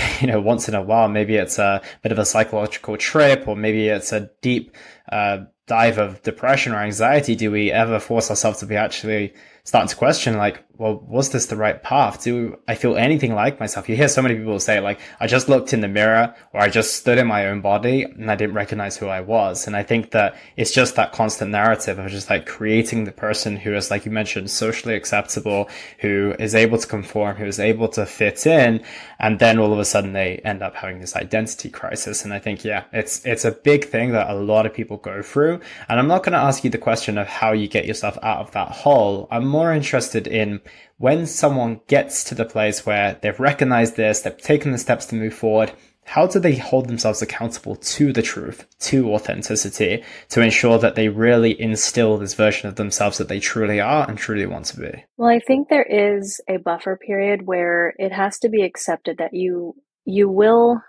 you 0.21 0.27
know, 0.27 0.39
once 0.39 0.67
in 0.67 0.75
a 0.75 0.81
while, 0.81 1.07
maybe 1.07 1.35
it's 1.35 1.59
a 1.59 1.81
bit 2.01 2.11
of 2.11 2.19
a 2.19 2.25
psychological 2.25 2.97
trip, 2.97 3.47
or 3.47 3.55
maybe 3.55 3.87
it's 3.87 4.11
a 4.11 4.29
deep 4.41 4.75
uh, 5.11 5.39
dive 5.65 5.97
of 5.97 6.21
depression 6.23 6.73
or 6.73 6.79
anxiety. 6.79 7.35
Do 7.35 7.51
we 7.51 7.71
ever 7.71 7.99
force 7.99 8.29
ourselves 8.29 8.59
to 8.59 8.65
be 8.65 8.75
actually 8.75 9.33
starting 9.65 9.87
to 9.87 9.95
question, 9.95 10.37
like, 10.37 10.61
well, 10.77 10.95
was 11.07 11.29
this 11.29 11.45
the 11.45 11.55
right 11.55 11.81
path? 11.81 12.23
Do 12.23 12.59
I 12.67 12.75
feel 12.75 12.97
anything 12.97 13.33
like 13.33 13.59
myself? 13.59 13.87
You 13.87 13.95
hear 13.95 14.09
so 14.09 14.21
many 14.21 14.35
people 14.35 14.59
say, 14.59 14.81
like, 14.81 14.99
I 15.21 15.27
just 15.27 15.47
looked 15.47 15.71
in 15.71 15.79
the 15.79 15.87
mirror 15.87 16.35
or 16.51 16.59
I 16.59 16.67
just 16.67 16.95
stood 16.95 17.17
in 17.17 17.27
my 17.27 17.47
own 17.47 17.61
body 17.61 18.03
and 18.03 18.29
I 18.29 18.35
didn't 18.35 18.55
recognize 18.55 18.97
who 18.97 19.07
I 19.07 19.21
was. 19.21 19.65
And 19.65 19.75
I 19.75 19.83
think 19.83 20.11
that 20.11 20.35
it's 20.57 20.73
just 20.73 20.95
that 20.95 21.13
constant 21.13 21.51
narrative 21.51 21.97
of 21.99 22.11
just 22.11 22.29
like 22.29 22.45
creating 22.45 23.05
the 23.05 23.11
person 23.13 23.55
who 23.55 23.73
is, 23.75 23.89
like 23.89 24.05
you 24.05 24.11
mentioned, 24.11 24.49
socially 24.49 24.95
acceptable, 24.95 25.69
who 25.99 26.35
is 26.39 26.55
able 26.55 26.79
to 26.79 26.87
conform, 26.87 27.37
who 27.37 27.45
is 27.45 27.59
able 27.59 27.87
to 27.89 28.05
fit 28.05 28.45
in. 28.45 28.83
And 29.19 29.39
then 29.39 29.59
all 29.59 29.71
of 29.71 29.79
a 29.79 29.85
sudden 29.85 30.11
they 30.11 30.37
end 30.39 30.61
up 30.61 30.75
having 30.75 30.99
this 30.99 31.15
identity 31.15 31.69
crisis. 31.69 32.25
And 32.25 32.33
I 32.33 32.39
think, 32.39 32.65
yeah, 32.65 32.83
it's, 32.91 33.23
it's 33.25 33.45
a 33.45 33.51
big 33.51 33.85
thing 33.85 34.11
that 34.11 34.29
a 34.29 34.35
lot 34.35 34.65
of 34.65 34.73
people 34.73 34.97
go 34.97 35.21
through. 35.21 35.52
And 35.89 35.99
I'm 35.99 36.07
not 36.07 36.23
going 36.23 36.33
to 36.33 36.39
ask 36.39 36.63
you 36.63 36.69
the 36.69 36.77
question 36.77 37.17
of 37.17 37.27
how 37.27 37.51
you 37.51 37.67
get 37.67 37.85
yourself 37.85 38.17
out 38.21 38.39
of 38.39 38.51
that 38.51 38.69
hole. 38.69 39.27
I'm 39.31 39.45
more 39.45 39.73
interested 39.73 40.27
in 40.27 40.61
when 40.97 41.25
someone 41.25 41.81
gets 41.87 42.23
to 42.25 42.35
the 42.35 42.45
place 42.45 42.85
where 42.85 43.19
they've 43.21 43.39
recognized 43.39 43.95
this, 43.95 44.21
they've 44.21 44.37
taken 44.37 44.71
the 44.71 44.77
steps 44.77 45.05
to 45.07 45.15
move 45.15 45.33
forward, 45.33 45.73
how 46.05 46.27
do 46.27 46.39
they 46.39 46.55
hold 46.55 46.87
themselves 46.87 47.21
accountable 47.21 47.75
to 47.75 48.11
the 48.11 48.21
truth, 48.21 48.65
to 48.79 49.13
authenticity, 49.13 50.03
to 50.29 50.41
ensure 50.41 50.77
that 50.79 50.95
they 50.95 51.07
really 51.07 51.59
instill 51.59 52.17
this 52.17 52.33
version 52.33 52.67
of 52.67 52.75
themselves 52.75 53.17
that 53.17 53.29
they 53.29 53.39
truly 53.39 53.79
are 53.79 54.07
and 54.07 54.17
truly 54.17 54.45
want 54.45 54.65
to 54.65 54.79
be? 54.79 55.05
Well, 55.17 55.29
I 55.29 55.39
think 55.39 55.69
there 55.69 55.83
is 55.83 56.41
a 56.47 56.57
buffer 56.57 56.97
period 56.97 57.41
where 57.45 57.93
it 57.97 58.11
has 58.11 58.37
to 58.39 58.49
be 58.49 58.63
accepted 58.63 59.17
that 59.17 59.33
you 59.33 59.75
you 60.05 60.29
will 60.29 60.81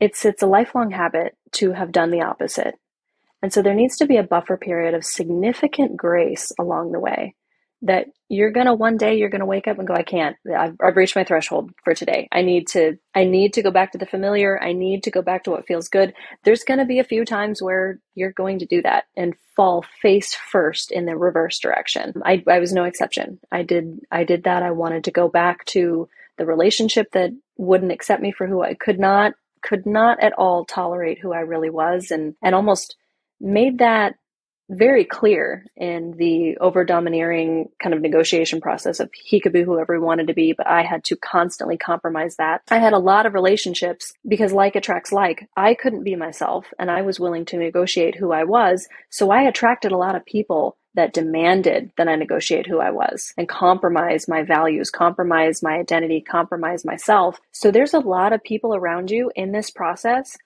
it's 0.00 0.24
it's 0.24 0.42
a 0.42 0.46
lifelong 0.46 0.90
habit 0.90 1.36
to 1.52 1.72
have 1.72 1.92
done 1.92 2.10
the 2.10 2.22
opposite. 2.22 2.74
And 3.42 3.52
so 3.52 3.62
there 3.62 3.74
needs 3.74 3.96
to 3.98 4.06
be 4.06 4.16
a 4.16 4.22
buffer 4.22 4.56
period 4.56 4.94
of 4.94 5.04
significant 5.04 5.96
grace 5.96 6.52
along 6.58 6.92
the 6.92 7.00
way 7.00 7.34
that 7.82 8.06
you're 8.28 8.50
going 8.50 8.66
to 8.66 8.74
one 8.74 8.96
day 8.96 9.16
you're 9.16 9.28
going 9.28 9.40
to 9.40 9.46
wake 9.46 9.68
up 9.68 9.78
and 9.78 9.86
go 9.86 9.94
i 9.94 10.02
can't. 10.02 10.36
I've, 10.52 10.74
I've, 10.82 10.96
reached 10.96 11.14
my 11.14 11.22
threshold 11.22 11.70
for 11.84 11.94
today. 11.94 12.26
I 12.32 12.42
need 12.42 12.66
to 12.68 12.98
i 13.14 13.22
need 13.22 13.52
to 13.52 13.62
go 13.62 13.70
back 13.70 13.92
to 13.92 13.98
the 13.98 14.06
familiar. 14.06 14.60
I 14.60 14.72
need 14.72 15.04
to 15.04 15.12
go 15.12 15.22
back 15.22 15.44
to 15.44 15.52
what 15.52 15.66
feels 15.66 15.88
good. 15.88 16.12
There's 16.42 16.64
going 16.64 16.80
to 16.80 16.84
be 16.84 16.98
a 16.98 17.04
few 17.04 17.24
times 17.24 17.62
where 17.62 18.00
you're 18.16 18.32
going 18.32 18.58
to 18.58 18.66
do 18.66 18.82
that 18.82 19.04
and 19.16 19.36
fall 19.54 19.84
face 20.02 20.34
first 20.34 20.90
in 20.90 21.06
the 21.06 21.16
reverse 21.16 21.60
direction. 21.60 22.14
I, 22.24 22.42
I 22.48 22.58
was 22.58 22.72
no 22.72 22.82
exception. 22.82 23.38
I 23.52 23.62
did 23.62 24.00
i 24.10 24.24
did 24.24 24.42
that. 24.44 24.64
I 24.64 24.72
wanted 24.72 25.04
to 25.04 25.12
go 25.12 25.28
back 25.28 25.64
to 25.66 26.08
the 26.38 26.46
relationship 26.46 27.12
that 27.12 27.30
wouldn't 27.56 27.92
accept 27.92 28.22
me 28.22 28.32
for 28.32 28.46
who 28.46 28.62
i 28.62 28.72
could 28.74 28.98
not 28.98 29.34
could 29.60 29.84
not 29.84 30.22
at 30.22 30.32
all 30.34 30.64
tolerate 30.64 31.18
who 31.18 31.32
i 31.32 31.40
really 31.40 31.68
was 31.68 32.10
and 32.10 32.34
and 32.42 32.54
almost 32.54 32.96
made 33.40 33.78
that 33.78 34.14
very 34.70 35.04
clear 35.04 35.64
in 35.76 36.12
the 36.18 36.58
over 36.58 36.84
domineering 36.84 37.68
kind 37.82 37.94
of 37.94 38.02
negotiation 38.02 38.60
process 38.60 39.00
of 39.00 39.10
he 39.14 39.40
could 39.40 39.52
be 39.52 39.62
whoever 39.62 39.94
he 39.94 40.00
wanted 40.00 40.26
to 40.26 40.34
be, 40.34 40.52
but 40.52 40.66
I 40.66 40.82
had 40.82 41.04
to 41.04 41.16
constantly 41.16 41.78
compromise 41.78 42.36
that. 42.36 42.62
I 42.70 42.78
had 42.78 42.92
a 42.92 42.98
lot 42.98 43.24
of 43.24 43.34
relationships 43.34 44.12
because 44.26 44.52
like 44.52 44.76
attracts 44.76 45.10
like. 45.10 45.48
I 45.56 45.74
couldn't 45.74 46.04
be 46.04 46.16
myself 46.16 46.66
and 46.78 46.90
I 46.90 47.02
was 47.02 47.18
willing 47.18 47.46
to 47.46 47.56
negotiate 47.56 48.14
who 48.14 48.32
I 48.32 48.44
was. 48.44 48.88
So 49.10 49.30
I 49.30 49.42
attracted 49.42 49.92
a 49.92 49.98
lot 49.98 50.16
of 50.16 50.26
people 50.26 50.76
that 50.94 51.14
demanded 51.14 51.92
that 51.96 52.08
I 52.08 52.16
negotiate 52.16 52.66
who 52.66 52.80
I 52.80 52.90
was 52.90 53.32
and 53.38 53.48
compromise 53.48 54.26
my 54.26 54.42
values, 54.42 54.90
compromise 54.90 55.62
my 55.62 55.76
identity, 55.76 56.20
compromise 56.20 56.84
myself. 56.84 57.38
So 57.52 57.70
there's 57.70 57.94
a 57.94 58.00
lot 58.00 58.32
of 58.32 58.42
people 58.42 58.74
around 58.74 59.10
you 59.10 59.30
in 59.36 59.52
this 59.52 59.70
process 59.70 60.36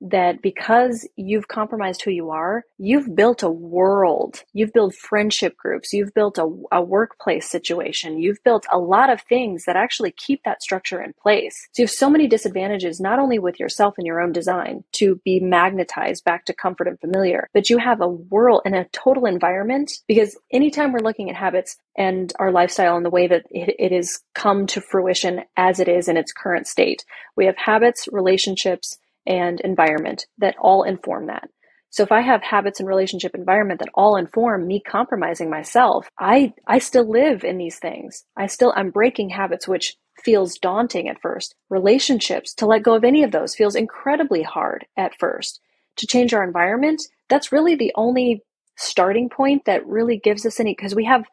that 0.00 0.40
because 0.40 1.06
you've 1.16 1.48
compromised 1.48 2.02
who 2.02 2.10
you 2.10 2.30
are, 2.30 2.64
you've 2.78 3.14
built 3.14 3.42
a 3.42 3.50
world, 3.50 4.42
you've 4.52 4.72
built 4.72 4.94
friendship 4.94 5.56
groups, 5.56 5.92
you've 5.92 6.14
built 6.14 6.38
a, 6.38 6.48
a, 6.72 6.82
workplace 6.82 7.48
situation, 7.48 8.18
you've 8.18 8.42
built 8.42 8.66
a 8.72 8.78
lot 8.78 9.10
of 9.10 9.20
things 9.22 9.64
that 9.66 9.76
actually 9.76 10.10
keep 10.12 10.42
that 10.44 10.62
structure 10.62 11.02
in 11.02 11.12
place. 11.22 11.68
So 11.72 11.82
you 11.82 11.86
have 11.86 11.90
so 11.90 12.08
many 12.08 12.26
disadvantages, 12.26 13.00
not 13.00 13.18
only 13.18 13.38
with 13.38 13.60
yourself 13.60 13.94
and 13.98 14.06
your 14.06 14.20
own 14.20 14.32
design 14.32 14.84
to 14.92 15.20
be 15.24 15.38
magnetized 15.38 16.24
back 16.24 16.46
to 16.46 16.54
comfort 16.54 16.88
and 16.88 16.98
familiar, 16.98 17.48
but 17.52 17.68
you 17.68 17.78
have 17.78 18.00
a 18.00 18.08
world 18.08 18.62
and 18.64 18.74
a 18.74 18.86
total 18.92 19.26
environment 19.26 19.92
because 20.08 20.38
anytime 20.50 20.92
we're 20.92 21.00
looking 21.00 21.28
at 21.30 21.36
habits, 21.36 21.76
and 21.96 22.32
our 22.38 22.50
lifestyle 22.50 22.96
and 22.96 23.04
the 23.04 23.10
way 23.10 23.26
that 23.26 23.44
it, 23.50 23.74
it 23.78 23.92
has 23.92 24.20
come 24.34 24.66
to 24.66 24.80
fruition 24.80 25.42
as 25.56 25.80
it 25.80 25.88
is 25.88 26.08
in 26.08 26.16
its 26.16 26.32
current 26.32 26.66
state. 26.66 27.04
We 27.36 27.44
have 27.44 27.56
habits, 27.58 28.08
relationships, 28.10 28.96
and 29.26 29.60
environment 29.60 30.26
that 30.38 30.56
all 30.58 30.82
inform 30.82 31.26
that. 31.26 31.48
So 31.90 32.04
if 32.04 32.12
I 32.12 32.20
have 32.20 32.42
habits 32.42 32.78
and 32.78 32.88
relationship 32.88 33.34
environment 33.34 33.80
that 33.80 33.90
all 33.94 34.16
inform 34.16 34.66
me 34.66 34.80
compromising 34.80 35.50
myself, 35.50 36.08
I 36.18 36.52
I 36.66 36.78
still 36.78 37.08
live 37.08 37.42
in 37.42 37.58
these 37.58 37.78
things. 37.78 38.24
I 38.36 38.46
still 38.46 38.72
I'm 38.76 38.90
breaking 38.90 39.30
habits 39.30 39.66
which 39.66 39.96
feels 40.22 40.58
daunting 40.58 41.08
at 41.08 41.20
first. 41.20 41.54
Relationships, 41.68 42.54
to 42.54 42.66
let 42.66 42.82
go 42.82 42.94
of 42.94 43.04
any 43.04 43.24
of 43.24 43.32
those 43.32 43.54
feels 43.54 43.74
incredibly 43.74 44.42
hard 44.42 44.86
at 44.96 45.18
first. 45.18 45.60
To 45.96 46.06
change 46.06 46.32
our 46.32 46.44
environment, 46.44 47.02
that's 47.28 47.52
really 47.52 47.74
the 47.74 47.92
only 47.96 48.42
starting 48.76 49.28
point 49.28 49.64
that 49.66 49.86
really 49.86 50.18
gives 50.18 50.46
us 50.46 50.60
any 50.60 50.74
because 50.74 50.94
we 50.94 51.04
have 51.04 51.24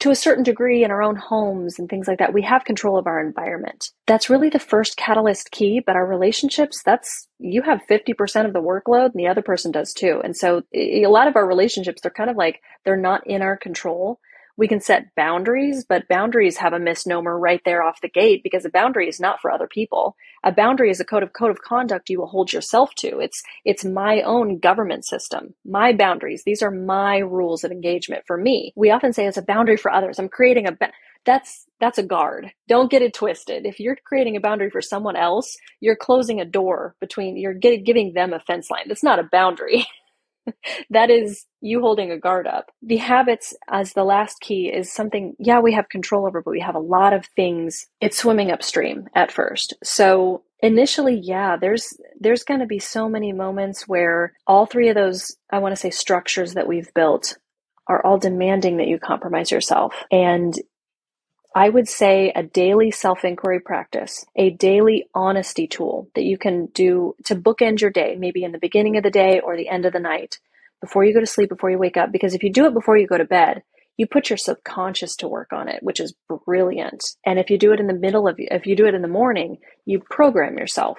to 0.00 0.10
a 0.10 0.16
certain 0.16 0.44
degree 0.44 0.84
in 0.84 0.90
our 0.90 1.02
own 1.02 1.16
homes 1.16 1.78
and 1.78 1.88
things 1.88 2.06
like 2.06 2.18
that, 2.18 2.32
we 2.32 2.42
have 2.42 2.64
control 2.64 2.98
of 2.98 3.06
our 3.06 3.20
environment. 3.20 3.90
That's 4.06 4.30
really 4.30 4.48
the 4.48 4.58
first 4.58 4.96
catalyst 4.96 5.50
key, 5.50 5.80
but 5.84 5.96
our 5.96 6.06
relationships, 6.06 6.82
that's 6.84 7.28
you 7.38 7.62
have 7.62 7.80
50% 7.90 8.46
of 8.46 8.52
the 8.52 8.62
workload 8.62 9.06
and 9.06 9.14
the 9.14 9.28
other 9.28 9.42
person 9.42 9.72
does 9.72 9.92
too. 9.92 10.20
And 10.22 10.36
so 10.36 10.62
a 10.74 11.06
lot 11.06 11.26
of 11.26 11.36
our 11.36 11.46
relationships, 11.46 12.00
they're 12.00 12.10
kind 12.10 12.30
of 12.30 12.36
like 12.36 12.60
they're 12.84 12.96
not 12.96 13.26
in 13.26 13.42
our 13.42 13.56
control 13.56 14.20
we 14.58 14.68
can 14.68 14.80
set 14.82 15.14
boundaries, 15.16 15.86
but 15.88 16.08
boundaries 16.08 16.58
have 16.58 16.74
a 16.74 16.80
misnomer 16.80 17.38
right 17.38 17.62
there 17.64 17.82
off 17.82 18.02
the 18.02 18.10
gate 18.10 18.42
because 18.44 18.66
a 18.66 18.70
boundary 18.70 19.08
is 19.08 19.20
not 19.20 19.40
for 19.40 19.52
other 19.52 19.68
people. 19.68 20.16
A 20.44 20.52
boundary 20.52 20.90
is 20.90 21.00
a 21.00 21.06
code 21.06 21.24
of 21.24 21.32
code 21.34 21.52
of 21.52 21.62
conduct 21.62 22.10
you 22.10 22.20
will 22.20 22.28
hold 22.28 22.52
yourself 22.52 22.94
to. 22.96 23.20
It's 23.20 23.42
it's 23.64 23.86
my 23.86 24.22
own 24.22 24.60
government 24.60 25.06
system, 25.06 25.54
my 25.66 25.94
boundaries. 25.94 26.44
These 26.44 26.62
are 26.62 26.72
my 26.72 27.18
rules 27.18 27.64
of 27.64 27.72
engagement 27.72 28.24
for 28.26 28.38
me. 28.38 28.74
We 28.76 28.90
often 28.92 29.14
say 29.14 29.26
it's 29.26 29.38
a 29.38 29.42
boundary 29.42 29.78
for 29.78 29.92
others. 29.92 30.20
I'm 30.20 30.30
creating 30.30 30.68
a 30.68 30.72
ba- 30.72 30.92
that's 31.26 31.66
that's 31.80 31.98
a 31.98 32.04
guard. 32.04 32.52
Don't 32.68 32.90
get 32.90 33.02
it 33.02 33.14
twisted. 33.14 33.66
If 33.66 33.80
you're 33.80 33.96
creating 34.04 34.36
a 34.36 34.40
boundary 34.42 34.70
for 34.70 34.82
someone 34.82 35.16
else, 35.16 35.56
you're 35.80 35.96
closing 35.96 36.40
a 36.40 36.46
door 36.46 36.96
between 37.00 37.38
you're 37.38 37.54
giving 37.54 38.14
them 38.14 38.34
a 38.34 38.40
fence 38.40 38.70
line. 38.70 38.84
That's 38.88 39.04
not 39.04 39.20
a 39.20 39.28
boundary. 39.32 39.86
that 40.90 41.10
is 41.10 41.46
you 41.60 41.80
holding 41.80 42.10
a 42.10 42.18
guard 42.18 42.46
up. 42.46 42.70
The 42.82 42.96
habits 42.96 43.54
as 43.68 43.92
the 43.92 44.04
last 44.04 44.40
key 44.40 44.68
is 44.68 44.92
something, 44.92 45.34
yeah, 45.38 45.60
we 45.60 45.72
have 45.72 45.88
control 45.88 46.26
over, 46.26 46.42
but 46.42 46.50
we 46.50 46.60
have 46.60 46.74
a 46.74 46.80
lot 46.80 47.12
of 47.12 47.26
things. 47.36 47.86
It's 48.00 48.18
swimming 48.18 48.50
upstream 48.50 49.08
at 49.14 49.32
first. 49.32 49.74
So 49.82 50.42
initially, 50.60 51.20
yeah, 51.22 51.56
there's, 51.56 51.86
there's 52.20 52.44
going 52.44 52.60
to 52.60 52.66
be 52.66 52.78
so 52.78 53.08
many 53.08 53.32
moments 53.32 53.88
where 53.88 54.32
all 54.46 54.66
three 54.66 54.88
of 54.88 54.94
those, 54.94 55.36
I 55.50 55.58
want 55.58 55.72
to 55.72 55.80
say 55.80 55.90
structures 55.90 56.54
that 56.54 56.68
we've 56.68 56.92
built 56.94 57.36
are 57.88 58.04
all 58.04 58.18
demanding 58.18 58.76
that 58.76 58.88
you 58.88 58.98
compromise 58.98 59.50
yourself. 59.50 59.94
And 60.10 60.54
I 61.58 61.70
would 61.70 61.88
say 61.88 62.30
a 62.36 62.44
daily 62.44 62.92
self 62.92 63.24
inquiry 63.24 63.58
practice, 63.58 64.24
a 64.36 64.50
daily 64.50 65.08
honesty 65.12 65.66
tool 65.66 66.08
that 66.14 66.22
you 66.22 66.38
can 66.38 66.66
do 66.66 67.16
to 67.24 67.34
bookend 67.34 67.80
your 67.80 67.90
day, 67.90 68.14
maybe 68.16 68.44
in 68.44 68.52
the 68.52 68.60
beginning 68.60 68.96
of 68.96 69.02
the 69.02 69.10
day 69.10 69.40
or 69.40 69.56
the 69.56 69.68
end 69.68 69.84
of 69.84 69.92
the 69.92 69.98
night, 69.98 70.38
before 70.80 71.04
you 71.04 71.12
go 71.12 71.18
to 71.18 71.26
sleep, 71.26 71.48
before 71.48 71.68
you 71.68 71.76
wake 71.76 71.96
up. 71.96 72.12
Because 72.12 72.32
if 72.32 72.44
you 72.44 72.52
do 72.52 72.66
it 72.66 72.74
before 72.74 72.96
you 72.96 73.08
go 73.08 73.18
to 73.18 73.24
bed, 73.24 73.64
you 73.96 74.06
put 74.06 74.30
your 74.30 74.36
subconscious 74.36 75.16
to 75.16 75.26
work 75.26 75.52
on 75.52 75.66
it, 75.66 75.82
which 75.82 75.98
is 75.98 76.14
brilliant. 76.46 77.02
And 77.26 77.40
if 77.40 77.50
you 77.50 77.58
do 77.58 77.72
it 77.72 77.80
in 77.80 77.88
the 77.88 77.92
middle 77.92 78.28
of, 78.28 78.36
if 78.38 78.64
you 78.64 78.76
do 78.76 78.86
it 78.86 78.94
in 78.94 79.02
the 79.02 79.08
morning, 79.08 79.58
you 79.84 79.98
program 79.98 80.58
yourself. 80.58 80.98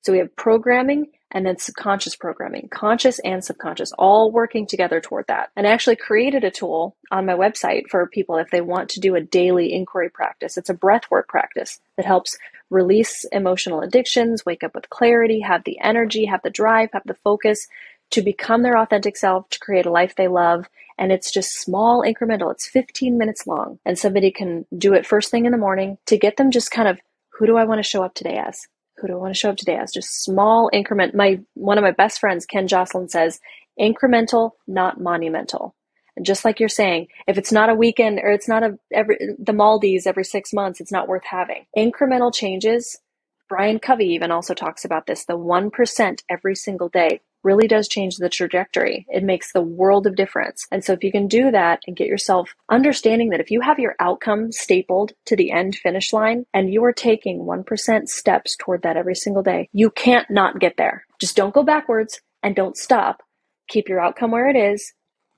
So 0.00 0.10
we 0.10 0.18
have 0.18 0.34
programming 0.34 1.12
and 1.32 1.44
then 1.44 1.58
subconscious 1.58 2.14
programming, 2.14 2.68
conscious 2.70 3.18
and 3.20 3.44
subconscious, 3.44 3.92
all 3.98 4.30
working 4.30 4.66
together 4.66 5.00
toward 5.00 5.26
that. 5.26 5.50
And 5.56 5.66
I 5.66 5.70
actually 5.70 5.96
created 5.96 6.44
a 6.44 6.50
tool 6.50 6.94
on 7.10 7.26
my 7.26 7.32
website 7.32 7.88
for 7.88 8.06
people 8.06 8.36
if 8.36 8.50
they 8.50 8.60
want 8.60 8.90
to 8.90 9.00
do 9.00 9.16
a 9.16 9.20
daily 9.20 9.72
inquiry 9.72 10.10
practice. 10.10 10.56
It's 10.56 10.70
a 10.70 10.74
breathwork 10.74 11.26
practice 11.28 11.80
that 11.96 12.06
helps 12.06 12.36
release 12.70 13.24
emotional 13.32 13.80
addictions, 13.80 14.46
wake 14.46 14.62
up 14.62 14.74
with 14.74 14.90
clarity, 14.90 15.40
have 15.40 15.64
the 15.64 15.78
energy, 15.80 16.26
have 16.26 16.42
the 16.42 16.50
drive, 16.50 16.90
have 16.92 17.02
the 17.06 17.14
focus 17.14 17.66
to 18.10 18.22
become 18.22 18.62
their 18.62 18.76
authentic 18.76 19.16
self, 19.16 19.48
to 19.48 19.58
create 19.58 19.86
a 19.86 19.90
life 19.90 20.14
they 20.14 20.28
love. 20.28 20.68
And 20.98 21.10
it's 21.10 21.32
just 21.32 21.58
small 21.58 22.02
incremental. 22.02 22.52
It's 22.52 22.68
15 22.68 23.16
minutes 23.16 23.46
long. 23.46 23.78
And 23.86 23.98
somebody 23.98 24.30
can 24.30 24.66
do 24.76 24.92
it 24.92 25.06
first 25.06 25.30
thing 25.30 25.46
in 25.46 25.52
the 25.52 25.58
morning 25.58 25.96
to 26.06 26.18
get 26.18 26.36
them 26.36 26.50
just 26.50 26.70
kind 26.70 26.88
of 26.88 27.00
who 27.30 27.46
do 27.46 27.56
I 27.56 27.64
want 27.64 27.78
to 27.78 27.88
show 27.88 28.02
up 28.04 28.14
today 28.14 28.36
as? 28.36 28.66
Who 29.02 29.08
do 29.08 29.14
I 29.14 29.16
want 29.16 29.34
to 29.34 29.38
show 29.38 29.50
up 29.50 29.56
today 29.56 29.76
as? 29.76 29.92
Just 29.92 30.22
small 30.22 30.70
increment. 30.72 31.12
My 31.12 31.40
one 31.54 31.76
of 31.76 31.82
my 31.82 31.90
best 31.90 32.20
friends, 32.20 32.46
Ken 32.46 32.68
Jocelyn, 32.68 33.08
says 33.08 33.40
incremental, 33.78 34.52
not 34.68 35.00
monumental. 35.00 35.74
And 36.16 36.24
just 36.24 36.44
like 36.44 36.60
you're 36.60 36.68
saying, 36.68 37.08
if 37.26 37.36
it's 37.36 37.50
not 37.50 37.68
a 37.68 37.74
weekend 37.74 38.20
or 38.22 38.30
it's 38.30 38.46
not 38.46 38.62
a 38.62 38.78
every 38.92 39.18
the 39.40 39.52
Maldives 39.52 40.06
every 40.06 40.24
six 40.24 40.52
months, 40.52 40.80
it's 40.80 40.92
not 40.92 41.08
worth 41.08 41.24
having. 41.24 41.66
Incremental 41.76 42.32
changes. 42.32 43.00
Brian 43.48 43.80
Covey 43.80 44.06
even 44.06 44.30
also 44.30 44.54
talks 44.54 44.84
about 44.84 45.06
this, 45.06 45.24
the 45.24 45.36
one 45.36 45.70
percent 45.70 46.22
every 46.30 46.54
single 46.54 46.88
day 46.88 47.22
really 47.42 47.66
does 47.66 47.88
change 47.88 48.16
the 48.16 48.28
trajectory. 48.28 49.06
It 49.08 49.24
makes 49.24 49.52
the 49.52 49.62
world 49.62 50.06
of 50.06 50.16
difference. 50.16 50.66
And 50.70 50.84
so 50.84 50.92
if 50.92 51.02
you 51.02 51.12
can 51.12 51.28
do 51.28 51.50
that 51.50 51.80
and 51.86 51.96
get 51.96 52.06
yourself 52.06 52.54
understanding 52.70 53.30
that 53.30 53.40
if 53.40 53.50
you 53.50 53.60
have 53.60 53.78
your 53.78 53.94
outcome 54.00 54.52
stapled 54.52 55.12
to 55.26 55.36
the 55.36 55.50
end 55.50 55.76
finish 55.76 56.12
line 56.12 56.46
and 56.54 56.72
you 56.72 56.84
are 56.84 56.92
taking 56.92 57.40
1% 57.40 58.08
steps 58.08 58.56
toward 58.56 58.82
that 58.82 58.96
every 58.96 59.14
single 59.14 59.42
day, 59.42 59.68
you 59.72 59.90
can't 59.90 60.30
not 60.30 60.58
get 60.58 60.76
there. 60.76 61.04
Just 61.20 61.36
don't 61.36 61.54
go 61.54 61.62
backwards 61.62 62.20
and 62.42 62.56
don't 62.56 62.76
stop. 62.76 63.22
Keep 63.68 63.88
your 63.88 64.00
outcome 64.00 64.30
where 64.30 64.48
it 64.48 64.56
is 64.56 64.92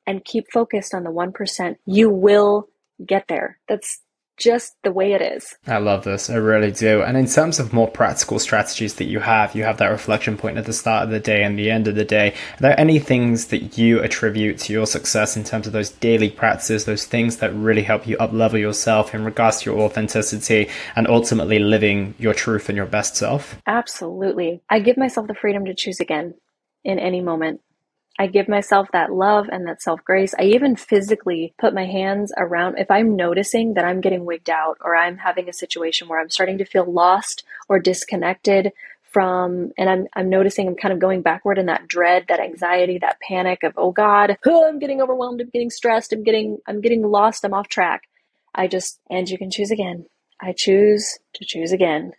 and 0.06 0.24
keep 0.24 0.46
focused 0.52 0.94
on 0.94 1.04
the 1.04 1.10
1%. 1.10 1.76
You 1.86 2.10
will 2.10 2.68
get 3.04 3.26
there. 3.28 3.58
That's 3.68 4.00
just 4.36 4.74
the 4.82 4.92
way 4.92 5.12
it 5.12 5.22
is. 5.22 5.54
I 5.66 5.78
love 5.78 6.04
this. 6.04 6.28
I 6.28 6.34
really 6.36 6.72
do. 6.72 7.02
And 7.02 7.16
in 7.16 7.26
terms 7.26 7.58
of 7.58 7.72
more 7.72 7.88
practical 7.88 8.38
strategies 8.38 8.94
that 8.96 9.04
you 9.04 9.20
have, 9.20 9.54
you 9.54 9.64
have 9.64 9.78
that 9.78 9.88
reflection 9.88 10.36
point 10.36 10.58
at 10.58 10.66
the 10.66 10.72
start 10.72 11.04
of 11.04 11.10
the 11.10 11.20
day 11.20 11.42
and 11.44 11.58
the 11.58 11.70
end 11.70 11.88
of 11.88 11.94
the 11.94 12.04
day. 12.04 12.32
Are 12.32 12.60
there 12.60 12.80
any 12.80 12.98
things 12.98 13.46
that 13.48 13.78
you 13.78 14.00
attribute 14.00 14.58
to 14.60 14.72
your 14.72 14.86
success 14.86 15.36
in 15.36 15.44
terms 15.44 15.66
of 15.66 15.72
those 15.72 15.90
daily 15.90 16.30
practices, 16.30 16.84
those 16.84 17.06
things 17.06 17.38
that 17.38 17.54
really 17.54 17.82
help 17.82 18.06
you 18.06 18.16
up 18.18 18.32
level 18.32 18.58
yourself 18.58 19.14
in 19.14 19.24
regards 19.24 19.60
to 19.60 19.70
your 19.70 19.80
authenticity 19.80 20.68
and 20.96 21.06
ultimately 21.08 21.58
living 21.58 22.14
your 22.18 22.34
truth 22.34 22.68
and 22.68 22.76
your 22.76 22.86
best 22.86 23.16
self? 23.16 23.56
Absolutely. 23.66 24.62
I 24.68 24.80
give 24.80 24.96
myself 24.96 25.28
the 25.28 25.34
freedom 25.34 25.64
to 25.66 25.74
choose 25.74 26.00
again 26.00 26.34
in 26.84 26.98
any 26.98 27.20
moment. 27.20 27.60
I 28.18 28.28
give 28.28 28.48
myself 28.48 28.88
that 28.92 29.12
love 29.12 29.48
and 29.50 29.66
that 29.66 29.82
self 29.82 30.04
grace. 30.04 30.34
I 30.38 30.44
even 30.44 30.76
physically 30.76 31.54
put 31.58 31.74
my 31.74 31.86
hands 31.86 32.32
around 32.36 32.78
if 32.78 32.90
I'm 32.90 33.16
noticing 33.16 33.74
that 33.74 33.84
I'm 33.84 34.00
getting 34.00 34.24
wigged 34.24 34.50
out 34.50 34.78
or 34.80 34.94
I'm 34.94 35.18
having 35.18 35.48
a 35.48 35.52
situation 35.52 36.08
where 36.08 36.20
I'm 36.20 36.30
starting 36.30 36.58
to 36.58 36.64
feel 36.64 36.90
lost 36.90 37.44
or 37.68 37.78
disconnected 37.80 38.72
from 39.02 39.72
and 39.78 39.88
I'm 39.88 40.06
I'm 40.14 40.28
noticing 40.28 40.68
I'm 40.68 40.76
kind 40.76 40.92
of 40.92 41.00
going 41.00 41.22
backward 41.22 41.58
in 41.58 41.66
that 41.66 41.88
dread, 41.88 42.26
that 42.28 42.40
anxiety, 42.40 42.98
that 42.98 43.20
panic 43.20 43.62
of 43.64 43.74
oh 43.76 43.90
god, 43.92 44.38
oh, 44.46 44.68
I'm 44.68 44.78
getting 44.78 45.02
overwhelmed, 45.02 45.40
I'm 45.40 45.50
getting 45.50 45.70
stressed, 45.70 46.12
I'm 46.12 46.22
getting 46.22 46.58
I'm 46.66 46.80
getting 46.80 47.02
lost, 47.02 47.44
I'm 47.44 47.54
off 47.54 47.68
track. 47.68 48.02
I 48.54 48.68
just 48.68 49.00
and 49.10 49.28
you 49.28 49.38
can 49.38 49.50
choose 49.50 49.72
again. 49.72 50.06
I 50.40 50.52
choose 50.52 51.18
to 51.34 51.44
choose 51.44 51.72
again 51.72 52.12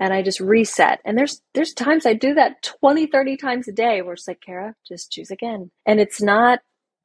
and 0.00 0.14
I 0.14 0.22
just 0.22 0.40
reset. 0.40 1.00
And 1.04 1.16
there's 1.16 1.42
there's 1.54 1.74
times 1.74 2.06
I 2.06 2.14
do 2.14 2.34
that 2.34 2.62
20, 2.62 3.06
30 3.06 3.36
times 3.36 3.68
a 3.68 3.72
day 3.72 4.02
where 4.02 4.14
it's 4.14 4.26
like, 4.26 4.40
Kara, 4.40 4.74
just 4.88 5.12
choose 5.12 5.30
again. 5.30 5.70
And 5.86 6.00
it's 6.00 6.20
not 6.22 6.60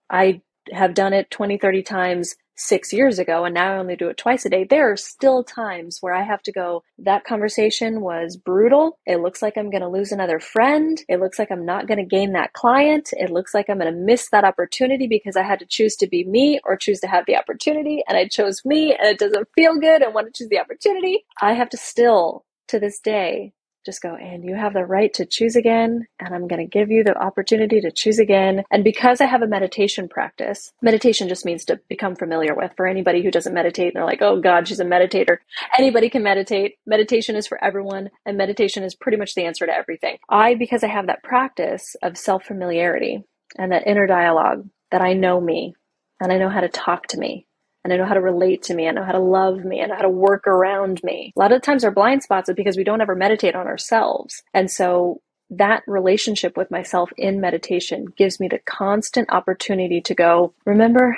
I 0.10 0.42
have 0.72 0.96
done 0.96 1.14
it 1.14 1.30
20, 1.30 1.58
30 1.58 1.84
times 1.84 2.36
six 2.58 2.94
years 2.94 3.20
ago 3.20 3.44
and 3.44 3.54
now 3.54 3.74
I 3.74 3.78
only 3.78 3.98
do 3.98 4.08
it 4.08 4.16
twice 4.18 4.46
a 4.46 4.50
day. 4.50 4.64
There 4.64 4.90
are 4.90 4.96
still 4.96 5.44
times 5.44 5.98
where 6.00 6.14
I 6.14 6.24
have 6.24 6.42
to 6.44 6.54
go, 6.54 6.84
that 7.00 7.26
conversation 7.26 8.00
was 8.00 8.38
brutal. 8.38 8.98
It 9.06 9.18
looks 9.18 9.42
like 9.42 9.58
I'm 9.58 9.70
going 9.70 9.82
to 9.82 9.90
lose 9.90 10.14
another 10.14 10.40
friend. 10.40 10.98
It 11.10 11.20
looks 11.20 11.38
like 11.38 11.52
I'm 11.52 11.66
not 11.66 11.86
going 11.86 11.98
to 11.98 12.06
gain 12.06 12.32
that 12.32 12.54
client. 12.54 13.10
It 13.12 13.30
looks 13.30 13.54
like 13.54 13.70
I'm 13.70 13.80
going 13.80 13.94
to 13.94 14.00
miss 14.00 14.30
that 14.30 14.46
opportunity 14.46 15.06
because 15.06 15.36
I 15.36 15.44
had 15.44 15.60
to 15.60 15.66
choose 15.66 15.98
to 15.98 16.08
be 16.08 16.24
me 16.24 16.62
or 16.64 16.78
choose 16.78 17.02
to 17.02 17.08
have 17.08 17.26
the 17.26 17.36
opportunity 17.36 18.04
and 18.08 18.18
I 18.18 18.28
chose 18.30 18.64
me 18.64 18.96
and 18.96 19.10
it 19.10 19.20
doesn't 19.20 19.50
feel 19.54 19.78
good. 19.78 20.02
I 20.02 20.08
want 20.08 20.34
to 20.34 20.38
choose 20.38 20.50
the 20.50 20.60
opportunity. 20.60 21.26
I 21.42 21.54
have 21.54 21.70
to 21.72 21.78
still 21.78 22.46
to 22.70 22.80
this 22.80 23.00
day 23.00 23.54
just 23.86 24.02
go 24.02 24.16
and 24.16 24.44
you 24.44 24.56
have 24.56 24.74
the 24.74 24.86
right 24.86 25.14
to 25.14 25.26
choose 25.26 25.56
again 25.56 26.08
and 26.20 26.34
i'm 26.34 26.48
going 26.48 26.62
to 26.62 26.68
give 26.68 26.90
you 26.90 27.04
the 27.04 27.16
opportunity 27.18 27.80
to 27.82 27.92
choose 27.92 28.20
again. 28.20 28.64
And 28.72 28.84
because 28.84 29.22
i 29.22 29.26
have 29.26 29.44
a 29.44 29.48
meditation 29.48 30.10
practice 30.10 30.74
meditation 30.82 31.30
just 31.30 31.46
means 31.46 31.66
to 31.66 31.80
become 31.88 32.16
familiar 32.16 32.56
with. 32.56 32.72
For 32.76 32.88
anybody 32.88 33.24
who 33.24 33.32
doesn't 33.32 33.54
meditate 33.54 33.94
they're 33.94 34.06
like 34.06 34.22
oh 34.22 34.42
god 34.42 34.68
she's 34.68 34.80
a 34.80 34.86
meditator. 34.86 35.38
Anybody 35.78 36.10
can 36.10 36.24
meditate. 36.24 36.76
Meditation 36.86 37.36
is 37.36 37.48
for 37.48 37.64
everyone 37.64 38.10
and 38.26 38.38
meditation 38.38 38.84
is 38.84 38.96
pretty 38.96 39.18
much 39.18 39.36
the 39.36 39.46
answer 39.46 39.66
to 39.66 39.74
everything. 39.74 40.18
I 40.30 40.56
because 40.56 40.84
i 40.84 40.88
have 40.88 41.08
that 41.08 41.24
practice 41.24 41.96
of 42.02 42.18
self 42.18 42.46
familiarity 42.46 43.24
and 43.58 43.72
that 43.72 43.88
inner 43.88 44.08
dialogue 44.08 44.68
that 44.92 45.02
i 45.02 45.14
know 45.14 45.40
me 45.40 45.76
and 46.20 46.32
i 46.32 46.38
know 46.38 46.50
how 46.50 46.62
to 46.62 46.70
talk 46.70 47.08
to 47.08 47.18
me 47.20 47.48
and 47.86 47.94
I 47.94 47.98
know 47.98 48.06
how 48.06 48.16
to 48.16 48.22
relate 48.22 48.64
to 48.64 48.74
me. 48.74 48.88
I 48.88 48.92
know 48.92 49.04
how 49.04 49.12
to 49.12 49.20
love 49.20 49.64
me. 49.64 49.80
I 49.80 49.86
know 49.86 49.94
how 49.94 50.02
to 50.02 50.10
work 50.10 50.48
around 50.48 51.04
me. 51.04 51.32
A 51.38 51.40
lot 51.40 51.52
of 51.52 51.62
times 51.62 51.84
our 51.84 51.92
blind 51.92 52.24
spots 52.24 52.50
are 52.50 52.56
because 52.56 52.76
we 52.76 52.84
don't 52.84 53.00
ever 53.00 53.14
meditate 53.14 53.56
on 53.56 53.68
ourselves. 53.68 54.42
And 54.56 54.72
so 54.72 55.22
that 55.52 55.84
relationship 55.86 56.58
with 56.58 56.72
myself 56.72 57.12
in 57.16 57.40
meditation 57.40 58.08
gives 58.18 58.40
me 58.40 58.48
the 58.48 58.58
constant 58.66 59.30
opportunity 59.32 60.02
to 60.02 60.16
go, 60.16 60.56
remember, 60.66 61.16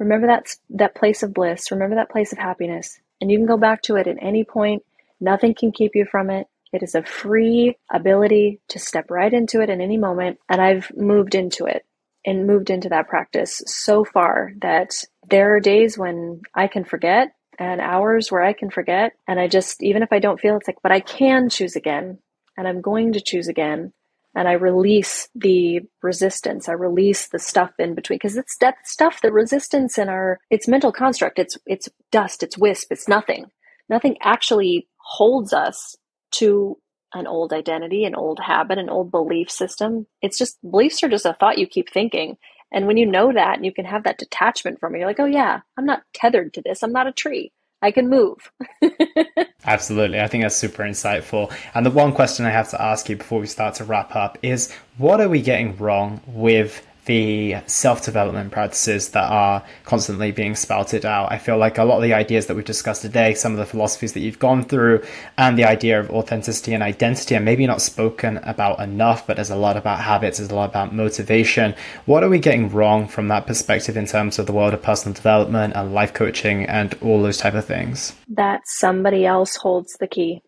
remember 0.00 0.26
that, 0.26 0.48
that 0.70 0.96
place 0.96 1.22
of 1.22 1.32
bliss. 1.32 1.70
Remember 1.70 1.94
that 1.94 2.10
place 2.10 2.32
of 2.32 2.38
happiness. 2.38 2.98
And 3.20 3.30
you 3.30 3.38
can 3.38 3.46
go 3.46 3.56
back 3.56 3.80
to 3.82 3.94
it 3.94 4.08
at 4.08 4.16
any 4.20 4.42
point. 4.42 4.82
Nothing 5.20 5.54
can 5.54 5.70
keep 5.70 5.92
you 5.94 6.06
from 6.10 6.28
it. 6.28 6.48
It 6.72 6.82
is 6.82 6.96
a 6.96 7.04
free 7.04 7.76
ability 7.88 8.58
to 8.70 8.80
step 8.80 9.12
right 9.12 9.32
into 9.32 9.60
it 9.60 9.70
in 9.70 9.80
any 9.80 9.96
moment. 9.96 10.40
And 10.48 10.60
I've 10.60 10.90
moved 10.96 11.36
into 11.36 11.66
it 11.66 11.84
and 12.24 12.46
moved 12.46 12.70
into 12.70 12.88
that 12.88 13.08
practice 13.08 13.62
so 13.66 14.04
far 14.04 14.52
that 14.60 14.90
there 15.28 15.54
are 15.54 15.60
days 15.60 15.96
when 15.96 16.42
I 16.54 16.66
can 16.66 16.84
forget 16.84 17.32
and 17.58 17.80
hours 17.80 18.30
where 18.30 18.42
I 18.42 18.52
can 18.52 18.70
forget. 18.70 19.12
And 19.28 19.38
I 19.38 19.48
just, 19.48 19.82
even 19.82 20.02
if 20.02 20.12
I 20.12 20.18
don't 20.18 20.40
feel 20.40 20.56
it's 20.56 20.68
like, 20.68 20.78
but 20.82 20.92
I 20.92 21.00
can 21.00 21.48
choose 21.48 21.76
again 21.76 22.18
and 22.56 22.66
I'm 22.66 22.80
going 22.80 23.12
to 23.12 23.20
choose 23.20 23.48
again. 23.48 23.92
And 24.34 24.46
I 24.46 24.52
release 24.52 25.28
the 25.34 25.80
resistance. 26.02 26.68
I 26.68 26.72
release 26.72 27.28
the 27.28 27.40
stuff 27.40 27.72
in 27.78 27.94
between 27.94 28.16
because 28.16 28.36
it's 28.36 28.56
that 28.58 28.76
stuff, 28.84 29.20
the 29.22 29.32
resistance 29.32 29.98
in 29.98 30.08
our, 30.08 30.38
it's 30.50 30.68
mental 30.68 30.92
construct. 30.92 31.38
It's, 31.38 31.58
it's 31.66 31.88
dust. 32.12 32.42
It's 32.44 32.56
wisp. 32.56 32.92
It's 32.92 33.08
nothing. 33.08 33.46
Nothing 33.88 34.16
actually 34.22 34.86
holds 34.98 35.52
us 35.52 35.96
to 36.32 36.76
an 37.14 37.26
old 37.26 37.52
identity, 37.52 38.04
an 38.04 38.14
old 38.14 38.38
habit, 38.40 38.78
an 38.78 38.88
old 38.88 39.10
belief 39.10 39.50
system. 39.50 40.06
It's 40.22 40.38
just 40.38 40.58
beliefs 40.68 41.02
are 41.02 41.08
just 41.08 41.26
a 41.26 41.34
thought 41.34 41.58
you 41.58 41.66
keep 41.66 41.90
thinking. 41.90 42.36
And 42.72 42.86
when 42.86 42.96
you 42.96 43.06
know 43.06 43.32
that 43.32 43.56
and 43.56 43.64
you 43.64 43.72
can 43.72 43.84
have 43.84 44.04
that 44.04 44.18
detachment 44.18 44.78
from 44.78 44.94
it, 44.94 44.98
you're 44.98 45.08
like, 45.08 45.20
oh, 45.20 45.24
yeah, 45.24 45.60
I'm 45.76 45.86
not 45.86 46.02
tethered 46.14 46.54
to 46.54 46.62
this. 46.62 46.82
I'm 46.82 46.92
not 46.92 47.08
a 47.08 47.12
tree. 47.12 47.52
I 47.82 47.90
can 47.90 48.08
move. 48.08 48.52
Absolutely. 49.64 50.20
I 50.20 50.28
think 50.28 50.44
that's 50.44 50.56
super 50.56 50.82
insightful. 50.82 51.52
And 51.74 51.84
the 51.84 51.90
one 51.90 52.12
question 52.12 52.44
I 52.44 52.50
have 52.50 52.70
to 52.70 52.80
ask 52.80 53.08
you 53.08 53.16
before 53.16 53.40
we 53.40 53.46
start 53.46 53.74
to 53.76 53.84
wrap 53.84 54.14
up 54.14 54.38
is 54.42 54.72
what 54.98 55.20
are 55.20 55.28
we 55.28 55.40
getting 55.40 55.76
wrong 55.76 56.20
with 56.26 56.86
the 57.10 57.56
self 57.66 58.04
development 58.04 58.52
practices 58.52 59.08
that 59.08 59.28
are 59.28 59.64
constantly 59.82 60.30
being 60.30 60.54
spouted 60.54 61.04
out. 61.04 61.32
I 61.32 61.38
feel 61.38 61.58
like 61.58 61.76
a 61.76 61.82
lot 61.82 61.96
of 61.96 62.02
the 62.04 62.14
ideas 62.14 62.46
that 62.46 62.54
we've 62.54 62.64
discussed 62.64 63.02
today, 63.02 63.34
some 63.34 63.50
of 63.50 63.58
the 63.58 63.66
philosophies 63.66 64.12
that 64.12 64.20
you've 64.20 64.38
gone 64.38 64.62
through, 64.62 65.02
and 65.36 65.58
the 65.58 65.64
idea 65.64 65.98
of 65.98 66.08
authenticity 66.10 66.72
and 66.72 66.84
identity 66.84 67.34
are 67.34 67.40
maybe 67.40 67.66
not 67.66 67.82
spoken 67.82 68.36
about 68.44 68.78
enough, 68.78 69.26
but 69.26 69.34
there's 69.34 69.50
a 69.50 69.56
lot 69.56 69.76
about 69.76 69.98
habits, 69.98 70.38
there's 70.38 70.52
a 70.52 70.54
lot 70.54 70.70
about 70.70 70.94
motivation. 70.94 71.74
What 72.06 72.22
are 72.22 72.28
we 72.28 72.38
getting 72.38 72.70
wrong 72.70 73.08
from 73.08 73.26
that 73.26 73.44
perspective 73.44 73.96
in 73.96 74.06
terms 74.06 74.38
of 74.38 74.46
the 74.46 74.52
world 74.52 74.72
of 74.72 74.80
personal 74.80 75.12
development 75.12 75.74
and 75.74 75.92
life 75.92 76.14
coaching 76.14 76.64
and 76.66 76.96
all 77.02 77.20
those 77.20 77.38
type 77.38 77.54
of 77.54 77.64
things? 77.64 78.14
That 78.28 78.60
somebody 78.66 79.26
else 79.26 79.56
holds 79.56 79.96
the 79.98 80.06
key. 80.06 80.42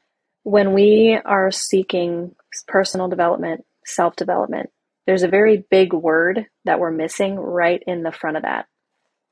When 0.45 0.75
we 0.75 1.19
are 1.25 1.51
seeking 1.51 2.37
personal 2.69 3.09
development, 3.09 3.65
self 3.85 4.15
development, 4.15 4.71
there's 5.07 5.23
a 5.23 5.29
very 5.29 5.65
big 5.71 5.93
word 5.93 6.47
that 6.65 6.79
we're 6.79 6.91
missing 6.91 7.37
right 7.37 7.83
in 7.87 8.03
the 8.03 8.13
front 8.13 8.37
of 8.37 8.43
that 8.43 8.67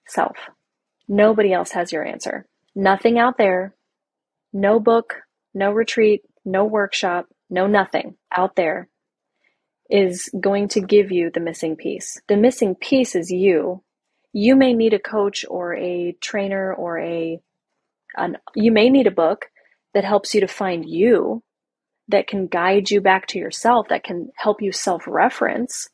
self. 0.07 0.37
Nobody 1.09 1.53
else 1.53 1.73
has 1.73 1.93
your 1.93 2.05
answer. 2.05 2.47
Nothing 2.75 3.19
out 3.19 3.39
there, 3.39 3.75
no 4.53 4.81
book, 4.81 5.17
no 5.55 5.71
retreat, 5.71 6.23
no 6.45 6.65
workshop, 6.65 7.27
no 7.49 7.67
nothing 7.67 8.17
out 8.35 8.57
there 8.57 8.89
is 9.89 10.31
going 10.41 10.69
to 10.69 10.81
give 10.81 11.11
you 11.11 11.31
the 11.33 11.41
missing 11.41 11.77
piece. 11.77 12.21
The 12.29 12.37
missing 12.37 12.77
piece 12.77 13.17
is 13.17 13.31
you. 13.31 13.83
You 14.33 14.55
may 14.55 14.73
need 14.73 14.95
a 14.95 15.01
coach 15.01 15.45
or 15.49 15.75
a 15.75 16.13
trainer 16.21 16.73
or 16.73 17.01
a 17.01 17.41
an, 18.17 18.37
you 18.55 18.73
may 18.73 18.89
need 18.89 19.07
a 19.07 19.13
book 19.13 19.47
that 19.95 20.05
helps 20.05 20.35
you 20.35 20.41
to 20.41 20.49
find 20.49 20.89
you 20.89 21.43
that 22.11 22.27
can 22.27 22.47
guide 22.47 22.91
you 22.91 23.01
back 23.01 23.27
to 23.29 23.39
yourself, 23.39 23.89
that 23.89 24.05
can 24.05 24.31
help 24.37 24.63
you 24.63 24.73
self 24.73 25.05
reference. 25.07 25.89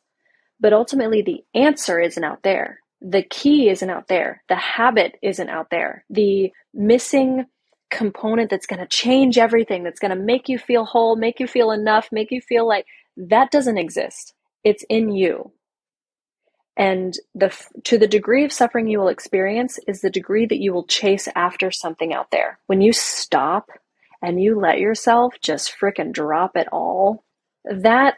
But 0.59 0.73
ultimately, 0.73 1.21
the 1.21 1.43
answer 1.59 1.99
isn't 1.99 2.23
out 2.23 2.43
there. 2.43 2.79
The 3.01 3.23
key 3.23 3.69
isn't 3.69 3.89
out 3.89 4.07
there. 4.07 4.43
The 4.49 4.55
habit 4.55 5.15
isn't 5.21 5.49
out 5.49 5.67
there. 5.69 6.03
The 6.09 6.51
missing 6.73 7.45
component 7.89 8.49
that's 8.49 8.65
going 8.65 8.79
to 8.79 8.87
change 8.87 9.37
everything, 9.37 9.83
that's 9.83 9.99
going 9.99 10.15
to 10.15 10.21
make 10.21 10.49
you 10.49 10.57
feel 10.57 10.85
whole, 10.85 11.15
make 11.15 11.39
you 11.39 11.47
feel 11.47 11.71
enough, 11.71 12.09
make 12.11 12.31
you 12.31 12.41
feel 12.41 12.67
like 12.67 12.85
that 13.15 13.51
doesn't 13.51 13.77
exist. 13.77 14.33
It's 14.63 14.83
in 14.89 15.11
you. 15.11 15.51
And 16.75 17.15
the 17.33 17.51
to 17.85 17.97
the 17.97 18.07
degree 18.07 18.45
of 18.45 18.53
suffering 18.53 18.87
you 18.87 18.99
will 18.99 19.07
experience 19.07 19.79
is 19.87 20.01
the 20.01 20.11
degree 20.11 20.45
that 20.45 20.59
you 20.59 20.73
will 20.73 20.85
chase 20.85 21.27
after 21.35 21.71
something 21.71 22.13
out 22.13 22.29
there. 22.31 22.59
When 22.67 22.81
you 22.81 22.93
stop 22.93 23.69
and 24.21 24.41
you 24.41 24.59
let 24.59 24.79
yourself 24.79 25.35
just 25.41 25.73
fricking 25.79 26.11
drop 26.11 26.55
it 26.55 26.67
all, 26.71 27.23
that 27.65 28.15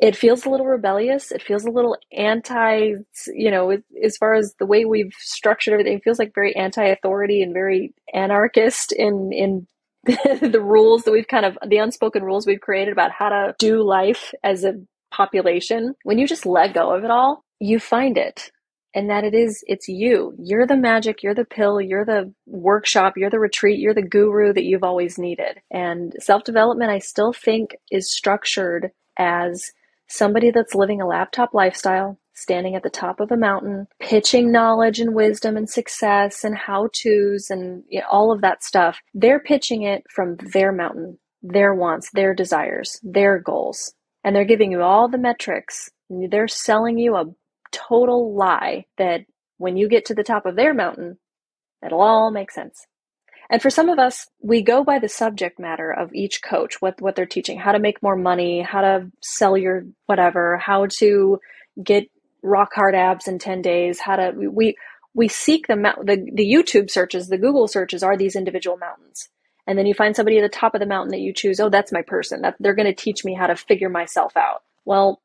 it 0.00 0.16
feels 0.16 0.44
a 0.44 0.50
little 0.50 0.66
rebellious. 0.66 1.30
It 1.30 1.42
feels 1.42 1.64
a 1.64 1.70
little 1.70 1.96
anti, 2.12 2.94
you 3.28 3.50
know, 3.50 3.78
as 4.02 4.16
far 4.16 4.34
as 4.34 4.54
the 4.58 4.66
way 4.66 4.84
we've 4.84 5.14
structured 5.18 5.72
everything, 5.72 6.00
feels 6.00 6.18
like 6.18 6.34
very 6.34 6.54
anti-authority 6.56 7.42
and 7.42 7.52
very 7.52 7.94
anarchist 8.12 8.92
in 8.92 9.32
in 9.32 9.66
the 10.04 10.60
rules 10.62 11.04
that 11.04 11.12
we've 11.12 11.28
kind 11.28 11.46
of 11.46 11.56
the 11.66 11.78
unspoken 11.78 12.22
rules 12.22 12.46
we've 12.46 12.60
created 12.60 12.92
about 12.92 13.10
how 13.10 13.28
to 13.28 13.54
do 13.58 13.82
life 13.82 14.32
as 14.42 14.64
a 14.64 14.74
population. 15.10 15.94
When 16.02 16.18
you 16.18 16.26
just 16.26 16.44
let 16.44 16.74
go 16.74 16.92
of 16.92 17.04
it 17.04 17.10
all, 17.10 17.44
you 17.60 17.78
find 17.78 18.18
it 18.18 18.50
and 18.94 19.10
that 19.10 19.24
it 19.24 19.34
is 19.34 19.62
it's 19.66 19.88
you. 19.88 20.34
You're 20.38 20.66
the 20.66 20.76
magic 20.76 21.22
you're 21.22 21.34
the 21.34 21.44
pill 21.44 21.80
you're 21.80 22.04
the 22.04 22.32
workshop 22.46 23.14
you're 23.16 23.30
the 23.30 23.40
retreat 23.40 23.78
you're 23.78 23.94
the 23.94 24.02
guru 24.02 24.52
that 24.52 24.64
you've 24.64 24.84
always 24.84 25.18
needed. 25.18 25.60
And 25.70 26.14
self-development 26.20 26.90
i 26.90 26.98
still 26.98 27.32
think 27.32 27.76
is 27.90 28.12
structured 28.12 28.90
as 29.18 29.70
somebody 30.08 30.50
that's 30.50 30.74
living 30.74 31.00
a 31.00 31.06
laptop 31.06 31.54
lifestyle 31.54 32.18
standing 32.34 32.74
at 32.74 32.82
the 32.82 32.90
top 32.90 33.20
of 33.20 33.30
a 33.30 33.36
mountain 33.36 33.86
pitching 34.00 34.50
knowledge 34.50 34.98
and 34.98 35.14
wisdom 35.14 35.56
and 35.56 35.70
success 35.70 36.44
and 36.44 36.56
how 36.56 36.88
to's 36.92 37.48
and 37.48 37.84
you 37.88 38.00
know, 38.00 38.06
all 38.10 38.32
of 38.32 38.40
that 38.40 38.62
stuff. 38.62 38.98
They're 39.14 39.40
pitching 39.40 39.82
it 39.82 40.04
from 40.14 40.36
their 40.52 40.72
mountain 40.72 41.18
their 41.42 41.74
wants 41.74 42.10
their 42.12 42.34
desires 42.34 42.98
their 43.02 43.38
goals. 43.38 43.92
And 44.24 44.34
they're 44.34 44.46
giving 44.46 44.72
you 44.72 44.80
all 44.80 45.08
the 45.08 45.18
metrics. 45.18 45.90
They're 46.08 46.48
selling 46.48 46.98
you 46.98 47.14
a 47.14 47.26
total 47.74 48.34
lie 48.34 48.86
that 48.98 49.22
when 49.58 49.76
you 49.76 49.88
get 49.88 50.06
to 50.06 50.14
the 50.14 50.24
top 50.24 50.46
of 50.46 50.56
their 50.56 50.74
mountain, 50.74 51.18
it'll 51.84 52.00
all 52.00 52.30
make 52.30 52.50
sense. 52.50 52.86
And 53.50 53.60
for 53.60 53.70
some 53.70 53.88
of 53.88 53.98
us, 53.98 54.26
we 54.40 54.62
go 54.62 54.84
by 54.84 54.98
the 54.98 55.08
subject 55.08 55.58
matter 55.58 55.90
of 55.90 56.14
each 56.14 56.42
coach, 56.42 56.80
what, 56.80 57.00
what 57.00 57.14
they're 57.14 57.26
teaching, 57.26 57.58
how 57.58 57.72
to 57.72 57.78
make 57.78 58.02
more 58.02 58.16
money, 58.16 58.62
how 58.62 58.80
to 58.80 59.10
sell 59.22 59.56
your 59.56 59.84
whatever, 60.06 60.56
how 60.56 60.86
to 60.98 61.40
get 61.82 62.08
rock 62.42 62.72
hard 62.74 62.94
abs 62.94 63.28
in 63.28 63.38
10 63.38 63.62
days, 63.62 64.00
how 64.00 64.16
to, 64.16 64.32
we, 64.34 64.76
we 65.14 65.28
seek 65.28 65.66
the, 65.66 65.76
the, 65.76 66.30
the 66.32 66.50
YouTube 66.50 66.90
searches, 66.90 67.28
the 67.28 67.38
Google 67.38 67.68
searches 67.68 68.02
are 68.02 68.16
these 68.16 68.36
individual 68.36 68.78
mountains. 68.78 69.28
And 69.66 69.78
then 69.78 69.86
you 69.86 69.94
find 69.94 70.14
somebody 70.14 70.38
at 70.38 70.42
the 70.42 70.48
top 70.48 70.74
of 70.74 70.80
the 70.80 70.86
mountain 70.86 71.10
that 71.10 71.20
you 71.20 71.32
choose. 71.32 71.58
Oh, 71.58 71.70
that's 71.70 71.92
my 71.92 72.02
person. 72.02 72.42
That 72.42 72.56
they're 72.60 72.74
going 72.74 72.86
to 72.86 72.94
teach 72.94 73.24
me 73.24 73.34
how 73.34 73.46
to 73.46 73.56
figure 73.56 73.88
myself 73.88 74.36
out. 74.36 74.62
Well, 74.84 75.22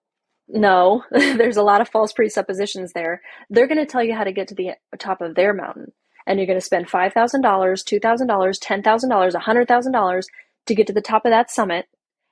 no, 0.49 1.03
there's 1.11 1.57
a 1.57 1.63
lot 1.63 1.81
of 1.81 1.89
false 1.89 2.11
presuppositions 2.11 2.93
there. 2.93 3.21
They're 3.49 3.67
going 3.67 3.77
to 3.77 3.85
tell 3.85 4.03
you 4.03 4.15
how 4.15 4.23
to 4.23 4.31
get 4.31 4.47
to 4.49 4.55
the 4.55 4.71
top 4.97 5.21
of 5.21 5.35
their 5.35 5.53
mountain. 5.53 5.91
And 6.25 6.37
you're 6.37 6.47
going 6.47 6.59
to 6.59 6.65
spend 6.65 6.87
$5,000, 6.87 7.13
$2,000, 7.13 8.01
$10,000, 8.01 9.33
$100,000 9.33 10.25
to 10.65 10.75
get 10.75 10.87
to 10.87 10.93
the 10.93 11.01
top 11.01 11.25
of 11.25 11.31
that 11.31 11.49
summit 11.49 11.85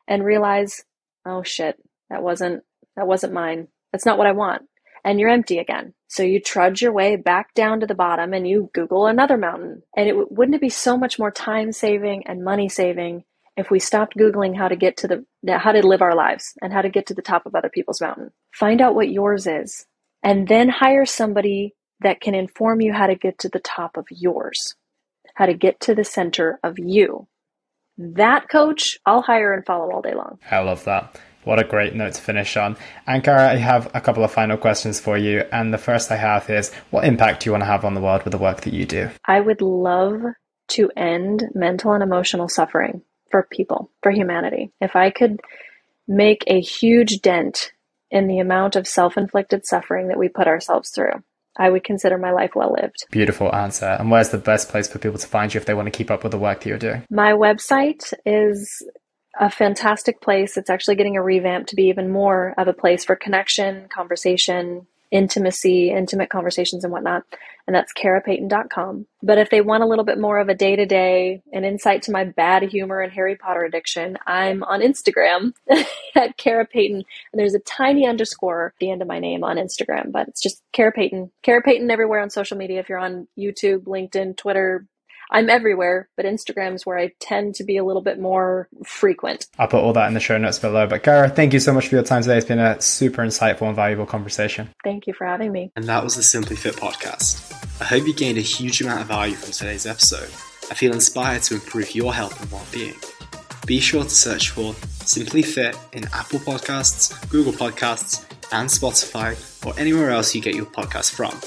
and 0.08 0.24
realize, 0.24 0.84
oh 1.26 1.44
shit, 1.44 1.78
that 2.10 2.22
wasn't, 2.22 2.64
that 2.96 3.08
wasn't 3.08 3.34
mine. 3.34 3.68
That's 3.92 4.06
not 4.06 4.18
what 4.18 4.28
I 4.28 4.34
want. 4.34 4.64
And 5.04 5.20
you're 5.20 5.30
empty 5.30 5.58
again. 5.58 5.94
So 6.10 6.24
you 6.24 6.40
trudge 6.42 6.82
your 6.82 6.92
way 6.92 7.16
back 7.16 7.54
down 7.54 7.80
to 7.80 7.88
the 7.88 7.96
bottom 7.96 8.34
and 8.34 8.48
you 8.48 8.70
Google 8.74 9.08
another 9.08 9.38
mountain. 9.38 9.84
And 9.96 10.08
it 10.08 10.32
wouldn't 10.32 10.56
it 10.56 10.62
be 10.62 10.70
so 10.70 10.98
much 10.98 11.18
more 11.18 11.32
time 11.32 11.72
saving 11.72 12.28
and 12.28 12.44
money 12.44 12.70
saving 12.70 13.24
if 13.56 13.72
we 13.72 13.80
stopped 13.80 14.16
Googling 14.16 14.56
how 14.56 14.68
to 14.68 14.76
get 14.76 14.98
to 14.98 15.08
the, 15.08 15.26
how 15.50 15.72
to 15.72 15.86
live 15.86 16.02
our 16.02 16.16
lives 16.16 16.54
and 16.62 16.74
how 16.74 16.82
to 16.82 16.90
get 16.90 17.08
to 17.08 17.14
the 17.14 17.22
top 17.22 17.46
of 17.46 17.56
other 17.56 17.70
people's 17.70 18.02
mountain. 18.02 18.32
Find 18.54 18.82
out 18.82 18.96
what 18.96 19.10
yours 19.10 19.48
is 19.48 19.86
and 20.24 20.48
then 20.48 20.70
hire 20.70 21.06
somebody 21.06 21.74
that 22.02 22.22
can 22.22 22.36
inform 22.36 22.82
you 22.82 22.94
how 22.94 23.08
to 23.08 23.16
get 23.16 23.40
to 23.40 23.50
the 23.50 23.60
top 23.60 23.98
of 23.98 24.06
yours, 24.10 24.76
how 25.36 25.46
to 25.46 25.54
get 25.54 25.80
to 25.82 25.96
the 25.96 26.04
center 26.04 26.60
of 26.64 26.78
you. 26.78 27.28
That 27.98 28.50
coach, 28.50 28.98
I'll 29.06 29.24
hire 29.24 29.54
and 29.54 29.66
follow 29.66 29.92
all 29.92 30.02
day 30.02 30.14
long. 30.14 30.38
I 30.52 30.60
love 30.60 30.84
that. 30.84 31.20
What 31.44 31.60
a 31.60 31.64
great 31.64 31.96
note 31.96 32.14
to 32.14 32.22
finish 32.22 32.58
on. 32.58 32.76
And 33.08 33.24
Kara, 33.24 33.50
I 33.52 33.56
have 33.56 33.90
a 33.96 34.02
couple 34.02 34.24
of 34.24 34.32
final 34.32 34.58
questions 34.58 35.00
for 35.00 35.18
you. 35.18 35.46
And 35.52 35.74
the 35.74 35.78
first 35.78 36.12
I 36.12 36.18
have 36.18 36.50
is 36.50 36.74
what 36.92 37.06
impact 37.06 37.44
do 37.44 37.48
you 37.48 37.54
want 37.54 37.62
to 37.62 37.68
have 37.68 37.86
on 37.86 37.94
the 37.94 38.02
world 38.02 38.24
with 38.24 38.34
the 38.34 38.38
work 38.38 38.62
that 38.62 38.74
you 38.74 38.86
do? 38.86 39.10
I 39.26 39.40
would 39.40 39.62
love 39.62 40.22
to 40.70 40.92
end 40.98 41.46
mental 41.56 41.94
and 41.94 42.04
emotional 42.04 42.50
suffering 42.50 43.02
for 43.32 43.48
people, 43.52 43.92
for 44.02 44.12
humanity. 44.12 44.72
If 44.82 44.96
I 44.96 45.10
could 45.10 45.40
make 46.08 46.44
a 46.48 46.62
huge 46.62 47.22
dent 47.22 47.72
in 48.10 48.28
the 48.28 48.40
amount 48.40 48.76
of 48.76 48.88
self 48.88 49.18
inflicted 49.18 49.66
suffering 49.66 50.08
that 50.08 50.20
we 50.20 50.30
put 50.30 50.48
ourselves 50.48 50.90
through, 50.90 51.24
I 51.58 51.70
would 51.70 51.84
consider 51.84 52.18
my 52.18 52.32
life 52.32 52.52
well 52.56 52.76
lived. 52.80 53.06
Beautiful 53.12 53.54
answer. 53.54 53.86
And 53.86 54.12
where's 54.12 54.30
the 54.30 54.38
best 54.38 54.70
place 54.70 54.88
for 54.88 55.00
people 55.00 55.18
to 55.18 55.28
find 55.28 55.54
you 55.54 55.60
if 55.60 55.66
they 55.66 55.74
want 55.74 55.88
to 55.88 55.98
keep 55.98 56.12
up 56.12 56.24
with 56.24 56.32
the 56.32 56.38
work 56.38 56.62
that 56.62 56.70
you're 56.70 56.78
doing? 56.78 57.04
My 57.10 57.34
website 57.34 58.14
is 58.26 58.84
a 59.40 59.50
fantastic 59.50 60.22
place. 60.22 60.58
It's 60.58 60.70
actually 60.70 60.96
getting 60.96 61.18
a 61.18 61.24
revamp 61.24 61.68
to 61.68 61.76
be 61.76 61.90
even 61.90 62.10
more 62.10 62.54
of 62.58 62.68
a 62.68 62.74
place 62.74 63.04
for 63.04 63.16
connection, 63.16 63.88
conversation, 63.90 64.88
intimacy, 65.12 65.92
intimate 65.92 66.30
conversations 66.30 66.84
and 66.84 66.92
whatnot. 66.92 67.24
And 67.66 67.76
that's 67.76 67.94
karapayton.com. 67.94 69.08
But 69.22 69.38
if 69.38 69.50
they 69.50 69.60
want 69.60 69.84
a 69.84 69.88
little 69.88 70.06
bit 70.06 70.20
more 70.20 70.40
of 70.40 70.48
a 70.48 70.56
day 70.56 70.76
to 70.76 70.86
day, 70.86 71.42
an 71.52 71.66
insight 71.66 72.04
to 72.04 72.12
my 72.12 72.24
bad 72.24 72.64
humor 72.64 73.02
and 73.02 73.12
Harry 73.12 73.36
Potter 73.36 73.64
addiction, 73.64 74.18
I'm 74.26 74.64
on 74.64 74.82
Instagram 74.82 75.52
at 76.16 76.38
Kara 76.38 76.66
Payton. 76.66 76.98
And 76.98 77.40
there's 77.40 77.56
a 77.56 77.60
tiny 77.60 78.08
underscore 78.08 78.68
at 78.68 78.80
the 78.80 78.90
end 78.90 79.02
of 79.02 79.08
my 79.08 79.20
name 79.20 79.44
on 79.44 79.58
Instagram, 79.58 80.12
but 80.12 80.30
it's 80.30 80.42
just 80.42 80.62
Kara 80.72 80.92
Payton. 80.92 81.32
Kara 81.44 81.62
Payton 81.62 81.92
everywhere 81.92 82.22
on 82.22 82.30
social 82.30 82.58
media. 82.58 82.80
If 82.80 82.90
you're 82.90 83.00
on 83.00 83.28
YouTube, 83.38 83.84
LinkedIn, 83.84 84.38
Twitter, 84.38 84.86
I'm 85.30 85.50
everywhere, 85.50 86.10
but 86.16 86.26
Instagram's 86.26 86.86
where 86.86 86.98
I 86.98 87.14
tend 87.20 87.56
to 87.56 87.64
be 87.64 87.78
a 87.78 87.84
little 87.84 88.02
bit 88.02 88.20
more 88.20 88.70
frequent. 88.86 89.48
I'll 89.60 89.68
put 89.68 89.82
all 89.82 89.94
that 89.94 90.08
in 90.08 90.14
the 90.14 90.20
show 90.20 90.38
notes 90.38 90.60
below. 90.60 90.88
But 90.88 91.04
Kara, 91.04 91.30
thank 91.30 91.54
you 91.54 91.60
so 91.60 91.74
much 91.74 91.88
for 91.88 91.96
your 91.96 92.04
time 92.04 92.22
today. 92.22 92.38
It's 92.38 92.48
been 92.48 92.60
a 92.60 92.80
super 92.82 93.22
insightful 93.24 93.64
and 93.64 93.76
valuable 93.76 94.06
conversation. 94.06 94.70
Thank 94.84 95.08
you 95.08 95.14
for 95.14 95.26
having 95.26 95.52
me. 95.52 95.72
And 95.76 95.86
that 95.86 96.04
was 96.04 96.16
the 96.16 96.24
Simply 96.24 96.56
Fit 96.56 96.76
podcast. 96.76 97.54
I 97.82 97.86
hope 97.86 98.08
you 98.08 98.14
gained 98.14 98.38
a 98.38 98.42
huge 98.42 98.82
amount 98.82 99.02
of 99.02 99.08
value 99.08 99.36
from 99.36 99.52
today's 99.52 99.86
episode. 99.86 100.30
I 100.72 100.74
feel 100.74 100.94
inspired 100.94 101.44
to 101.44 101.56
improve 101.56 101.94
your 101.94 102.14
health 102.14 102.42
and 102.42 102.52
well-being. 102.52 102.96
Be 103.66 103.80
sure 103.80 104.04
to 104.04 104.10
search 104.10 104.52
for 104.52 104.74
Simply 105.06 105.42
Fit 105.42 105.78
in 105.94 106.06
Apple 106.14 106.40
Podcasts, 106.40 107.30
Google 107.30 107.54
Podcasts, 107.54 108.24
and 108.54 108.70
Spotify, 108.70 109.36
or 109.66 109.78
anywhere 109.78 110.10
else 110.10 110.34
you 110.34 110.42
get 110.42 110.56
your 110.56 110.66
podcast 110.66 111.12
from. 111.12 111.38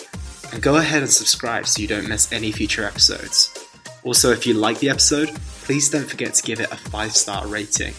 And 0.53 0.63
go 0.63 0.77
ahead 0.77 1.03
and 1.03 1.11
subscribe 1.11 1.67
so 1.67 1.81
you 1.81 1.89
don't 1.89 2.09
miss 2.09 2.31
any 2.33 2.53
future 2.53 2.85
episodes. 2.85 3.70
Also, 4.05 4.31
if 4.31 4.47
you 4.47 4.55
like 4.55 4.79
the 4.79 4.89
episode, 4.89 5.29
please 5.63 5.91
don't 5.91 6.09
forget 6.09 6.35
to 6.35 6.43
give 6.43 6.61
it 6.61 6.73
a 6.73 6.77
5 6.77 7.13
star 7.13 7.47
rating. 7.47 7.95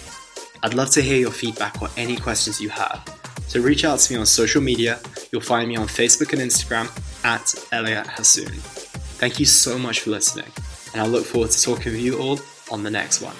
I'd 0.63 0.73
love 0.73 0.89
to 0.91 1.01
hear 1.01 1.17
your 1.17 1.31
feedback 1.31 1.81
or 1.81 1.89
any 1.97 2.17
questions 2.17 2.61
you 2.61 2.69
have. 2.69 3.03
So 3.47 3.59
reach 3.59 3.83
out 3.83 3.99
to 3.99 4.13
me 4.13 4.19
on 4.19 4.25
social 4.25 4.61
media. 4.61 4.99
You'll 5.31 5.41
find 5.41 5.67
me 5.67 5.75
on 5.75 5.87
Facebook 5.87 6.33
and 6.33 6.41
Instagram 6.41 6.87
at 7.25 7.53
Elliot 7.71 8.07
Hasoon. 8.07 8.51
Thank 9.19 9.39
you 9.39 9.45
so 9.45 9.77
much 9.77 10.01
for 10.01 10.09
listening, 10.09 10.51
and 10.93 11.01
I 11.01 11.05
look 11.05 11.25
forward 11.25 11.51
to 11.51 11.61
talking 11.61 11.91
with 11.91 12.01
you 12.01 12.17
all 12.17 12.39
on 12.71 12.83
the 12.83 12.91
next 12.91 13.21
one. 13.21 13.35